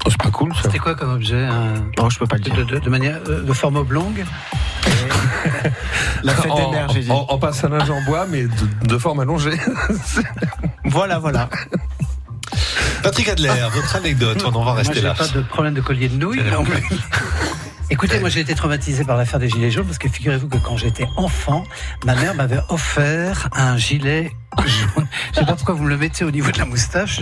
Oh, 0.04 0.08
c'est 0.10 0.20
pas 0.20 0.30
cool 0.30 0.54
ça. 0.54 0.62
c'était 0.64 0.78
quoi 0.78 0.94
comme 0.94 1.12
objet 1.12 1.46
Oh, 2.00 2.10
je 2.10 2.18
peux 2.18 2.26
pas 2.26 2.36
le 2.36 2.42
dire. 2.42 2.54
de, 2.56 2.64
de- 2.64 2.78
de 2.78 2.90
manière 2.90 3.20
euh, 3.28 3.42
de 3.42 3.52
forme 3.52 3.76
oblongue 3.76 4.24
La 6.24 6.34
fête 6.34 6.44
des 6.44 6.50
en, 6.62 6.70
mères, 6.72 6.88
j'ai 6.92 7.00
dit. 7.02 7.10
en, 7.10 7.26
en 7.28 7.38
passage 7.38 7.90
en 7.90 8.02
bois, 8.02 8.26
mais 8.28 8.42
de, 8.44 8.86
de 8.88 8.98
forme 8.98 9.20
allongée. 9.20 9.56
Voilà, 10.84 11.18
voilà. 11.20 11.48
Patrick 13.02 13.28
Adler, 13.28 13.52
votre 13.72 13.96
anecdote. 13.96 14.42
On 14.44 14.52
en 14.54 14.62
va 14.64 14.74
rester 14.74 15.00
Moi, 15.00 15.10
là. 15.10 15.14
pas 15.14 15.28
de 15.28 15.40
problème 15.40 15.72
de 15.74 15.80
collier 15.80 16.08
de 16.08 16.16
nouilles. 16.16 16.42
non. 16.50 16.64
Écoutez, 17.88 18.18
moi 18.20 18.28
j'ai 18.30 18.40
été 18.40 18.54
traumatisé 18.54 19.04
par 19.04 19.16
l'affaire 19.16 19.38
des 19.38 19.48
gilets 19.48 19.70
jaunes 19.70 19.84
parce 19.86 19.98
que 19.98 20.08
figurez-vous 20.08 20.48
que 20.48 20.56
quand 20.58 20.76
j'étais 20.76 21.06
enfant, 21.16 21.64
ma 22.04 22.14
mère 22.14 22.34
m'avait 22.34 22.60
offert 22.68 23.48
un 23.54 23.76
gilet 23.76 24.32
jaune. 24.66 25.01
Je 25.32 25.40
sais 25.40 25.46
pas 25.46 25.54
pourquoi 25.54 25.74
vous 25.74 25.84
me 25.84 25.88
le 25.90 25.96
mettez 25.96 26.24
au 26.24 26.30
niveau 26.30 26.50
de 26.50 26.58
la 26.58 26.64
moustache, 26.64 27.20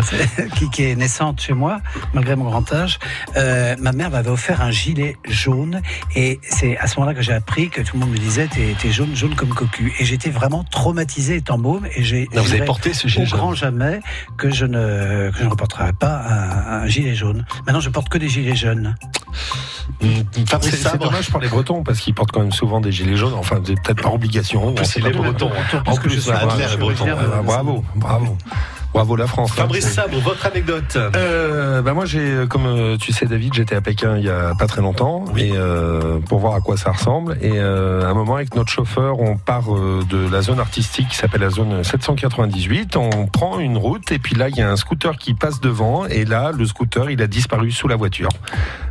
qui, 0.56 0.70
qui 0.70 0.84
est 0.84 0.96
naissante 0.96 1.40
chez 1.40 1.52
moi, 1.52 1.80
malgré 2.14 2.36
mon 2.36 2.44
grand 2.44 2.72
âge. 2.72 2.98
Euh, 3.36 3.76
ma 3.78 3.92
mère 3.92 4.10
m'avait 4.10 4.30
offert 4.30 4.62
un 4.62 4.70
gilet 4.70 5.16
jaune 5.28 5.82
et 6.14 6.40
c'est 6.42 6.76
à 6.78 6.86
ce 6.86 6.98
moment-là 6.98 7.14
que 7.14 7.22
j'ai 7.22 7.32
appris 7.32 7.70
que 7.70 7.80
tout 7.80 7.96
le 7.96 8.00
monde 8.00 8.10
me 8.10 8.18
disait 8.18 8.48
t'es 8.48 8.90
jaune, 8.90 9.14
jaune 9.14 9.34
comme 9.34 9.50
cocu. 9.54 9.92
Et 9.98 10.04
j'étais 10.04 10.30
vraiment 10.30 10.64
traumatisé 10.64 11.36
étant 11.36 11.58
môme 11.58 11.86
et 11.96 12.02
j'ai 12.02 12.28
Non, 12.34 12.42
vous 12.42 12.52
avez 12.54 12.64
porté 12.64 12.94
ce 12.94 13.08
gilet 13.08 13.24
au 13.24 13.26
jaune. 13.26 13.38
grand 13.38 13.54
jamais 13.54 14.00
que 14.36 14.50
je 14.50 14.66
ne 14.66 15.30
que 15.30 15.38
je 15.38 15.44
ne 15.44 15.50
reporterai 15.50 15.92
pas 15.92 16.22
un, 16.28 16.82
un 16.82 16.86
gilet 16.86 17.14
jaune. 17.14 17.44
Maintenant, 17.66 17.80
je 17.80 17.90
porte 17.90 18.08
que 18.08 18.18
des 18.18 18.28
gilets 18.28 18.56
jaunes. 18.56 18.94
Fabrice 20.46 20.76
C'est 20.76 20.98
dommage 20.98 21.30
pour 21.30 21.40
les 21.40 21.48
Bretons 21.48 21.82
parce 21.82 22.00
qu'ils 22.00 22.14
portent 22.14 22.32
quand 22.32 22.40
même 22.40 22.52
souvent 22.52 22.80
des 22.80 22.92
gilets 22.92 23.16
jaunes. 23.16 23.34
Enfin, 23.34 23.60
peut-être 23.60 24.02
par 24.02 24.14
obligation. 24.14 24.68
En 24.68 24.72
plus, 24.72 24.96
il 24.96 25.06
est 25.06 25.10
breton. 25.10 25.50
En 25.86 25.92
En 25.92 25.96
plus, 25.96 26.30
Bravo, 27.04 27.84
bravo. 27.94 28.36
Bravo 28.94 29.16
la 29.16 29.26
France. 29.26 29.50
hein. 29.52 29.62
Fabrice 29.62 29.88
Sabre, 29.90 30.18
votre 30.20 30.44
anecdote. 30.46 30.98
Euh, 31.16 31.80
bah 31.82 31.94
moi 31.94 32.04
j'ai 32.04 32.20
euh, 32.20 32.46
comme 32.46 32.66
euh, 32.66 32.96
tu 32.98 33.12
sais 33.12 33.26
David 33.26 33.54
j'étais 33.54 33.74
à 33.74 33.80
Pékin 33.80 34.16
il 34.18 34.24
y 34.24 34.28
a 34.30 34.54
pas 34.58 34.66
très 34.66 34.82
longtemps 34.82 35.24
et 35.36 35.52
euh, 35.54 36.18
pour 36.20 36.38
voir 36.40 36.54
à 36.54 36.60
quoi 36.60 36.76
ça 36.76 36.92
ressemble 36.92 37.36
et 37.40 37.52
euh, 37.54 38.02
à 38.06 38.08
un 38.10 38.14
moment 38.14 38.36
avec 38.36 38.54
notre 38.54 38.70
chauffeur 38.70 39.18
on 39.20 39.36
part 39.36 39.74
euh, 39.74 40.02
de 40.08 40.28
la 40.30 40.42
zone 40.42 40.60
artistique 40.60 41.08
qui 41.08 41.16
s'appelle 41.16 41.40
la 41.40 41.50
zone 41.50 41.82
798 41.82 42.96
on 42.96 43.26
prend 43.26 43.58
une 43.60 43.78
route 43.78 44.12
et 44.12 44.18
puis 44.18 44.34
là 44.36 44.48
il 44.48 44.56
y 44.56 44.60
a 44.60 44.70
un 44.70 44.76
scooter 44.76 45.16
qui 45.16 45.34
passe 45.34 45.60
devant 45.60 46.06
et 46.06 46.24
là 46.24 46.52
le 46.56 46.66
scooter 46.66 47.10
il 47.10 47.22
a 47.22 47.26
disparu 47.26 47.70
sous 47.70 47.88
la 47.88 47.96
voiture 47.96 48.28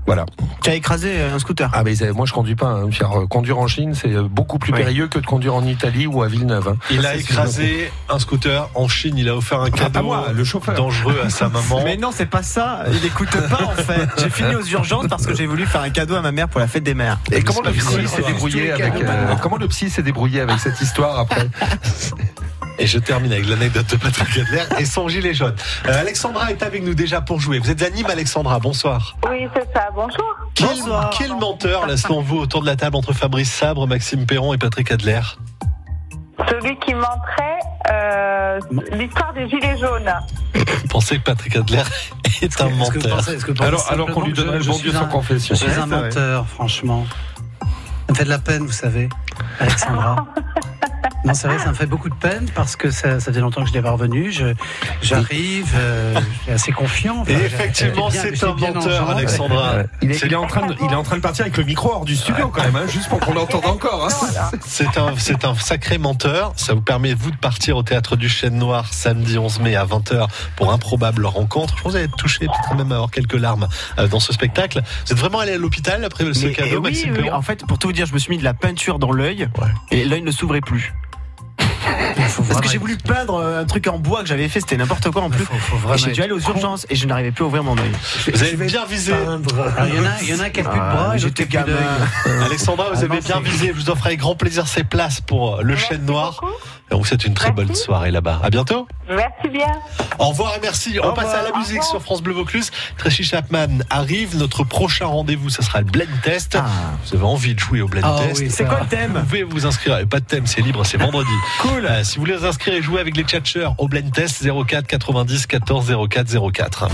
voilà 0.07 0.25
Tu 0.63 0.71
as 0.71 0.75
écrasé 0.75 1.21
un 1.21 1.37
scooter? 1.39 1.69
ah 1.73 1.83
mais 1.83 1.93
moi 2.15 2.25
je 2.25 2.33
conduis 2.33 2.55
pas 2.55 2.69
hein. 2.71 2.89
Conduire 3.29 3.59
en 3.59 3.67
Chine 3.67 3.93
c'est 3.93 4.15
beaucoup 4.19 4.57
plus 4.57 4.73
Oui. 4.73 4.79
périlleux 4.79 5.07
que 5.07 5.19
de 5.19 5.25
conduire 5.25 5.53
en 5.55 5.63
Italie 5.65 6.07
ou 6.07 6.23
à 6.23 6.27
Villeneuve 6.27 6.69
hein. 6.69 6.77
Il 6.89 7.01
Ça, 7.03 7.09
a 7.09 7.15
écrasé 7.15 7.91
un 8.09 8.17
scooter 8.19 8.69
en 8.73 8.87
Chine. 8.87 9.15
Il 9.17 9.29
a 9.29 9.35
offert 9.35 9.61
un 9.61 9.69
cadeau 9.69 9.90
à 9.95 10.01
moi, 10.01 10.27
le 10.33 10.43
chauffeur. 10.43 10.75
dangereux 10.75 11.19
à 11.23 11.29
sa 11.29 11.49
maman. 11.49 11.81
Mais 11.83 11.97
non, 11.97 12.11
c'est 12.11 12.25
pas 12.25 12.43
ça. 12.43 12.83
Il 12.91 13.05
écoute 13.05 13.29
pas 13.29 13.63
en 13.63 13.75
fait. 13.75 14.07
J'ai 14.17 14.29
fini 14.29 14.55
aux 14.55 14.63
urgences 14.63 15.07
parce 15.07 15.25
que 15.25 15.35
j'ai 15.35 15.45
voulu 15.45 15.65
faire 15.65 15.81
un 15.81 15.89
cadeau 15.89 16.15
à 16.15 16.21
ma 16.21 16.31
mère 16.31 16.47
pour 16.47 16.59
la 16.59 16.67
fête 16.67 16.83
des 16.83 16.93
mères. 16.93 17.19
Et 17.31 17.41
comment 17.41 17.61
le 17.61 17.71
psy 17.71 18.07
s'est 18.07 18.21
débrouillé 18.21 18.71
avec 18.71 18.93
euh, 18.95 19.35
comment 19.41 19.57
le 19.57 19.67
psy 19.67 19.89
s'est 19.89 20.03
débrouillé 20.03 20.41
avec 20.41 20.59
cette 20.59 20.79
histoire 20.81 21.19
après 21.19 21.47
Et 22.79 22.87
je 22.87 22.97
termine 22.97 23.31
avec 23.31 23.47
l'anecdote 23.47 23.85
de 23.91 23.95
Patrick 23.97 24.39
Adler 24.39 24.63
et 24.79 24.85
son 24.85 25.07
gilet 25.07 25.35
jaune. 25.35 25.55
Euh, 25.87 25.99
Alexandra 25.99 26.51
est 26.51 26.63
avec 26.63 26.83
nous 26.83 26.95
déjà 26.95 27.21
pour 27.21 27.39
jouer. 27.39 27.59
Vous 27.59 27.69
êtes 27.69 27.81
à 27.83 27.89
Nîmes, 27.91 28.09
Alexandra. 28.09 28.59
Bonsoir. 28.59 29.17
Oui, 29.29 29.47
c'est 29.55 29.71
ça. 29.71 29.89
Bonjour. 29.93 30.35
Quel, 30.55 30.67
quel 31.15 31.35
menteur, 31.37 31.85
là, 31.85 31.95
selon 31.95 32.21
vous, 32.21 32.37
autour 32.37 32.61
de 32.61 32.65
la 32.65 32.75
table 32.75 32.95
entre 32.95 33.13
Fabrice 33.13 33.51
Sabre, 33.51 33.85
Maxime 33.85 34.25
Perron 34.25 34.53
et 34.53 34.57
Patrick 34.57 34.91
Adler? 34.91 35.21
Celui 36.49 36.77
qui 36.79 36.93
menterait 36.93 37.59
euh, 37.91 38.59
l'histoire 38.93 39.33
des 39.33 39.49
gilets 39.49 39.77
jaunes. 39.77 40.11
Vous 40.53 40.87
pensez 40.89 41.17
que 41.17 41.23
Patrick 41.23 41.55
Adler 41.55 41.83
est 42.41 42.61
un 42.61 42.67
que 42.69 42.73
menteur 42.73 43.17
pensez- 43.17 43.61
Alors- 43.63 43.91
alors 43.91 44.11
qu'on 44.11 44.21
lui 44.23 44.33
donnerait 44.33 44.59
le 44.59 44.63
bon 44.65 44.77
Dieu 44.77 44.91
sans 44.91 45.07
confession. 45.07 45.55
Je 45.55 45.65
suis 45.69 45.79
un 45.79 45.85
menteur, 45.85 46.47
franchement. 46.47 47.05
Ça 47.61 47.67
me 48.09 48.15
fait 48.15 48.23
de 48.25 48.29
la 48.29 48.39
peine, 48.39 48.65
vous 48.65 48.71
savez, 48.71 49.07
Alexandra. 49.59 50.25
Non, 51.23 51.33
c'est 51.35 51.47
vrai, 51.47 51.59
ça 51.59 51.69
me 51.69 51.73
fait 51.75 51.85
beaucoup 51.85 52.09
de 52.09 52.15
peine 52.15 52.47
parce 52.55 52.75
que 52.75 52.89
ça, 52.89 53.19
ça 53.19 53.31
fait 53.31 53.39
longtemps 53.41 53.61
que 53.63 53.69
je 53.69 53.73
n'ai 53.73 53.81
pas 53.81 53.91
revenu. 53.91 54.31
Je- 54.31 54.53
J'arrive, 55.01 55.71
euh, 55.75 56.15
je 56.15 56.43
suis 56.43 56.51
assez 56.51 56.71
confiant. 56.71 57.17
Enfin, 57.21 57.31
Et 57.33 57.37
j'ai- 57.37 57.45
effectivement, 57.45 58.09
c'est 58.09 58.43
un 58.43 58.53
bien 58.53 58.71
menteur. 58.73 59.09
Alexandra. 59.09 59.75
Ouais. 59.77 59.85
Il 60.01 60.11
est, 60.11 60.21
il 60.23 60.31
est 60.33 60.35
en 60.35 60.47
train 60.47 60.65
de, 60.67 60.75
il 60.81 60.91
est 60.91 60.95
en 60.95 61.03
train 61.03 61.17
de 61.17 61.21
partir 61.21 61.43
avec 61.43 61.57
le 61.57 61.63
micro 61.63 61.91
hors 61.93 62.05
du 62.05 62.15
studio 62.15 62.49
quand 62.49 62.63
même, 62.63 62.75
hein, 62.75 62.87
juste 62.87 63.07
pour 63.09 63.19
qu'on 63.19 63.33
l'entende 63.33 63.65
encore. 63.65 64.07
hein. 64.07 64.51
C'est 64.65 64.97
un, 64.97 65.13
c'est 65.17 65.45
un 65.45 65.53
sacré 65.55 65.97
menteur. 65.97 66.53
Ça 66.55 66.73
vous 66.73 66.81
permet, 66.81 67.13
vous, 67.13 67.31
de 67.31 67.37
partir 67.37 67.77
au 67.77 67.83
théâtre 67.83 68.15
du 68.15 68.27
Chêne 68.29 68.57
Noir 68.57 68.91
samedi 68.93 69.37
11 69.37 69.59
mai 69.59 69.75
à 69.75 69.85
20h 69.85 70.27
pour 70.55 70.71
Improbable 70.73 71.25
Rencontre. 71.25 71.75
Je 71.77 71.83
pense 71.83 71.83
que 71.83 71.89
vous 71.91 71.95
allez 71.97 72.05
être 72.05 72.15
touché, 72.17 72.39
peut-être 72.39 72.75
même 72.75 72.91
avoir 72.91 73.11
quelques 73.11 73.33
larmes 73.39 73.67
euh, 73.99 74.07
dans 74.07 74.19
ce 74.19 74.33
spectacle. 74.33 74.81
Vous 75.05 75.11
êtes 75.13 75.19
vraiment 75.19 75.39
allé 75.39 75.53
à 75.53 75.57
l'hôpital 75.57 76.03
après 76.03 76.25
ce 76.33 76.45
Mais, 76.47 76.53
cadeau, 76.53 76.69
eh 76.71 76.75
oui, 76.77 76.81
Maxime 76.81 77.13
oui, 77.19 77.29
en 77.29 77.41
fait, 77.41 77.65
pour 77.67 77.77
tout 77.77 77.87
vous 77.87 77.93
dire, 77.93 78.05
je 78.07 78.13
me 78.13 78.19
suis 78.19 78.31
mis 78.31 78.37
de 78.37 78.43
la 78.43 78.53
peinture 78.53 78.97
dans 78.99 79.11
l'œil 79.11 79.47
et 79.91 80.03
l'œil 80.05 80.21
ne 80.23 80.31
s'ouvrait 80.31 80.61
plus. 80.61 80.93
Parce 82.51 82.61
que 82.65 82.69
j'ai 82.69 82.77
voulu 82.77 82.97
peindre 82.97 83.35
euh, 83.35 83.61
un 83.61 83.65
truc 83.65 83.87
en 83.87 83.97
bois 83.99 84.21
que 84.21 84.27
j'avais 84.27 84.47
fait, 84.49 84.59
c'était 84.59 84.77
n'importe 84.77 85.09
quoi 85.09 85.21
en 85.23 85.29
plus. 85.29 85.43
vraiment 85.43 85.95
Et 85.95 85.97
j'ai 85.97 86.11
dû 86.11 86.21
aller 86.21 86.31
aux 86.33 86.39
urgences 86.39 86.85
et 86.89 86.95
je 86.95 87.07
n'arrivais 87.07 87.31
plus 87.31 87.43
à 87.43 87.47
ouvrir 87.47 87.63
mon 87.63 87.77
œil. 87.77 87.91
Vous 88.33 88.43
avez 88.43 88.55
bien 88.65 88.85
visé. 88.85 89.13
Alors, 89.13 89.39
il 90.21 90.29
y 90.29 90.33
en 90.33 90.39
a, 90.39 90.49
qui 90.49 90.59
a 90.59 90.63
plus 90.63 90.79
de 90.79 90.83
bras, 90.83 91.17
j'étais 91.17 91.45
plus 91.45 91.53
gamin. 91.53 91.73
Alexandra, 92.45 92.85
vous 92.89 92.95
Ah 93.01 93.05
avez 93.05 93.07
non, 93.19 93.25
bien 93.25 93.39
visé. 93.41 93.67
Je 93.67 93.73
vous 93.73 93.89
offre 93.89 94.05
avec 94.05 94.19
grand 94.19 94.35
plaisir 94.35 94.67
ces 94.67 94.83
places 94.83 95.21
pour 95.21 95.57
euh, 95.57 95.61
le 95.63 95.75
Chêne 95.75 96.05
Noir. 96.05 96.41
Et 96.89 96.93
on 96.93 96.97
vous 96.97 97.05
souhaite 97.05 97.23
une 97.23 97.33
très 97.33 97.51
bonne 97.51 97.73
soirée 97.73 98.11
là-bas. 98.11 98.41
À 98.43 98.49
bientôt. 98.49 98.85
Merci 99.09 99.47
bien. 99.49 99.67
Au 100.19 100.25
revoir 100.29 100.55
et 100.57 100.59
merci. 100.61 100.99
On 101.01 101.13
passe 101.13 101.33
à 101.33 101.41
la 101.41 101.57
musique 101.57 101.83
sur 101.83 102.01
France 102.01 102.21
Bleu 102.21 102.33
Vaucluse. 102.33 102.69
Tracy 102.97 103.23
Chapman 103.23 103.67
arrive. 103.89 104.35
Notre 104.37 104.65
prochain 104.65 105.05
rendez-vous, 105.05 105.49
ce 105.49 105.61
sera 105.61 105.79
le 105.79 105.85
blend 105.85 106.03
test. 106.21 106.57
Vous 107.07 107.15
avez 107.15 107.23
envie 107.25 107.55
de 107.55 107.59
jouer 107.59 107.81
au 107.81 107.87
blend 107.87 108.01
Ah 108.03 108.19
test 108.27 108.41
oui, 108.41 108.49
C'est 108.49 108.63
ça. 108.63 108.69
quoi 108.69 108.81
le 108.81 108.87
thème 108.87 109.13
Vous 109.13 109.25
pouvez 109.25 109.43
vous 109.43 109.65
inscrire. 109.65 110.05
Pas 110.09 110.19
de 110.19 110.25
thème, 110.25 110.45
c'est 110.47 110.59
libre, 110.61 110.85
c'est 110.85 110.97
vendredi. 110.97 111.29
Cool. 111.61 111.85
Euh, 111.85 112.03
si 112.03 112.15
vous 112.17 112.23
voulez 112.25 112.40
vous 112.41 112.47
inscrire 112.47 112.73
et 112.73 112.81
jouer 112.81 112.99
avec 112.99 113.15
les 113.17 113.23
tchatcheurs 113.23 113.75
au 113.77 113.87
blend 113.87 114.09
test 114.11 114.43
04 114.43 114.87
90 114.87 115.45
14 115.45 115.95
04 116.09 116.51
04. 116.51 116.89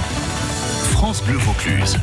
France 0.91 1.23
Bleu 1.23 1.37
Vaucluse. 1.37 1.97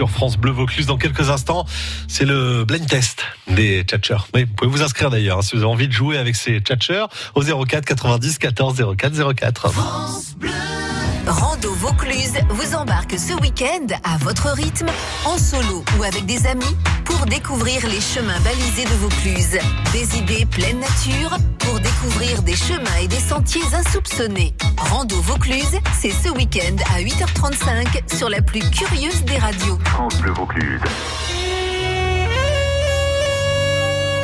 Sur 0.00 0.08
France 0.08 0.38
Bleu 0.38 0.50
Vaucluse 0.50 0.86
dans 0.86 0.96
quelques 0.96 1.28
instants. 1.28 1.66
C'est 2.08 2.24
le 2.24 2.64
blind 2.64 2.86
test 2.86 3.22
des 3.48 3.82
tchatcheurs. 3.82 4.28
Oui, 4.32 4.44
vous 4.44 4.54
pouvez 4.54 4.70
vous 4.70 4.80
inscrire 4.80 5.10
d'ailleurs 5.10 5.36
hein, 5.36 5.42
si 5.42 5.56
vous 5.56 5.62
avez 5.62 5.70
envie 5.70 5.88
de 5.88 5.92
jouer 5.92 6.16
avec 6.16 6.36
ces 6.36 6.60
tchatcheurs 6.60 7.10
au 7.34 7.42
04 7.42 7.84
90 7.84 8.38
14 8.38 8.82
04 8.96 9.34
04. 9.34 10.79
Rando 11.26 11.72
Vaucluse 11.74 12.34
vous 12.48 12.74
embarque 12.74 13.18
ce 13.18 13.34
week-end 13.40 13.86
à 14.04 14.16
votre 14.18 14.48
rythme, 14.50 14.88
en 15.24 15.38
solo 15.38 15.84
ou 15.98 16.02
avec 16.02 16.26
des 16.26 16.46
amis, 16.46 16.76
pour 17.04 17.26
découvrir 17.26 17.86
les 17.86 18.00
chemins 18.00 18.38
balisés 18.40 18.84
de 18.84 18.94
Vaucluse. 18.94 19.58
Des 19.92 20.18
idées 20.18 20.46
pleine 20.46 20.80
nature 20.80 21.36
pour 21.58 21.78
découvrir 21.80 22.42
des 22.42 22.56
chemins 22.56 22.96
et 23.02 23.08
des 23.08 23.20
sentiers 23.20 23.62
insoupçonnés. 23.72 24.54
Rando 24.78 25.16
Vaucluse, 25.20 25.78
c'est 25.98 26.10
ce 26.10 26.30
week-end 26.30 26.76
à 26.94 27.00
8h35 27.00 28.16
sur 28.16 28.28
la 28.28 28.42
plus 28.42 28.68
curieuse 28.70 29.22
des 29.24 29.38
radios. 29.38 29.78
France 29.84 30.16
Bleu 30.20 30.32
Vaucluse. 30.32 30.80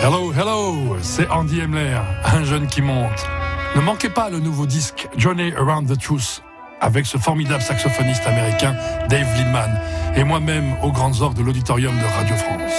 Hello, 0.02 0.32
hello, 0.32 0.96
c'est 1.02 1.28
Andy 1.30 1.60
Emler, 1.60 1.98
un 2.24 2.44
jeune 2.44 2.66
qui 2.66 2.80
monte. 2.82 3.26
Ne 3.74 3.80
manquez 3.80 4.08
pas 4.08 4.30
le 4.30 4.40
nouveau 4.40 4.66
disque 4.66 5.08
Journey 5.16 5.52
Around 5.56 5.88
the 5.88 6.00
Truth 6.00 6.42
avec 6.80 7.06
ce 7.06 7.18
formidable 7.18 7.62
saxophoniste 7.62 8.26
américain 8.26 8.74
Dave 9.08 9.26
Lindman 9.36 9.80
et 10.16 10.24
moi-même 10.24 10.74
aux 10.82 10.92
grandes 10.92 11.20
orgues 11.20 11.36
de 11.36 11.42
l'auditorium 11.42 11.96
de 11.96 12.04
Radio 12.04 12.36
France. 12.36 12.72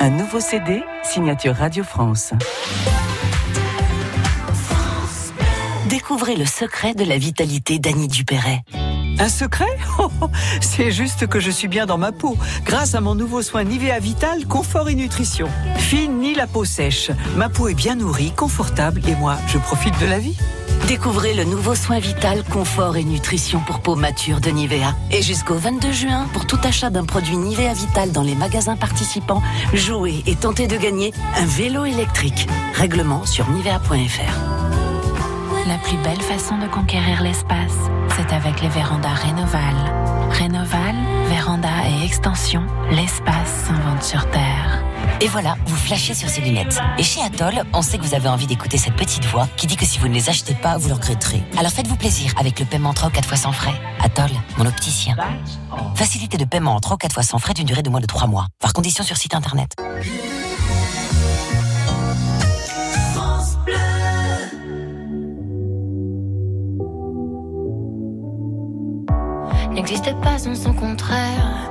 Un 0.00 0.10
nouveau 0.10 0.40
CD, 0.40 0.82
signature 1.02 1.54
Radio 1.56 1.82
France. 1.82 2.32
Découvrez 5.88 6.36
le 6.36 6.44
secret 6.44 6.94
de 6.94 7.04
la 7.04 7.18
vitalité 7.18 7.78
d'Annie 7.78 8.08
Dupéret. 8.08 8.62
Un 9.18 9.28
secret? 9.28 9.66
Oh, 10.00 10.12
oh, 10.20 10.30
C'est 10.60 10.92
juste 10.92 11.26
que 11.26 11.40
je 11.40 11.50
suis 11.50 11.66
bien 11.66 11.84
dans 11.84 11.98
ma 11.98 12.12
peau, 12.12 12.36
grâce 12.64 12.94
à 12.94 13.00
mon 13.00 13.16
nouveau 13.16 13.42
soin 13.42 13.64
Nivea 13.64 13.98
Vital 13.98 14.46
Confort 14.46 14.88
et 14.88 14.94
Nutrition. 14.94 15.48
Fini 15.76 16.34
la 16.34 16.46
peau 16.46 16.64
sèche, 16.64 17.10
ma 17.34 17.48
peau 17.48 17.66
est 17.66 17.74
bien 17.74 17.96
nourrie, 17.96 18.30
confortable 18.30 19.00
et 19.08 19.16
moi, 19.16 19.36
je 19.48 19.58
profite 19.58 19.98
de 20.00 20.06
la 20.06 20.20
vie. 20.20 20.36
Découvrez 20.86 21.34
le 21.34 21.44
nouveau 21.44 21.74
soin 21.74 21.98
vital, 21.98 22.44
confort 22.44 22.96
et 22.96 23.04
nutrition 23.04 23.60
pour 23.60 23.80
peau 23.80 23.94
mature 23.94 24.40
de 24.40 24.50
Nivea. 24.50 24.94
Et 25.10 25.22
jusqu'au 25.22 25.54
22 25.54 25.92
juin, 25.92 26.26
pour 26.32 26.46
tout 26.46 26.58
achat 26.62 26.90
d'un 26.90 27.04
produit 27.04 27.36
Nivea 27.36 27.74
Vital 27.74 28.12
dans 28.12 28.22
les 28.22 28.34
magasins 28.34 28.76
participants, 28.76 29.42
jouez 29.74 30.22
et 30.26 30.36
tentez 30.36 30.66
de 30.66 30.76
gagner 30.76 31.12
un 31.36 31.44
vélo 31.44 31.84
électrique. 31.84 32.48
Règlement 32.74 33.26
sur 33.26 33.48
nivea.fr. 33.50 34.58
La 35.66 35.76
plus 35.78 35.98
belle 35.98 36.22
façon 36.22 36.56
de 36.58 36.66
conquérir 36.66 37.22
l'espace, 37.22 37.76
c'est 38.16 38.34
avec 38.34 38.62
les 38.62 38.68
vérandas 38.68 39.08
Rénoval. 39.14 39.74
Rénoval, 40.30 40.96
véranda 41.28 41.68
et 41.86 42.04
extension, 42.06 42.62
l'espace 42.90 43.66
s'invente 43.66 44.02
sur 44.02 44.28
Terre. 44.30 44.87
Et 45.20 45.28
voilà, 45.28 45.56
vous 45.66 45.76
flashez 45.76 46.14
sur 46.14 46.28
ces 46.28 46.40
lunettes. 46.40 46.78
Et 46.96 47.02
chez 47.02 47.20
Atoll, 47.22 47.64
on 47.72 47.82
sait 47.82 47.98
que 47.98 48.04
vous 48.04 48.14
avez 48.14 48.28
envie 48.28 48.46
d'écouter 48.46 48.78
cette 48.78 48.94
petite 48.94 49.24
voix 49.24 49.48
qui 49.56 49.66
dit 49.66 49.76
que 49.76 49.84
si 49.84 49.98
vous 49.98 50.08
ne 50.08 50.14
les 50.14 50.28
achetez 50.28 50.54
pas, 50.54 50.78
vous 50.78 50.88
le 50.88 50.94
regretterez. 50.94 51.42
Alors 51.58 51.72
faites-vous 51.72 51.96
plaisir 51.96 52.32
avec 52.38 52.60
le 52.60 52.66
paiement 52.66 52.90
en 52.90 52.94
3 52.94 53.08
ou 53.08 53.12
4 53.12 53.28
fois 53.28 53.36
sans 53.36 53.52
frais. 53.52 53.74
Atoll, 54.00 54.30
mon 54.56 54.66
opticien. 54.66 55.16
Facilité 55.94 56.36
de 56.36 56.44
paiement 56.44 56.76
en 56.76 56.80
3 56.80 56.94
ou 56.94 56.98
4 56.98 57.12
fois 57.12 57.22
sans 57.22 57.38
frais 57.38 57.54
d'une 57.54 57.66
durée 57.66 57.82
de 57.82 57.90
moins 57.90 58.00
de 58.00 58.06
3 58.06 58.26
mois. 58.28 58.46
Par 58.60 58.72
condition 58.72 59.02
sur 59.02 59.16
site 59.16 59.34
internet. 59.34 59.74
N'existe 69.72 70.12
pas 70.20 70.38
sans 70.38 70.54
son 70.54 70.74
contraire, 70.74 71.70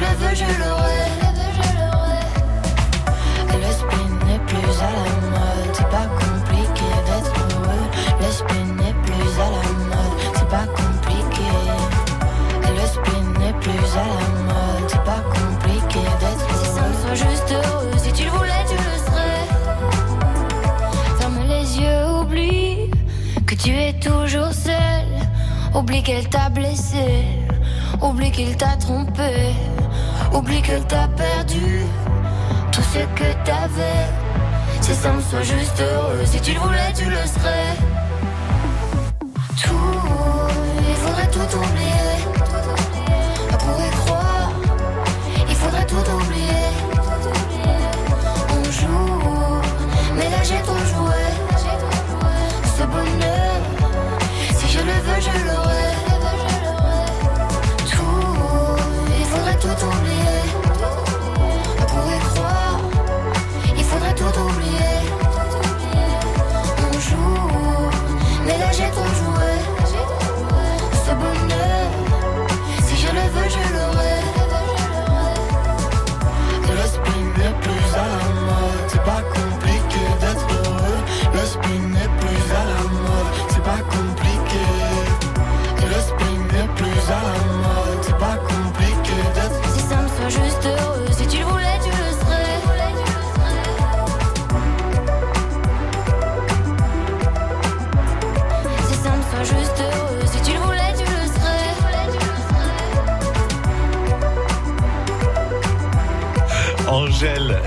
Le 0.00 0.10
veux, 0.20 0.34
je 0.34 0.44
l'aurai. 0.60 1.04
Le 3.50 3.70
spin 3.72 4.08
n'est 4.26 4.42
plus 4.46 4.74
à 4.80 4.90
la 4.90 5.06
mode, 5.32 5.70
c'est 5.72 5.90
pas 5.90 6.08
compliqué 6.22 6.88
d'être 7.06 7.34
heureux. 7.50 7.86
Le 8.20 8.30
spin 8.32 8.66
n'est 8.80 8.98
plus 9.04 9.32
à 9.40 9.48
la 9.56 9.64
mode, 9.90 10.16
c'est 10.34 10.48
pas 10.48 10.66
compliqué. 10.80 11.50
Le 12.78 12.86
spin 12.86 13.22
n'est 13.40 13.56
plus 13.60 13.88
à 13.96 14.06
la 14.14 14.28
mode, 14.48 14.86
c'est 14.88 15.04
pas 15.04 15.22
compliqué 15.38 16.00
d'être 16.20 16.46
heureux. 16.48 16.64
Si 16.64 16.68
ça 16.70 16.82
me 16.82 16.94
soit 16.94 17.18
juste 17.28 17.50
heureux, 17.52 17.92
si 17.96 18.12
tu 18.12 18.24
le 18.24 18.30
voulais, 18.30 18.64
tu 18.68 18.76
le 18.76 18.96
serais. 19.06 19.46
Ferme 21.18 21.40
les 21.48 21.66
yeux, 21.80 22.02
oublie 22.20 22.90
que 23.46 23.54
tu 23.54 23.70
es 23.70 23.92
toujours 23.94 24.52
seul. 24.52 25.06
Oublie 25.74 26.02
qu'elle 26.02 26.28
t'a 26.28 26.48
blessé, 26.48 27.24
oublie 28.02 28.32
qu'il 28.32 28.56
t'a 28.56 28.74
trompé, 28.76 29.52
oublie 30.32 30.62
que 30.62 30.78
t'as 30.88 31.08
perdu 31.08 31.82
tout 32.72 32.82
ce 32.82 32.98
que 33.18 33.32
t'avais. 33.44 34.06
Si 34.80 34.94
ça 34.94 35.12
me 35.12 35.20
soit 35.20 35.42
juste 35.42 35.80
heureux, 35.80 36.24
si 36.24 36.40
tu 36.40 36.52
le 36.52 36.60
voulais, 36.60 36.92
tu 36.96 37.04
le 37.04 37.16
serais. 37.16 37.76
Tout, 39.62 39.74
il 40.88 40.94
faudrait 40.94 41.30
tout 41.30 41.56
oublier. 41.56 42.14
On 43.52 43.56
pourrait 43.56 43.90
croire, 44.02 44.50
il 45.48 45.54
faudrait 45.54 45.86
tout 45.86 46.06
oublier. 46.16 46.66
On 48.50 48.64
joue, 48.64 49.60
mais 50.16 50.30
là 50.30 50.42
j'ai 50.42 50.62
ton 50.62 50.78
jouet. 50.92 51.34
Ce 52.76 52.84
bonheur, 52.84 53.60
si 54.56 54.68
je 54.68 54.78
le 54.78 54.92
veux, 55.06 55.20
je 55.20 55.46
l'aurai. 55.46 55.77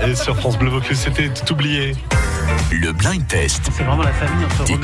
Est 0.02 0.16
sur 0.16 0.36
France 0.36 0.58
Bleu 0.58 0.68
Vaucluse, 0.68 0.98
c'était 0.98 1.28
tout 1.28 1.52
oublié. 1.52 1.94
Le 2.72 2.92
blind 2.92 3.24
test. 3.28 3.70
C'est 3.72 3.84
vraiment 3.84 4.02
la 4.02 4.12
famille 4.12 4.44
entre 4.44 4.64
Des 4.64 4.72
et 4.72 4.76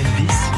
Elvis. 0.00 0.55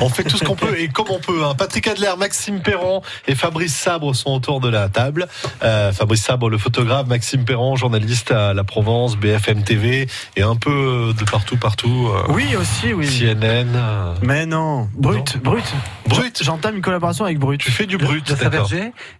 On 0.00 0.08
fait 0.08 0.24
tout 0.24 0.36
ce 0.38 0.44
qu'on 0.44 0.56
peut 0.56 0.78
et 0.78 0.88
comme 0.88 1.06
on 1.10 1.18
peut. 1.18 1.44
hein. 1.44 1.54
Patrick 1.56 1.86
Adler, 1.86 2.12
Maxime 2.18 2.60
Perron 2.60 3.02
et 3.28 3.34
Fabrice 3.34 3.74
Sabre 3.74 4.14
sont 4.14 4.30
autour 4.30 4.60
de 4.60 4.68
la 4.68 4.88
table. 4.88 5.28
Euh, 5.62 5.92
Fabrice 5.92 6.22
Sabre, 6.22 6.48
le 6.48 6.58
photographe, 6.58 7.06
Maxime 7.06 7.44
Perron, 7.44 7.76
journaliste 7.76 8.30
à 8.32 8.54
la 8.54 8.64
Provence, 8.64 9.16
BFM 9.16 9.62
TV 9.62 10.06
et 10.36 10.42
un 10.42 10.56
peu 10.56 11.12
de 11.18 11.24
partout, 11.24 11.56
partout. 11.56 12.10
euh, 12.14 12.22
Oui, 12.32 12.56
aussi, 12.56 12.92
oui. 12.92 13.06
CNN. 13.06 13.66
euh, 13.76 14.14
Mais 14.22 14.46
non, 14.46 14.88
Brut, 14.94 15.38
Brut. 15.42 15.64
Brut. 16.06 16.42
J'entame 16.42 16.76
une 16.76 16.82
collaboration 16.82 17.24
avec 17.24 17.38
Brut. 17.38 17.60
Tu 17.60 17.70
fais 17.70 17.86
du 17.86 17.98
Brut, 17.98 18.26
De 18.28 18.34
d'accord. 18.34 18.68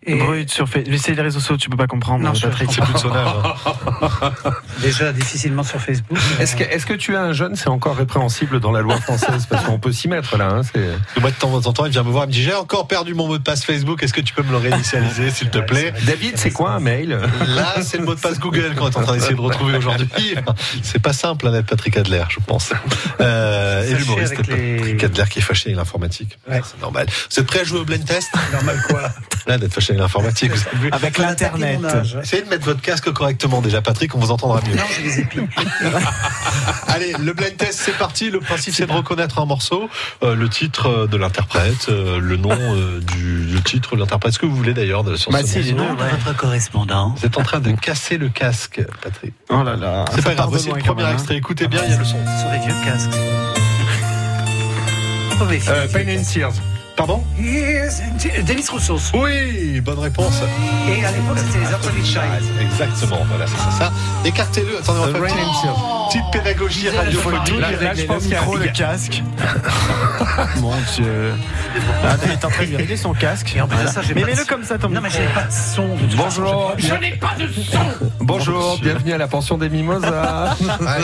Et 0.07 0.15
Brut 0.17 0.51
sur 0.51 0.69
Facebook. 0.69 0.95
C'est 0.99 1.15
les 1.15 1.23
réseaux 1.23 1.41
sociaux, 1.41 1.57
tu 1.57 1.69
peux 1.71 1.77
pas 1.77 1.87
comprendre. 1.87 2.25
Non, 2.25 2.33
Patrick. 2.33 2.71
C'est 2.73 2.83
plus 2.83 2.95
de 2.95 2.99
son 2.99 3.13
âge. 3.13 3.29
hein. 3.45 4.51
déjà 4.81 5.13
difficilement 5.13 5.63
sur 5.63 5.81
Facebook. 5.81 6.19
Est-ce 6.41 6.57
que, 6.57 6.63
est-ce 6.65 6.87
que 6.87 6.95
tu 6.95 7.15
es 7.15 7.17
un 7.17 7.33
jeune 7.33 7.57
C'est 7.57 7.69
encore 7.69 7.97
répréhensible 7.97 8.61
dans 8.61 8.73
la 8.73 8.81
loi 8.81 8.97
française 9.01 9.47
parce 9.49 9.65
qu'on 9.65 9.79
peut 9.79 9.93
s'y 9.93 10.09
mettre 10.09 10.37
là. 10.37 10.49
Hein. 10.53 10.63
Moi, 11.21 11.31
de 11.31 11.37
temps 11.37 11.55
en 11.55 11.73
temps, 11.73 11.85
il 11.87 11.93
vient 11.93 12.03
me 12.03 12.11
voir, 12.11 12.25
il 12.25 12.29
me 12.29 12.33
dit 12.33 12.43
J'ai 12.43 12.55
encore 12.55 12.87
perdu 12.87 13.15
mon 13.15 13.27
mot 13.27 13.39
de 13.39 13.43
passe 13.43 13.65
Facebook, 13.65 14.03
est-ce 14.03 14.13
que 14.13 14.21
tu 14.21 14.33
peux 14.35 14.43
me 14.43 14.51
le 14.51 14.57
réinitialiser, 14.59 15.31
s'il 15.33 15.51
te 15.51 15.59
plaît 15.59 15.93
David, 16.07 16.37
c'est 16.39 16.51
quoi 16.51 16.73
un 16.73 16.81
mail? 16.81 17.19
Là, 17.47 17.75
c'est 17.83 17.99
le 17.99 18.05
mot 18.05 18.15
de 18.15 18.21
passe 18.21 18.39
Google 18.39 18.75
qu'on 18.75 18.89
est 18.91 18.97
en 18.97 19.03
train 19.03 19.15
d'essayer 19.15 19.35
de 19.35 19.41
retrouver 19.41 19.77
aujourd'hui. 19.77 20.09
C'est 20.83 20.99
pas 21.01 21.13
simple, 21.13 21.47
hein, 21.47 21.53
d'être 21.53 21.67
Patrick 21.67 21.97
Adler, 21.97 22.23
je 22.29 22.39
pense. 22.47 22.73
Euh, 23.21 23.85
et 23.89 23.95
l'humoriste 23.95 24.37
les- 24.49 24.77
Patrick 24.77 25.05
Adler 25.05 25.25
qui 25.31 25.39
est 25.39 25.43
fâché 25.43 25.69
avec 25.69 25.77
l'informatique. 25.77 26.39
Ouais. 26.49 26.61
C'est 26.65 26.81
normal. 26.81 27.07
Vous 27.31 27.41
êtes 27.41 27.47
prêts 27.47 27.61
à 27.61 27.65
jouer 27.65 27.81
au 27.81 27.85
blind 27.85 28.05
test? 28.05 28.29
Normal 28.53 28.81
quoi 28.89 29.03
Là, 29.47 29.59
d'être 29.59 29.73
fâché 29.73 29.91
avec 29.93 30.01
l'informatique. 30.01 30.53
Avec 30.93 31.19
l'internet. 31.19 31.85
Âge. 31.85 32.19
Essayez 32.23 32.43
de 32.43 32.49
mettre 32.49 32.65
votre 32.65 32.81
casque 32.81 33.11
correctement 33.13 33.61
déjà, 33.61 33.81
Patrick, 33.83 34.15
on 34.15 34.19
vous 34.19 34.31
entendra 34.31 34.61
mieux. 34.69 34.77
Non, 34.77 34.83
j'ai 34.97 35.03
les 35.03 35.21
épis. 35.21 35.41
Allez, 36.89 37.15
le 37.19 37.33
blind 37.33 37.57
test, 37.57 37.81
c'est 37.85 37.97
parti. 37.97 38.31
Le 38.31 38.41
principe, 38.41 38.75
c'est 38.75 38.87
de 38.87 38.93
reconnaître 38.93 39.39
un 39.39 39.47
morceau, 39.47 39.89
euh, 40.23 40.35
le 40.35 40.49
titre 40.49 40.60
euh, 40.87 41.07
de 41.07 41.17
l'interprète, 41.17 41.87
euh, 41.89 42.19
le 42.21 42.37
nom 42.37 42.51
euh, 42.53 43.01
du 43.01 43.31
le 43.53 43.61
titre 43.63 43.95
de 43.97 44.01
l'interprète, 44.01 44.33
ce 44.35 44.39
que 44.39 44.47
vous 44.47 44.55
voulez 44.57 44.75
d'ailleurs 44.75 45.03
de- 45.05 45.17
sur 45.17 45.31
Bah 45.33 45.41
ce 45.43 45.47
si, 45.47 45.59
morceau. 45.59 45.71
les 45.71 45.73
Nom 45.75 45.95
de 45.95 46.01
votre 46.01 46.37
correspondant. 46.37 47.15
Vous 47.17 47.27
êtes 47.27 47.37
en 47.39 47.43
train 47.43 47.61
de 47.61 47.73
casser 47.73 48.17
le 48.19 48.29
casque, 48.29 48.81
Patrick. 49.03 49.35
Oh 49.49 49.63
là 49.63 49.77
là. 49.77 50.05
C'est 50.15 50.23
pas 50.25 50.35
grave, 50.35 50.51
loin 50.67 50.77
le 50.77 50.83
premier 50.83 51.03
hein. 51.05 51.13
extrait. 51.13 51.37
Écoutez 51.37 51.67
bien, 51.69 51.81
il 51.85 51.91
y 51.91 51.95
a 51.95 51.99
le 51.99 52.05
son. 52.05 52.17
Sur 52.41 52.51
les 52.53 52.59
vieux 52.59 52.75
casques. 52.85 53.11
Euh, 55.69 55.89
Pain 55.89 56.05
and 56.07 56.23
Tears. 56.23 56.53
Pardon? 56.97 57.25
Yes, 57.39 58.03
Denis 58.47 58.67
Roussos. 58.71 59.11
Oui, 59.15 59.81
bonne 59.81 59.99
réponse. 59.99 60.43
Et 60.87 61.03
à 61.03 61.11
l'époque, 61.13 61.39
c'était 61.39 61.65
les 61.67 61.73
Absolute 61.75 62.05
Child. 62.05 62.45
Exactement, 62.61 63.25
voilà, 63.27 63.47
c'est 63.47 63.57
ça. 63.57 63.71
ça. 63.87 63.93
Écartez-le. 64.27 64.79
Attendez, 64.79 65.01
on 65.01 65.07
va 65.07 65.13
faire 65.13 65.23
Rain 65.23 65.43
and 65.43 65.63
Tears. 65.63 66.00
Petite 66.11 66.31
pédagogie 66.33 66.89
radiophonique. 66.89 67.61
Là, 67.61 67.95
je 67.95 68.03
pense 68.05 68.25
le 68.25 68.29
micro, 68.31 68.57
le 68.57 68.67
casque. 68.69 69.23
Mon 70.61 70.73
Dieu. 70.97 71.33
Ah, 72.05 72.17
il 72.25 72.31
est 72.33 72.45
en 72.45 72.49
train 72.51 72.65
de 72.67 72.77
régler 72.77 72.97
son 72.97 73.13
casque. 73.13 73.55
Et 73.57 73.61
en 73.61 73.69
plus 73.69 73.83
de 73.83 73.89
ça, 73.89 74.03
j'ai 74.03 74.15
Mais 74.15 74.23
pas 74.23 74.27
mets-le 74.29 74.41
son. 74.43 74.47
comme 74.47 74.65
ça, 74.65 74.79
ton 74.79 74.89
Non, 74.89 75.01
mais 75.01 75.11
j'ai 75.11 75.25
pas 75.35 75.45
de 75.45 75.53
son. 75.53 75.87
Bonjour. 76.17 76.73
façon. 76.73 76.89
Je 76.89 76.95
n'ai 76.95 77.13
pas 77.13 77.35
de 77.39 77.47
son. 77.63 77.79
Bonjour, 78.21 78.79
bienvenue 78.83 79.13
à 79.13 79.19
la 79.19 79.29
pension 79.29 79.57
des 79.59 79.69
mimosas. 79.69 80.11
Ah, 80.13 80.55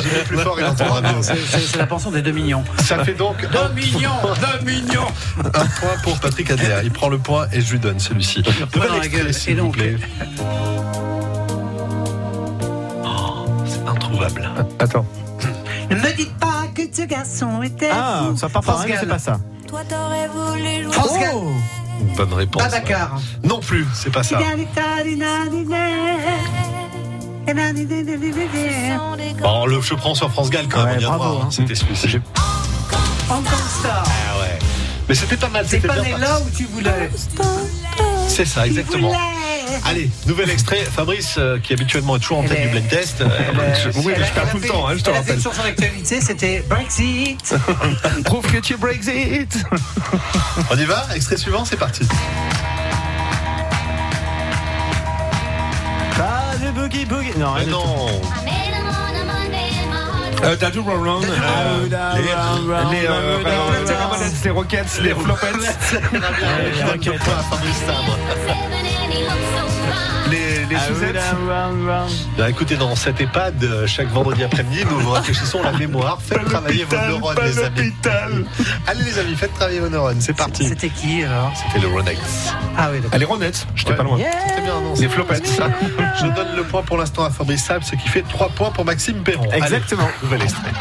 j'ai 0.02 0.18
mis 0.18 0.24
plus 0.24 0.38
fort, 0.38 0.57
il 0.59 0.64
entendra 0.64 1.00
mieux. 1.00 1.22
C'est- 1.22 1.76
la 1.76 1.86
pension 1.86 2.11
des 2.11 2.22
deux 2.22 2.32
millions. 2.32 2.64
Ça 2.84 3.04
fait 3.04 3.14
donc 3.14 3.36
un, 3.44 3.68
millions 3.74 4.11
Deux 4.22 4.64
millions 4.64 5.07
un 5.44 5.50
point 5.50 5.96
pour 6.02 6.18
Patrick 6.20 6.50
Adler. 6.50 6.80
Il 6.84 6.90
prend 6.90 7.09
le 7.09 7.18
point 7.18 7.46
et 7.52 7.61
je 7.61 7.72
lui 7.72 7.78
donne 7.78 7.98
celui-ci. 8.00 8.42
point 8.42 8.52
Nouvel 8.74 8.88
dans 8.88 8.96
la 8.98 9.04
extrait, 9.04 9.22
gueule. 9.24 9.34
s'il 9.34 9.59
Et 9.59 9.61
vous 9.61 9.70
plaît. 9.70 9.96
Introuvable. 14.24 14.50
Attends. 14.78 15.06
Ne 15.90 15.96
me 15.96 16.16
dites 16.16 16.36
pas 16.38 16.64
que 16.74 16.82
ce 16.92 17.02
garçon 17.02 17.62
était 17.62 17.90
Ah, 17.92 18.24
fou. 18.30 18.36
ça 18.36 18.48
part 18.48 18.62
par 18.62 18.82
c'est 18.82 18.88
Gall. 18.88 19.06
pas 19.08 19.18
ça. 19.18 19.38
Toi 19.68 19.80
t'aurais 19.88 20.28
voulu 20.28 20.82
jouer. 20.84 20.92
France 20.92 21.18
Gall. 21.18 21.30
Oh 21.34 21.52
Bonne 22.16 22.32
réponse. 22.34 22.62
Pas 22.62 22.68
Dakar. 22.68 23.18
Non 23.42 23.60
plus, 23.60 23.86
c'est 23.94 24.10
pas 24.12 24.22
ça. 24.22 24.38
Bon, 29.42 29.66
le 29.66 29.80
je 29.80 29.94
prends 29.94 30.14
sur 30.14 30.30
France 30.30 30.50
Gall 30.50 30.66
quand 30.68 30.78
même, 30.84 30.88
Ouais, 30.88 30.94
on 30.96 30.98
vient 30.98 31.16
voir. 31.16 31.42
hein. 31.44 31.48
C'était 31.50 31.74
celui-ci. 31.74 32.18
Kong 33.28 33.44
Star. 33.80 34.04
Ah 34.04 34.40
ouais. 34.40 34.58
Mais 35.08 35.14
c'était 35.14 35.36
pas 35.36 35.48
mal, 35.48 35.64
C'est 35.68 35.76
c'était 35.76 35.88
pas 35.88 35.96
là 35.96 36.40
où 36.40 36.50
tu 36.56 36.64
voulais. 36.66 37.10
C'est 38.28 38.44
ça, 38.44 38.66
exactement. 38.66 39.12
Allez, 39.84 40.10
nouvel 40.26 40.50
extrait. 40.50 40.78
Fabrice, 40.90 41.36
euh, 41.38 41.58
qui 41.58 41.72
habituellement 41.72 42.16
est 42.16 42.20
toujours 42.20 42.38
en 42.38 42.42
tête 42.44 42.62
du 42.62 42.68
blind 42.68 42.88
test. 42.88 43.20
euh, 43.20 43.28
je- 43.84 43.98
oui, 44.00 44.14
mais 44.18 44.24
je 44.24 44.32
perds 44.32 44.50
tout 44.50 44.58
le 44.58 44.66
temps, 44.68 44.86
hein, 44.88 44.94
je 44.96 45.02
te 45.02 45.10
elle 45.10 45.16
a 45.16 45.22
fait 45.22 45.32
rappelle. 45.32 45.36
une 45.36 45.42
chanson 45.42 45.62
d'actualité, 45.62 46.20
c'était 46.20 46.64
Brexit. 46.68 47.54
Prouve 48.24 48.46
que 48.50 48.58
tu 48.58 48.76
Brexit. 48.76 49.58
On 50.70 50.76
y 50.76 50.84
va 50.84 51.06
Extrait 51.14 51.36
suivant, 51.36 51.64
c'est 51.64 51.76
parti. 51.76 52.06
Ah, 56.18 56.52
le 56.62 56.70
boogie 56.72 57.04
boogie. 57.04 57.32
Non, 57.38 57.52
Mais 57.54 57.60
rien 57.60 57.66
du 57.66 57.72
tout. 57.72 57.78
non. 57.78 58.06
Euh, 60.42 60.54
Dadu 60.56 60.80
Round. 60.80 61.24
euh, 61.24 61.86
les, 62.14 62.20
les, 63.00 63.06
euh, 63.08 63.42
les 64.44 64.50
Rockets, 64.50 65.00
les 65.02 65.14
Flopettes. 65.14 65.56
Fabrice 67.50 67.76
Sabre. 67.86 68.18
Les, 70.30 70.64
les 70.68 70.74
Ah, 70.76 70.80
Suzettes. 70.88 71.16
round, 71.16 71.48
round, 71.48 71.88
round. 71.88 72.11
Bah, 72.36 72.50
écoutez, 72.50 72.76
dans 72.76 72.96
cet 72.96 73.20
EHPAD, 73.20 73.62
euh, 73.62 73.86
chaque 73.86 74.09
vendredi 74.09 74.42
après-midi, 74.42 74.84
nous 74.90 74.98
vous 74.98 75.11
rafraîchissons 75.11 75.62
la 75.62 75.70
mémoire. 75.72 76.18
Faites 76.20 76.44
travailler 76.46 76.82
vos 76.84 76.96
neurones, 76.96 77.36
les 77.44 77.59
amis. 77.61 77.92
Allez, 78.88 79.04
les 79.04 79.18
amis, 79.20 79.36
faites 79.36 79.54
travailler 79.54 79.78
vos 79.78 79.88
neurones. 79.88 80.20
C'est 80.20 80.32
parti. 80.36 80.66
C'était 80.66 80.88
qui 80.88 81.22
alors 81.22 81.52
C'était 81.54 81.86
le 81.86 81.92
Ronex. 81.92 82.18
Ah 82.76 82.88
oui, 82.90 82.96
d'accord. 82.96 83.11
Allez, 83.14 83.24
Ronettes, 83.24 83.66
j'étais 83.76 83.90
Ouais. 83.90 83.96
pas 83.96 84.02
loin. 84.02 84.18
C'était 84.48 84.62
bien 84.62 84.76
annoncé. 84.78 85.02
Des 85.02 85.09
flopettes. 85.09 85.48
Je 86.20 86.26
donne 86.34 86.57
le 86.57 86.64
point 86.64 86.82
pour 86.82 86.96
l'instant 86.98 87.24
à 87.24 87.30
Fabrice 87.30 87.64
Sable, 87.64 87.84
ce 87.84 87.94
qui 87.94 88.09
fait 88.09 88.22
3 88.28 88.48
points 88.48 88.70
pour 88.72 88.84
Maxime 88.84 89.22
Perron. 89.22 89.48
Allez, 89.52 89.62
Exactement. 89.62 90.09
nouvel 90.24 90.42
extrait. 90.42 90.72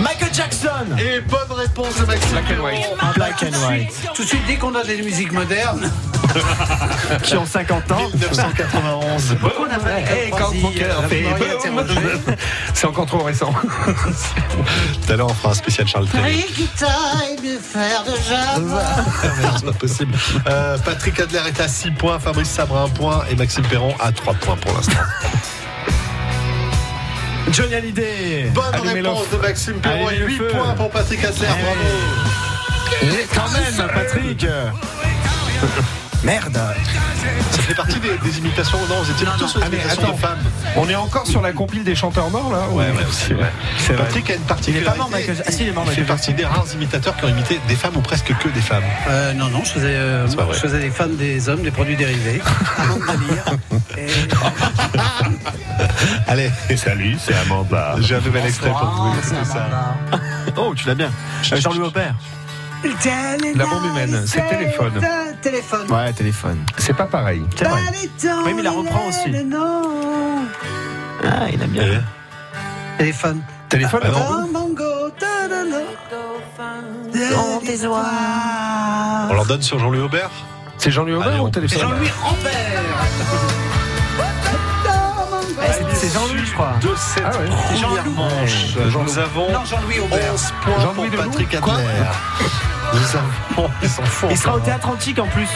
Michael 0.00 0.32
Jackson 0.32 0.68
Et 0.98 1.20
bonne 1.20 1.52
réponse 1.52 1.96
de 2.00 2.06
Maxime 2.06 2.30
Black 2.30 2.58
and 2.58 2.64
white. 2.64 2.86
En 3.00 3.12
black 3.12 3.42
and 3.42 3.68
white. 3.68 3.92
Tout 4.14 4.22
de 4.22 4.28
suite, 4.28 4.42
dès 4.46 4.56
qu'on 4.56 4.74
a 4.74 4.84
des 4.84 5.02
musiques 5.02 5.32
modernes, 5.32 5.90
Qui 7.22 7.36
ont 7.36 7.46
50 7.46 7.92
ans. 7.92 8.08
1991. 8.14 9.36
on 9.58 9.64
a 9.64 9.78
fait 9.78 10.24
Hey, 10.24 10.30
quand 10.30 10.54
mon 10.54 10.70
cœur 10.70 11.04
fait 11.06 11.22
boum. 11.22 11.84
C'est 12.74 12.86
encore 12.86 13.06
trop 13.06 13.22
récent. 13.22 13.52
Tout 13.52 15.12
à 15.12 15.16
l'heure, 15.16 15.28
on 15.30 15.34
fera 15.34 15.50
un 15.50 15.54
spécial 15.54 15.86
Charles 15.86 16.06
merde, 17.74 18.10
c'est 19.56 19.64
pas 19.66 19.72
possible. 19.72 20.14
Euh, 20.46 20.78
Patrick 20.78 21.20
Adler 21.20 21.42
est 21.48 21.60
à 21.60 21.68
6 21.68 21.90
points, 21.92 22.18
Fabrice 22.18 22.48
Sabre 22.48 22.76
à 22.76 22.82
1 22.84 22.88
point 22.90 23.24
et 23.30 23.36
Maxime 23.36 23.64
Perron 23.66 23.94
à 24.00 24.12
3 24.12 24.34
points 24.34 24.56
pour 24.56 24.74
l'instant. 24.74 24.92
Johnny 27.50 27.74
Hallyday. 27.74 28.50
Bonne 28.54 28.88
réponse 28.88 29.30
de 29.30 29.36
Maxime 29.36 29.80
Perron 29.80 30.10
et 30.10 30.18
le 30.18 30.26
8 30.26 30.38
feu. 30.38 30.48
points 30.48 30.74
pour 30.74 30.90
Patrick 30.90 31.24
Adler. 31.24 31.46
Bravo. 31.46 31.80
Et 33.02 33.26
quand 33.34 33.50
même, 33.50 33.88
Patrick. 33.88 34.46
Merde 36.24 36.56
Ça 37.50 37.62
fait 37.62 37.74
partie 37.74 37.98
des, 37.98 38.16
des 38.18 38.38
imitations. 38.38 38.78
Non, 38.88 39.02
vous 39.02 39.10
étiez 39.10 39.26
plutôt 39.26 39.48
sur 39.48 39.58
les 39.58 39.66
Ah, 39.66 39.74
imitations 39.74 40.02
attends. 40.04 40.12
de 40.12 40.18
femmes. 40.18 40.38
On 40.76 40.88
est 40.88 40.94
encore 40.94 41.26
sur 41.26 41.42
la 41.42 41.52
compile 41.52 41.82
des 41.82 41.96
chanteurs 41.96 42.30
morts 42.30 42.52
là 42.52 42.68
ou- 42.70 42.78
Ouais, 42.78 42.84
ouais, 42.90 43.04
aussi, 43.08 43.34
ouais. 43.34 43.50
C'est 43.78 43.94
vrai. 43.94 44.04
Patrick 44.04 44.30
a 44.30 44.34
une 44.34 44.40
Il 44.68 44.76
est 44.76 44.80
pas 44.82 44.94
mort, 44.94 45.10
Michael. 45.10 45.42
Ah 45.46 45.50
si, 45.50 45.62
il 45.64 45.68
est 45.68 45.72
mort, 45.72 45.84
Il 45.88 45.94
fait 45.94 46.02
partie 46.02 46.32
des 46.32 46.44
rares 46.44 46.64
imitateurs 46.74 47.16
qui 47.16 47.24
ont 47.24 47.28
imité 47.28 47.60
des 47.66 47.74
femmes 47.74 47.96
ou 47.96 48.00
presque 48.02 48.32
que 48.38 48.48
des 48.48 48.60
femmes. 48.60 48.84
Euh, 49.08 49.32
non, 49.32 49.48
non, 49.48 49.62
je 49.64 49.72
faisais, 49.72 49.86
euh, 49.88 50.28
C'est 50.28 50.36
pas 50.36 50.44
vrai. 50.44 50.54
je 50.54 50.60
faisais 50.60 50.78
des 50.78 50.90
femmes 50.90 51.16
des 51.16 51.48
hommes, 51.48 51.62
des 51.62 51.72
produits 51.72 51.96
dérivés. 51.96 52.40
Et... 53.98 54.06
Allez, 56.28 56.50
Salut, 56.76 57.16
c'est 57.20 57.34
Amanda. 57.34 57.96
j'ai 58.00 58.14
un 58.14 58.20
nouvel 58.20 58.46
extrait 58.46 58.70
pour 58.70 58.86
vous. 58.86 59.14
ça. 59.44 59.68
Oh, 60.56 60.72
tu 60.74 60.86
l'as 60.86 60.94
bien. 60.94 61.10
Jean-Louis 61.42 61.88
Aubert. 61.88 62.14
La 63.54 63.66
bombe 63.66 63.84
humaine, 63.90 64.22
c'est 64.26 64.42
téléphone. 64.48 64.92
Téléphone. 65.42 65.90
Ouais, 65.90 66.12
téléphone. 66.12 66.58
C'est 66.78 66.94
pas 66.94 67.06
pareil. 67.06 67.42
C'est 67.56 67.64
vrai. 67.64 67.80
Oui, 68.44 68.52
mais 68.54 68.58
il 68.58 68.62
la 68.62 68.70
reprend 68.70 69.06
aussi. 69.08 69.28
Non. 69.44 70.46
Ah, 71.24 71.48
il 71.52 71.60
aime 71.62 71.70
bien. 71.70 71.82
Et- 71.84 71.98
Téléphone. 72.98 73.42
Téléphone 73.68 74.00
Ah, 74.04 74.08
non. 74.10 74.48
Mango, 74.52 75.10
ta-da-da. 75.18 75.78
Dans 77.30 77.58
tes 77.66 77.86
oies. 77.86 78.04
On 79.30 79.34
leur 79.34 79.46
donne 79.46 79.62
sur 79.62 79.78
Jean-Louis 79.78 80.00
Aubert 80.00 80.30
C'est 80.78 80.90
Jean-Louis 80.90 81.14
Allez, 81.22 81.38
Aubert 81.38 81.42
on- 81.42 81.46
ou 81.46 81.46
C'est 81.48 81.52
téléphone 81.60 81.80
Jean-Louis 81.80 82.10
Rampert. 82.22 82.52
C'est 85.94 86.12
Jean-Louis, 86.12 86.44
je 86.46 86.52
crois. 86.52 86.72
de 86.80 86.88
cette 86.96 87.22
Ah 87.24 87.38
ouais. 87.38 87.46
première 87.80 88.06
manche. 88.10 88.76
Nous 88.76 89.18
avons 89.18 89.52
Non, 89.52 89.64
Jean-Louis 89.64 90.00
Aubert. 90.00 90.32
11 90.32 90.52
points 90.64 90.80
Jean-Louis 90.80 91.10
pour 91.10 91.24
Patrick 91.24 91.54
Adler. 91.54 91.72
Ils 92.94 93.88
s'en 93.88 94.02
font 94.04 94.28
Il 94.30 94.36
sera 94.38 94.56
au 94.56 94.60
théâtre 94.60 94.88
antique 94.88 95.18
en 95.18 95.26
plus. 95.26 95.48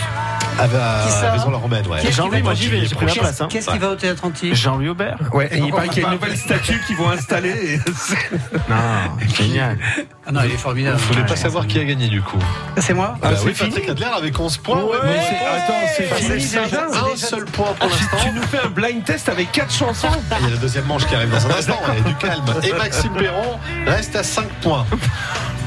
Ah 0.58 0.66
bah, 0.68 1.02
Qui 1.04 1.12
ça 1.12 1.32
Maison 1.32 1.50
la 1.50 1.58
Romaine, 1.58 1.86
ouais. 1.86 2.10
Jean-Louis, 2.10 2.40
moi 2.40 2.54
j'y 2.54 2.68
vais, 2.68 2.86
j'ai 2.86 2.94
pris 2.94 3.04
Prochain. 3.04 3.20
place. 3.20 3.40
hein. 3.42 3.48
Qu'est-ce 3.50 3.68
qui 3.68 3.76
va 3.78 3.90
au 3.90 3.94
théâtre 3.94 4.24
antique? 4.24 4.54
Jean-Louis 4.54 4.88
Aubert. 4.88 5.18
Ouais, 5.34 5.50
et 5.52 5.58
il 5.58 5.70
paraît 5.70 5.88
qu'il 5.88 6.02
y 6.02 6.06
a 6.06 6.08
une 6.08 6.14
nouvelle 6.14 6.36
statue 6.38 6.80
qu'ils 6.86 6.96
vont 6.96 7.10
installer. 7.10 7.78
Non, 8.68 8.76
génial. 9.36 9.78
Ah 10.26 10.32
non, 10.32 10.40
il 10.44 10.52
est 10.52 10.56
formidable. 10.56 10.96
Vous 10.96 11.08
voulez 11.12 11.26
pas 11.26 11.36
savoir 11.36 11.66
qui 11.66 11.78
a 11.78 11.84
gagné 11.84 12.08
du 12.08 12.22
coup? 12.22 12.38
C'est 12.78 12.94
moi? 12.94 13.16
Ah, 13.22 13.28
Ah, 13.28 13.28
oui, 13.32 13.36
c'est 13.44 13.54
fini 13.54 13.70
Patrick 13.70 13.90
Adler 13.90 14.06
avec 14.16 14.38
11 14.40 14.56
points. 14.58 14.82
Ouais, 14.82 14.96
mais 15.04 15.20
c'est- 15.20 15.46
attends, 15.46 15.74
c'est 15.94 16.06
Enfin, 16.06 16.16
fini 16.16 16.28
déjà. 16.38 16.62
Un 17.12 17.16
seul 17.16 17.44
point 17.44 17.74
pour 17.78 17.90
Tu, 17.90 18.02
l'instant. 18.02 18.16
tu 18.22 18.30
nous 18.32 18.42
fais 18.42 18.58
un 18.64 18.68
blind 18.70 19.04
test 19.04 19.28
avec 19.28 19.52
quatre 19.52 19.72
chansons 19.72 20.08
Il 20.40 20.44
y 20.44 20.48
a 20.48 20.54
la 20.54 20.56
deuxième 20.56 20.86
manche 20.86 21.06
qui 21.06 21.14
arrive 21.14 21.30
dans 21.30 21.46
un 21.46 21.50
instant, 21.50 21.78
il 21.92 21.94
y 21.94 21.98
a 21.98 22.00
du 22.08 22.14
calme. 22.14 22.42
Et 22.64 22.72
Maxime 22.72 23.12
Perron 23.12 23.58
reste 23.86 24.16
à 24.16 24.22
5 24.24 24.48
points. 24.62 24.86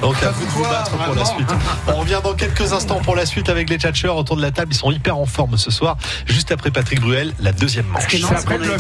Donc 0.02 0.22
à 0.24 0.32
vous 0.32 0.46
de 0.46 0.52
vous 0.52 0.64
battre 0.64 0.92
pour 0.92 1.16
la 1.16 1.26
suite. 1.26 1.50
On 1.88 1.96
revient 2.00 2.22
dans 2.24 2.34
quelques 2.34 2.74
instants 2.74 3.02
pour 3.02 3.16
la 3.16 3.26
suite 3.26 3.50
avec 3.50 3.70
les 3.70 3.78
tchatcheurs 3.78 4.16
autour 4.16 4.38
de 4.38 4.42
la 4.42 4.52
table. 4.52 4.72
Ils 4.72 4.78
sont 4.78 4.92
hyper 4.92 5.18
en 5.18 5.26
forme 5.26 5.58
ce 5.58 5.72
soir. 5.72 5.98
Juste 6.26 6.52
après 6.52 6.72
Patrick 6.72 7.02
Bruel, 7.02 7.34
la 7.40 7.52
deuxième 7.52 7.86
manche. 7.88 8.04
C'est 8.10 8.24
après 8.24 8.58
le 8.58 8.68
là 8.68 8.78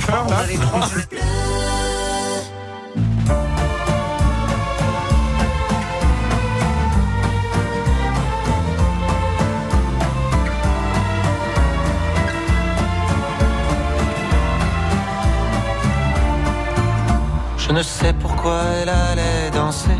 Je 17.57 17.73
ne 17.73 17.83
sais 17.83 18.13
pourquoi 18.13 18.63
elle 18.81 18.89
allait 18.89 19.51
danser 19.53 19.91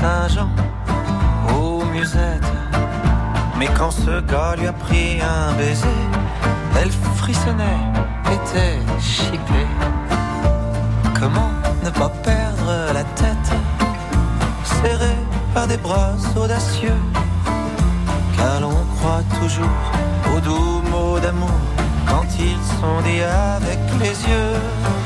Saint-Jean, 0.00 0.48
aux 1.54 1.84
musettes. 1.86 2.52
Mais 3.58 3.68
quand 3.76 3.90
ce 3.90 4.20
gars 4.20 4.54
lui 4.56 4.66
a 4.66 4.72
pris 4.72 5.20
un 5.20 5.52
baiser, 5.56 6.00
elle 6.80 6.90
frissonnait, 6.90 7.82
était 8.36 8.78
chippée. 9.00 9.70
Comment 11.18 11.50
ne 11.84 11.90
pas 11.90 12.10
perdre 12.22 12.72
la 12.92 13.04
tête, 13.20 13.50
serrée 14.64 15.20
par 15.54 15.66
des 15.66 15.78
bras 15.78 16.14
audacieux, 16.36 17.00
car 18.36 18.60
l'on 18.60 18.84
croit 18.96 19.24
toujours 19.40 19.80
aux 20.34 20.40
doux 20.40 20.82
mots 20.90 21.18
d'amour 21.18 21.60
quand 22.06 22.26
ils 22.38 22.62
sont 22.78 23.00
dits 23.06 23.22
avec 23.22 23.78
les 24.00 24.16
yeux. 24.30 25.05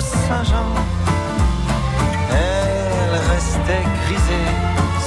Saint-Jean. 0.00 0.72
Elle 2.30 3.14
restait 3.32 3.84
grisée, 4.04 4.50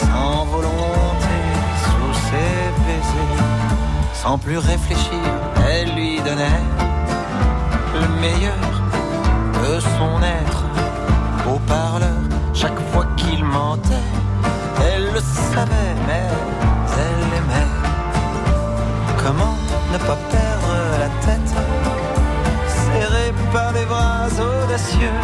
sans 0.02 0.46
volonté, 0.46 1.38
sous 1.84 2.14
ses 2.28 2.64
baisers. 2.86 3.44
Sans 4.14 4.38
plus 4.38 4.58
réfléchir, 4.58 5.24
elle 5.70 5.96
lui 5.96 6.18
donnait 6.22 6.64
le 7.94 8.08
meilleur 8.22 8.72
de 9.64 9.80
son 9.80 10.22
être. 10.22 10.64
Au 11.48 11.60
parleur, 11.60 12.22
chaque 12.54 12.80
fois 12.92 13.06
qu'il 13.18 13.44
mentait, 13.44 14.10
elle 14.88 15.08
le 15.12 15.20
savait, 15.20 15.96
mais 16.08 16.28
elle 17.04 17.38
aimait. 17.40 17.72
Comment 19.24 19.58
ne 19.92 19.98
pas 19.98 20.18
perdre 20.32 20.74
la 21.00 21.10
tête? 21.26 21.54
Serré 22.68 23.34
par 23.52 23.74
des 23.74 23.86
bras 23.86 24.03
audacieux. 24.40 25.20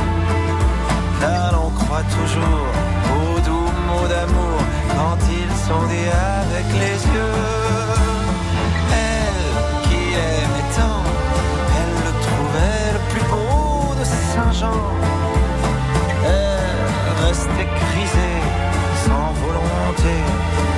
Car 1.20 1.52
l'on 1.54 1.70
croit 1.72 2.04
toujours 2.18 2.68
aux 3.16 3.40
doux 3.42 3.72
mots 3.88 4.08
d'amour 4.08 4.58
Quand 4.96 5.20
ils 5.40 5.56
sont 5.68 5.84
dits 5.88 6.12
avec 6.42 6.66
les 6.82 6.98
yeux. 7.14 7.40
Elle 9.06 9.52
qui 9.86 10.02
aimait 10.14 10.70
tant 10.78 11.04
Elle 11.78 11.96
le 12.06 12.14
trouvait 12.26 12.88
le 12.98 13.02
plus 13.12 13.26
beau 13.32 13.96
de 14.00 14.06
Saint-Jean. 14.06 14.82
Elle 16.26 17.26
restait 17.26 17.70
grisée 17.82 18.40
Sans 19.06 19.30
volonté 19.44 20.16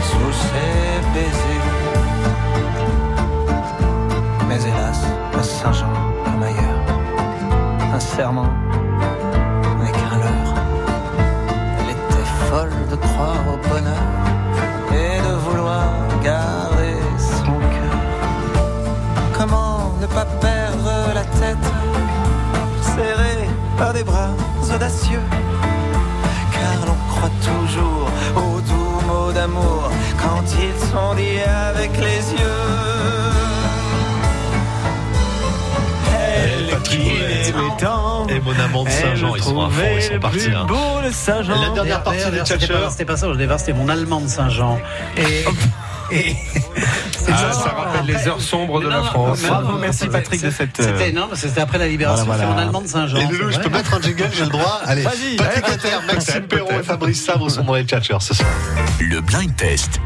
Sous 0.09 0.33
ses 0.47 0.95
baisers. 1.13 1.69
Mais 4.47 4.61
hélas, 4.63 5.01
Saint-Jean, 5.41 6.00
serment 8.15 8.51
n'est 9.79 9.91
qu'un 9.91 10.17
leurre. 10.23 10.53
Elle 11.79 11.91
était 11.97 12.29
folle 12.49 12.77
de 12.91 12.95
croire 13.07 13.43
au 13.53 13.57
bonheur 13.69 14.07
et 15.01 15.15
de 15.27 15.33
vouloir 15.45 15.87
garder 16.23 16.97
son 17.17 17.57
cœur. 17.75 17.97
Comment 19.37 19.93
ne 20.01 20.07
pas 20.07 20.27
perdre 20.47 20.91
la 21.13 21.25
tête, 21.39 21.67
serrée 22.95 23.47
par 23.77 23.93
des 23.93 24.03
bras 24.03 24.33
audacieux? 24.73 25.25
Car 26.55 26.79
l'on 26.87 26.99
croit 27.11 27.35
toujours 27.49 28.07
aux 28.43 28.59
doux 28.69 28.97
mots 29.07 29.31
d'amour 29.31 29.89
quand 30.21 30.43
ils 30.65 30.79
sont 30.91 31.13
dits 31.15 31.43
avec 31.69 31.91
les 31.97 32.21
yeux. 32.39 33.60
Et 38.29 38.39
mon 38.39 38.59
amant 38.59 38.83
de 38.83 38.89
Saint-Jean, 38.89 39.35
ils 39.35 39.43
sont 39.43 39.61
à 39.61 39.69
fond, 39.69 39.81
ils 39.95 40.01
sont 40.01 40.19
partis. 40.19 40.49
hein. 40.55 40.65
beau 40.67 41.01
de 41.05 41.11
Saint-Jean. 41.11 41.61
La 41.61 41.69
dernière 41.69 42.03
partie 42.03 42.19
des 42.25 42.31
D'ailleurs, 42.31 42.47
c'était 42.47 42.67
pas- 42.67 42.89
C'était 42.89 43.05
pas 43.05 43.17
ça, 43.17 43.33
départ, 43.35 43.59
c'était 43.59 43.73
mon 43.73 43.89
allemand 43.89 44.21
de 44.21 44.27
Saint-Jean. 44.27 44.79
Et. 45.17 45.45
et 46.15 46.35
Ah, 47.31 47.51
ça 47.53 47.69
rappelle 47.69 48.05
les 48.05 48.27
heures 48.27 48.41
sombres 48.41 48.81
de 48.81 48.87
la 48.89 49.01
France. 49.03 49.41
Bravo, 49.43 49.77
merci 49.79 50.07
Patrick 50.07 50.41
de 50.43 50.51
cette. 50.51 50.79
euh, 50.79 50.83
C'était 50.97 51.11
non, 51.11 51.27
mais 51.29 51.37
c'était 51.37 51.61
après 51.61 51.77
la 51.77 51.87
libération. 51.87 52.25
Voilà, 52.25 52.41
C'est 52.41 52.45
voilà. 52.47 52.61
mon 52.61 52.67
allemand 52.67 52.81
de 52.81 52.87
Saint-Jean. 52.87 53.17
Et 53.17 53.21
c'est 53.25 53.31
Loulou, 53.31 53.51
je 53.51 53.59
peux 53.59 53.69
mettre 53.69 53.93
un 53.93 54.01
jingle, 54.01 54.29
j'ai 54.33 54.43
le 54.43 54.49
droit 54.49 54.81
Allez, 54.85 55.03
Vas-y. 55.03 55.35
Patrick 55.37 55.69
Inter, 55.69 55.97
Maxime 56.13 56.41
Perrault 56.47 56.79
et. 56.79 56.83
Fabrice 56.83 57.23
Sabre 57.23 57.49
sont 57.49 57.63
dans 57.63 57.73
les 57.75 57.83
tchatcheurs 57.83 58.21
ce 58.21 58.33
soir. 58.33 58.49
Le 58.99 59.21
blind 59.21 59.55
test 59.55 59.99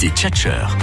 des 0.00 0.08
tchatcheurs. 0.10 0.76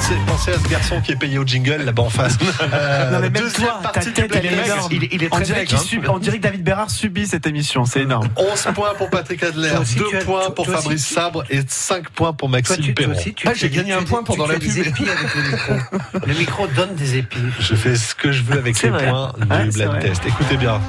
C'est 0.00 0.14
pensez 0.26 0.52
à 0.52 0.58
ce 0.58 0.68
garçon 0.68 1.00
qui 1.02 1.12
est 1.12 1.16
payé 1.16 1.38
au 1.38 1.44
jingle 1.44 1.82
là-bas 1.84 2.04
en 2.04 2.08
face. 2.10 2.38
Euh, 2.72 3.10
Non 3.12 3.18
mais 3.18 3.30
même 3.30 3.42
deuxième 3.42 3.66
toi, 3.68 3.80
ta 3.82 3.88
partie 3.90 4.08
du 4.08 4.14
tête 4.14 4.30
elle 4.34 4.40
blind 4.40 4.52
est 4.54 4.56
test. 4.62 4.72
énorme. 4.74 4.88
il 4.92 5.04
est- 5.04 5.08
il 5.12 5.22
est 5.24 5.26
on, 5.26 5.36
très 5.36 5.44
dirait 5.44 5.66
hein. 5.70 6.00
on 6.08 6.18
dirait 6.18 6.36
que 6.38 6.42
David 6.42 6.62
Bérard 6.64 6.90
subit 6.90 7.26
cette 7.26 7.46
émission, 7.46 7.84
c'est 7.84 8.00
énorme. 8.02 8.28
11 8.36 8.68
points 8.74 8.94
pour 8.96 9.10
Patrick 9.10 9.42
Adler, 9.42 9.70
Toi 9.70 9.80
aussi, 9.80 9.96
2 9.98 10.04
tu 10.08 10.16
as- 10.16 10.20
points 10.24 10.40
toi- 10.46 10.54
pour 10.54 10.64
toi 10.66 10.74
aussi. 10.76 10.82
Fabrice 10.84 11.06
Sabre 11.06 11.44
et 11.50 11.60
5 11.66 12.08
points 12.10 12.32
pour 12.32 12.48
Toi, 12.48 12.58
Maxime 12.58 12.94
Perron. 12.94 13.12
aussi, 13.12 13.34
tu 13.34 13.48
Ah, 13.48 13.52
j'ai 13.54 13.68
gagné 13.70 13.92
tu- 13.92 13.98
un 13.98 14.02
point 14.04 14.22
pendant 14.22 14.46
la 14.46 14.54
des 14.58 14.66
pub. 14.66 14.78
épis 14.86 15.04
avec 15.10 15.34
le 15.34 15.42
micro. 15.50 15.74
Le 16.26 16.34
micro 16.34 16.66
donne 16.68 16.94
des 16.94 17.16
épis. 17.18 17.38
Je 17.60 17.74
fais 17.74 17.96
ce 17.96 18.14
que 18.14 18.32
je 18.32 18.42
veux 18.44 18.58
avec 18.58 18.80
les 18.80 18.90
vrai. 18.90 19.10
points 19.10 19.32
du 19.38 19.46
Ouais, 19.52 19.64
blind 19.70 19.98
test. 20.00 20.22
Écoutez 20.26 20.56
bien, 20.56 20.80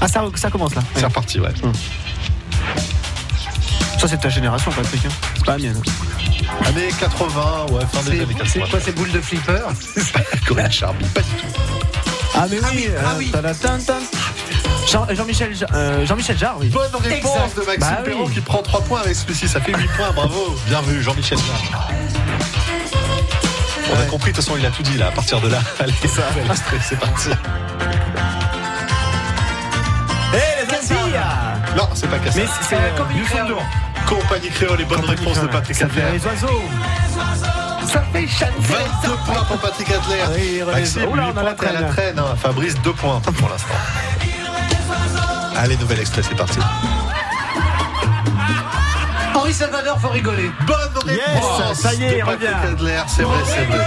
Ah 0.00 0.06
ça, 0.08 0.22
ça 0.36 0.50
commence 0.50 0.74
là. 0.74 0.82
c'est 0.94 1.04
reparti, 1.06 1.40
ouais. 1.40 1.48
Ça 4.00 4.08
c'est 4.08 4.16
ta 4.18 4.30
génération 4.30 4.70
Patrick, 4.72 5.04
hein. 5.04 5.08
c'est 5.36 5.44
pas 5.44 5.52
la 5.52 5.58
mienne. 5.58 5.82
Années 6.66 6.88
80, 6.98 7.66
ouais, 7.72 7.80
fin 7.92 8.02
des 8.02 8.16
C'est 8.16 8.22
années 8.22 8.34
c'est 8.46 8.58
80. 8.60 8.66
quoi 8.70 8.80
ces 8.80 8.92
boules 8.92 9.10
de 9.12 9.20
flipper? 9.20 9.60
Corinne 10.48 10.72
Charby, 10.72 11.04
pas 11.06 11.20
du 11.20 11.28
tout. 11.28 11.46
Ah 12.34 12.46
mais 12.50 12.56
oui, 12.72 12.88
ah 13.04 13.14
oui. 13.18 13.30
Jean, 14.90 15.06
Jean-Michel 15.10 15.52
euh, 15.74 16.06
Jean-Michel 16.06 16.38
Jarre, 16.38 16.56
oui. 16.58 16.68
Bonne 16.68 16.90
réponse 17.02 17.36
Exact. 17.36 17.56
de 17.56 17.60
Maxime 17.66 17.80
Bah 17.80 17.96
oui. 17.98 18.10
Perron 18.10 18.26
qui 18.28 18.40
prend 18.40 18.62
3 18.62 18.80
points 18.82 19.00
avec 19.02 19.14
celui-ci. 19.14 19.46
Ça 19.48 19.60
fait 19.60 19.76
8 19.76 19.86
points, 19.96 20.10
bravo. 20.12 20.56
Bien 20.66 20.80
vu, 20.80 21.02
Jean-Michel 21.02 21.38
Jarre. 21.38 21.88
On 23.92 24.00
a 24.00 24.06
compris, 24.06 24.30
de 24.32 24.36
toute 24.36 24.44
façon, 24.44 24.56
il 24.58 24.64
a 24.64 24.70
tout 24.70 24.82
dit 24.82 24.96
là. 24.96 25.08
À 25.08 25.10
partir 25.12 25.40
de 25.42 25.48
là, 25.48 25.58
allez, 25.80 25.92
ça, 26.08 26.22
c'est 26.88 26.98
parti. 26.98 27.28
Eh 30.32 30.64
les 30.64 30.74
Antilles 30.74 31.20
Non, 31.76 31.88
c'est 31.94 32.08
pas 32.08 32.18
cassé. 32.18 32.40
Mais 32.42 32.46
c'est- 32.46 32.68
c'est 32.70 32.76
euh, 32.76 33.14
Newfoundland. 33.14 33.58
Compagnie 34.10 34.50
créole 34.50 34.80
et 34.80 34.84
bonne 34.84 35.00
Compagnie 35.00 35.18
réponse 35.20 35.34
de 35.34 35.38
créole. 35.46 35.50
Patrick 35.50 35.76
Ça 35.76 35.88
fait 35.88 36.02
Adler. 36.02 36.18
les 36.18 36.26
oiseaux. 36.26 36.62
Ça 37.86 38.02
fait 38.12 38.26
chanter. 38.26 38.52
22 38.58 39.16
points 39.26 39.44
pour 39.44 39.58
Patrick 39.58 39.88
Adler. 39.88 40.22
Oui, 40.36 40.62
relève. 40.62 40.80
Maxime, 40.80 41.08
Oula, 41.08 41.22
8 41.26 41.32
on 41.34 41.36
a 41.38 41.42
la 41.42 41.50
à 41.50 41.54
traîne. 41.54 42.18
hein. 42.18 42.36
Fabrice, 42.36 42.74
2 42.82 42.92
points 42.92 43.20
pour 43.20 43.48
l'instant. 43.48 43.74
Allez, 45.56 45.76
nouvel 45.76 46.00
extrait, 46.00 46.22
c'est 46.22 46.34
parti. 46.36 46.58
Henri 49.34 49.52
Salvador, 49.52 49.98
faut 50.00 50.08
rigoler. 50.08 50.50
Bonne 50.66 50.76
réponse 51.06 51.60
Yes, 51.68 51.78
ça 51.80 51.94
y 51.94 52.02
est, 52.04 52.10
de 52.10 52.16
il 52.18 52.24
Patrick 52.24 52.48
revient. 52.48 52.68
Adler, 52.72 53.00
c'est 53.08 53.22
vrai, 53.22 53.38
c'est 53.46 53.64
vrai. 53.64 53.86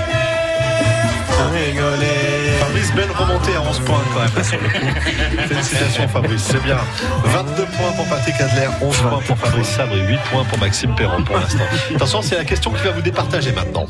Fabrice, 2.60 2.94
belle 2.94 3.12
remontée 3.12 3.56
à 3.56 3.62
11 3.62 3.80
points 3.82 4.02
quand 4.14 4.20
même. 4.20 4.44
sur 4.44 4.60
le 4.62 4.68
coup. 4.70 5.02
Félicitations 5.48 6.08
Fabrice, 6.08 6.44
c'est 6.44 6.64
bien. 6.64 6.78
22 7.24 7.66
points 7.66 7.92
pour 7.96 8.06
Patrick 8.08 8.36
Adler, 8.40 8.68
11 8.82 8.98
points 8.98 9.22
pour 9.26 9.38
Fabrice 9.38 9.68
Sabre 9.68 9.96
et 9.96 10.08
8 10.08 10.20
points 10.32 10.44
pour 10.46 10.60
Maxime 10.60 10.96
Perron 10.96 11.24
pour 11.24 11.38
l'instant. 11.38 11.64
Attention, 11.96 12.22
c'est 12.22 12.38
la 12.38 12.46
question 12.46 12.72
qui 12.72 12.84
va 12.84 12.92
vous 12.92 13.02
départager 13.02 13.52
maintenant. 13.52 13.86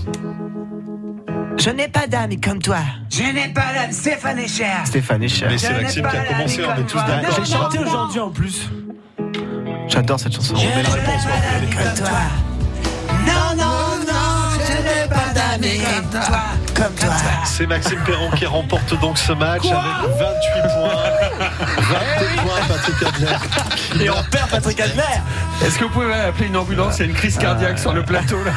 Je 1.57 1.69
n'ai 1.69 1.87
pas 1.87 2.07
d'âme 2.07 2.39
comme 2.43 2.59
toi. 2.59 2.79
Je 3.09 3.23
n'ai 3.23 3.53
pas 3.53 3.73
l'âme, 3.75 3.91
Stéphane 3.91 4.39
Echer. 4.39 4.65
Stéphane 4.85 5.23
Echer. 5.23 5.45
Mais 5.49 5.57
c'est 5.57 5.73
Maxime 5.73 6.07
qui 6.09 6.17
a 6.17 6.23
commencé, 6.23 6.61
on 6.65 6.81
est 6.81 6.85
tous 6.85 6.97
d'accord. 6.97 7.35
J'ai 7.43 7.53
chanté 7.53 7.79
aujourd'hui 7.79 8.19
en 8.19 8.29
plus. 8.31 8.69
J'adore 9.87 10.19
cette 10.19 10.33
chanson. 10.33 10.55
On 10.55 10.75
met 10.77 10.83
la 10.83 10.89
réponse. 10.89 11.23
Comme 11.25 12.05
toi. 12.05 12.17
Non, 13.27 13.55
non, 13.55 14.05
non, 14.07 14.59
je 14.65 14.73
n'ai 14.81 15.07
pas 15.07 15.33
d'âme 15.33 15.61
comme 15.61 16.21
toi. 16.21 16.62
Comme 16.83 16.93
toi. 16.95 17.09
C'est 17.45 17.67
Maxime 17.67 17.99
Perron 18.05 18.29
qui 18.31 18.45
remporte 18.45 18.99
donc 18.99 19.17
ce 19.17 19.31
match 19.33 19.63
avec 19.65 20.17
28 20.17 20.61
points. 20.75 21.49
22 21.77 22.41
points 22.41 22.59
Patrick 22.67 23.03
Adler. 23.07 24.03
Et 24.05 24.09
on 24.09 24.23
perd 24.31 24.49
Patrick 24.49 24.79
Adler. 24.79 25.01
Est-ce 25.65 25.77
que 25.79 25.83
vous 25.85 25.89
pouvez 25.91 26.13
appeler 26.13 26.47
une 26.47 26.57
ambulance? 26.57 26.97
Il 26.99 27.05
y 27.05 27.07
a 27.07 27.11
une 27.11 27.15
crise 27.15 27.37
cardiaque 27.37 27.79
sur 27.79 27.93
le 27.93 28.03
plateau 28.03 28.37
là. 28.43 28.51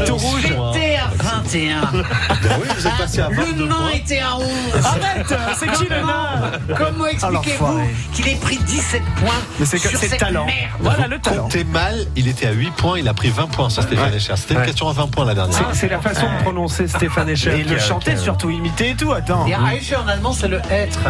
Et 0.00 0.04
tout 0.04 0.16
rouge. 0.16 0.42
J'étais 0.42 0.96
à 0.96 1.08
21. 1.22 1.80
Ben 1.92 2.56
oui, 2.60 2.68
vous 2.76 2.86
êtes 2.86 2.96
passé 2.96 3.20
à 3.22 3.28
Le 3.28 3.36
22 3.36 3.66
nain 3.66 3.74
points. 3.74 3.90
était 3.90 4.20
à 4.20 4.36
11. 4.36 4.44
Arrête 4.84 5.34
C'est 5.58 5.70
qui 5.72 5.84
le 5.84 5.96
nain? 5.96 6.76
Comment? 6.76 7.06
Expliquez-vous 7.06 7.64
l'enfoiré. 7.66 7.94
qu'il 8.12 8.28
ait 8.28 8.34
pris 8.36 8.58
17 8.58 9.02
points 9.16 9.32
Mais 9.58 9.66
c'est 9.66 9.78
que 9.78 9.88
sur 9.88 9.98
cette 9.98 10.18
talent. 10.18 10.46
merde? 10.46 10.70
Voilà 10.80 11.06
le 11.08 11.18
talent. 11.18 11.42
Comptez 11.44 11.64
mal, 11.64 12.06
il 12.16 12.28
était 12.28 12.46
à 12.46 12.52
8 12.52 12.70
points, 12.72 12.98
il 12.98 13.08
a 13.08 13.14
pris 13.14 13.30
20 13.30 13.46
points 13.50 13.70
sur 13.70 13.82
Stéphane 13.82 14.10
Ouais. 14.10 14.16
Echer. 14.16 14.34
C'était 14.36 14.54
une 14.54 14.62
question 14.62 14.88
à 14.88 14.92
20 14.92 15.06
points 15.10 15.24
la 15.24 15.34
dernière. 15.34 15.56
C'est- 15.72 15.80
C'est 15.80 15.88
la 15.88 16.00
façon 16.00 16.26
de 16.26 16.42
prononcer 16.42 16.86
Stéphane 16.88 17.28
Echer. 17.30 17.63
Il 17.64 17.72
le 17.72 17.78
chantait 17.78 18.12
a- 18.12 18.16
surtout, 18.16 18.50
imité 18.50 18.90
et 18.90 18.94
tout, 18.94 19.12
attends. 19.12 19.46
Et 19.46 19.54
Aïcha 19.54 20.00
en 20.02 20.06
allemand, 20.08 20.32
c'est 20.32 20.48
le 20.48 20.60
être. 20.70 21.00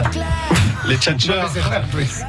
Les 0.87 0.97
tchatcheurs. 0.97 1.51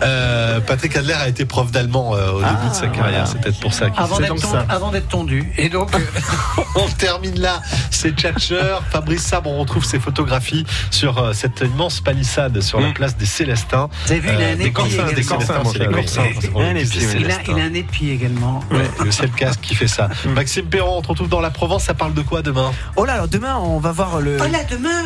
Euh, 0.03 0.59
Patrick 0.61 0.95
Adler 0.95 1.13
a 1.13 1.27
été 1.27 1.45
prof 1.45 1.71
d'allemand 1.71 2.15
euh, 2.15 2.31
au 2.31 2.39
début 2.39 2.69
de 2.69 2.73
sa 2.75 2.87
carrière. 2.87 3.27
C'est 3.27 3.41
peut-être 3.41 3.59
pour 3.59 3.73
ça 3.73 3.89
qu'il 3.89 3.99
Avant 4.01 4.15
c'est 4.15 4.21
d'être 4.23 4.29
donc 4.29 4.41
ton- 4.41 4.51
ça. 4.51 4.65
avant 4.69 4.91
d'être 4.91 5.07
tondu. 5.09 5.51
Et 5.57 5.69
donc, 5.69 5.93
euh, 5.95 5.99
On 6.75 6.87
termine 6.87 7.39
là. 7.39 7.61
C'est 7.91 8.11
tchatcheurs. 8.11 8.83
Fabrice 8.89 9.21
Sabre, 9.23 9.49
on 9.49 9.59
retrouve 9.59 9.83
ses 9.85 9.99
photographies 9.99 10.65
sur 10.91 11.17
euh, 11.17 11.33
cette 11.33 11.61
immense 11.61 12.01
palissade 12.01 12.61
sur 12.61 12.79
la 12.79 12.89
Mm. 12.89 12.93
place 12.93 13.17
des 13.17 13.25
Célestins. 13.25 13.89
Vous 14.05 14.11
avez 14.11 14.21
vu, 14.21 14.29
il 14.37 14.43
a 14.43 14.47
un 14.49 14.55
des 14.55 14.63
épi 14.63 14.73
Corsins, 14.73 15.03
des 15.13 15.23
Corsins, 15.23 15.63
c'est. 15.73 15.85
Corsins. 15.91 16.21
Des 16.39 16.49
oui. 16.53 16.63
il, 16.71 16.77
a, 16.81 16.85
Célestins. 16.85 17.41
il 17.55 17.59
a 17.59 17.63
un 17.63 17.73
épi 17.73 18.09
également. 18.11 18.61
Ouais, 18.71 18.89
le 18.99 19.27
casque 19.35 19.61
qui 19.61 19.75
fait 19.75 19.87
ça. 19.87 20.09
Maxime 20.27 20.65
Perron, 20.67 20.97
on 20.97 21.01
te 21.01 21.07
retrouve 21.07 21.29
dans 21.29 21.39
la 21.41 21.49
Provence. 21.49 21.83
Ça 21.85 21.93
parle 21.93 22.13
de 22.13 22.21
quoi 22.21 22.41
demain? 22.41 22.71
Oh 22.95 23.05
là, 23.05 23.13
alors 23.13 23.27
demain, 23.27 23.55
on 23.57 23.79
va 23.79 23.91
voir 23.91 24.19
le. 24.21 24.37
Oh 24.39 24.43
là, 24.51 24.59
demain 24.69 25.03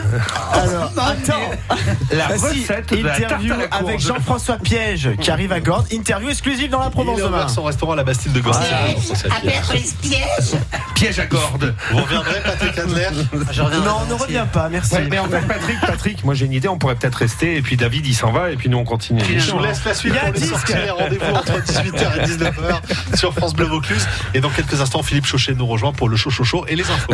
Alors, 0.54 0.92
attends. 0.98 1.78
La 2.12 2.28
recette 2.28 2.92
de 2.94 3.04
la 3.04 3.14
interview 3.42 3.68
avec 3.72 4.00
Jean-François 4.00 4.58
Piège 4.58 5.10
qui 5.20 5.32
arrive 5.32 5.52
à 5.52 5.60
Gordes. 5.60 5.88
Interview 5.92 6.30
exclusive 6.30 6.70
dans 6.70 6.80
la 6.80 6.90
Provence 6.90 7.20
demain. 7.20 7.48
son 7.48 7.64
restaurant 7.64 7.94
à 7.94 7.98
la 7.98 8.04
Bastille 8.04 8.32
de 8.32 8.40
Gordes. 8.40 8.58
Piège. 9.42 9.94
Piège 10.02 10.60
Piège 10.96 11.20
à 11.20 11.26
corde. 11.26 11.74
Vous 11.92 11.98
reviendrez, 11.98 12.42
Patrick 12.44 12.78
Adler 12.78 13.08
Non, 13.86 14.06
ne 14.08 14.14
reviens 14.14 14.46
pas, 14.46 14.70
merci. 14.70 14.96
Ouais, 14.96 15.08
mais 15.10 15.20
en 15.20 15.28
fait, 15.30 15.42
Patrick, 15.48 15.78
Patrick, 15.82 16.24
moi 16.24 16.34
j'ai 16.34 16.46
une 16.46 16.54
idée, 16.54 16.68
on 16.68 16.78
pourrait 16.78 16.96
peut-être 16.96 17.16
rester, 17.16 17.56
et 17.56 17.62
puis 17.62 17.78
David 17.78 18.06
il 18.06 18.16
s'en 18.16 18.32
va, 18.32 18.52
et 18.52 18.56
puis 18.56 18.70
nous 18.70 18.78
on 18.78 18.84
continue. 18.84 19.22
Je 19.26 19.52
vous 19.52 19.60
laisse 19.60 19.84
la 19.86 19.94
suite 19.94 20.14
Il 20.14 20.16
y 20.16 20.20
a 20.20 20.32
pour 20.32 20.34
les 20.34 20.48
sorties 20.48 20.74
rendez-vous 20.90 21.34
entre 21.34 21.60
18h 21.60 22.18
et 22.18 22.26
19h 22.26 23.18
sur 23.18 23.34
France 23.34 23.54
Bleu 23.54 23.66
Vaucluse. 23.66 24.08
Et 24.34 24.42
dans 24.42 24.50
quelques 24.50 24.80
instants, 24.82 25.04
Philippe 25.04 25.26
Chauchet 25.26 25.54
nous 25.54 25.68
rejoint 25.68 25.94
pour 25.94 26.10
le 26.10 26.18
show 26.18 26.30
chaud 26.30 26.44
chaud 26.44 26.66
et 26.68 26.76
les 26.76 26.90
infos. 26.90 27.14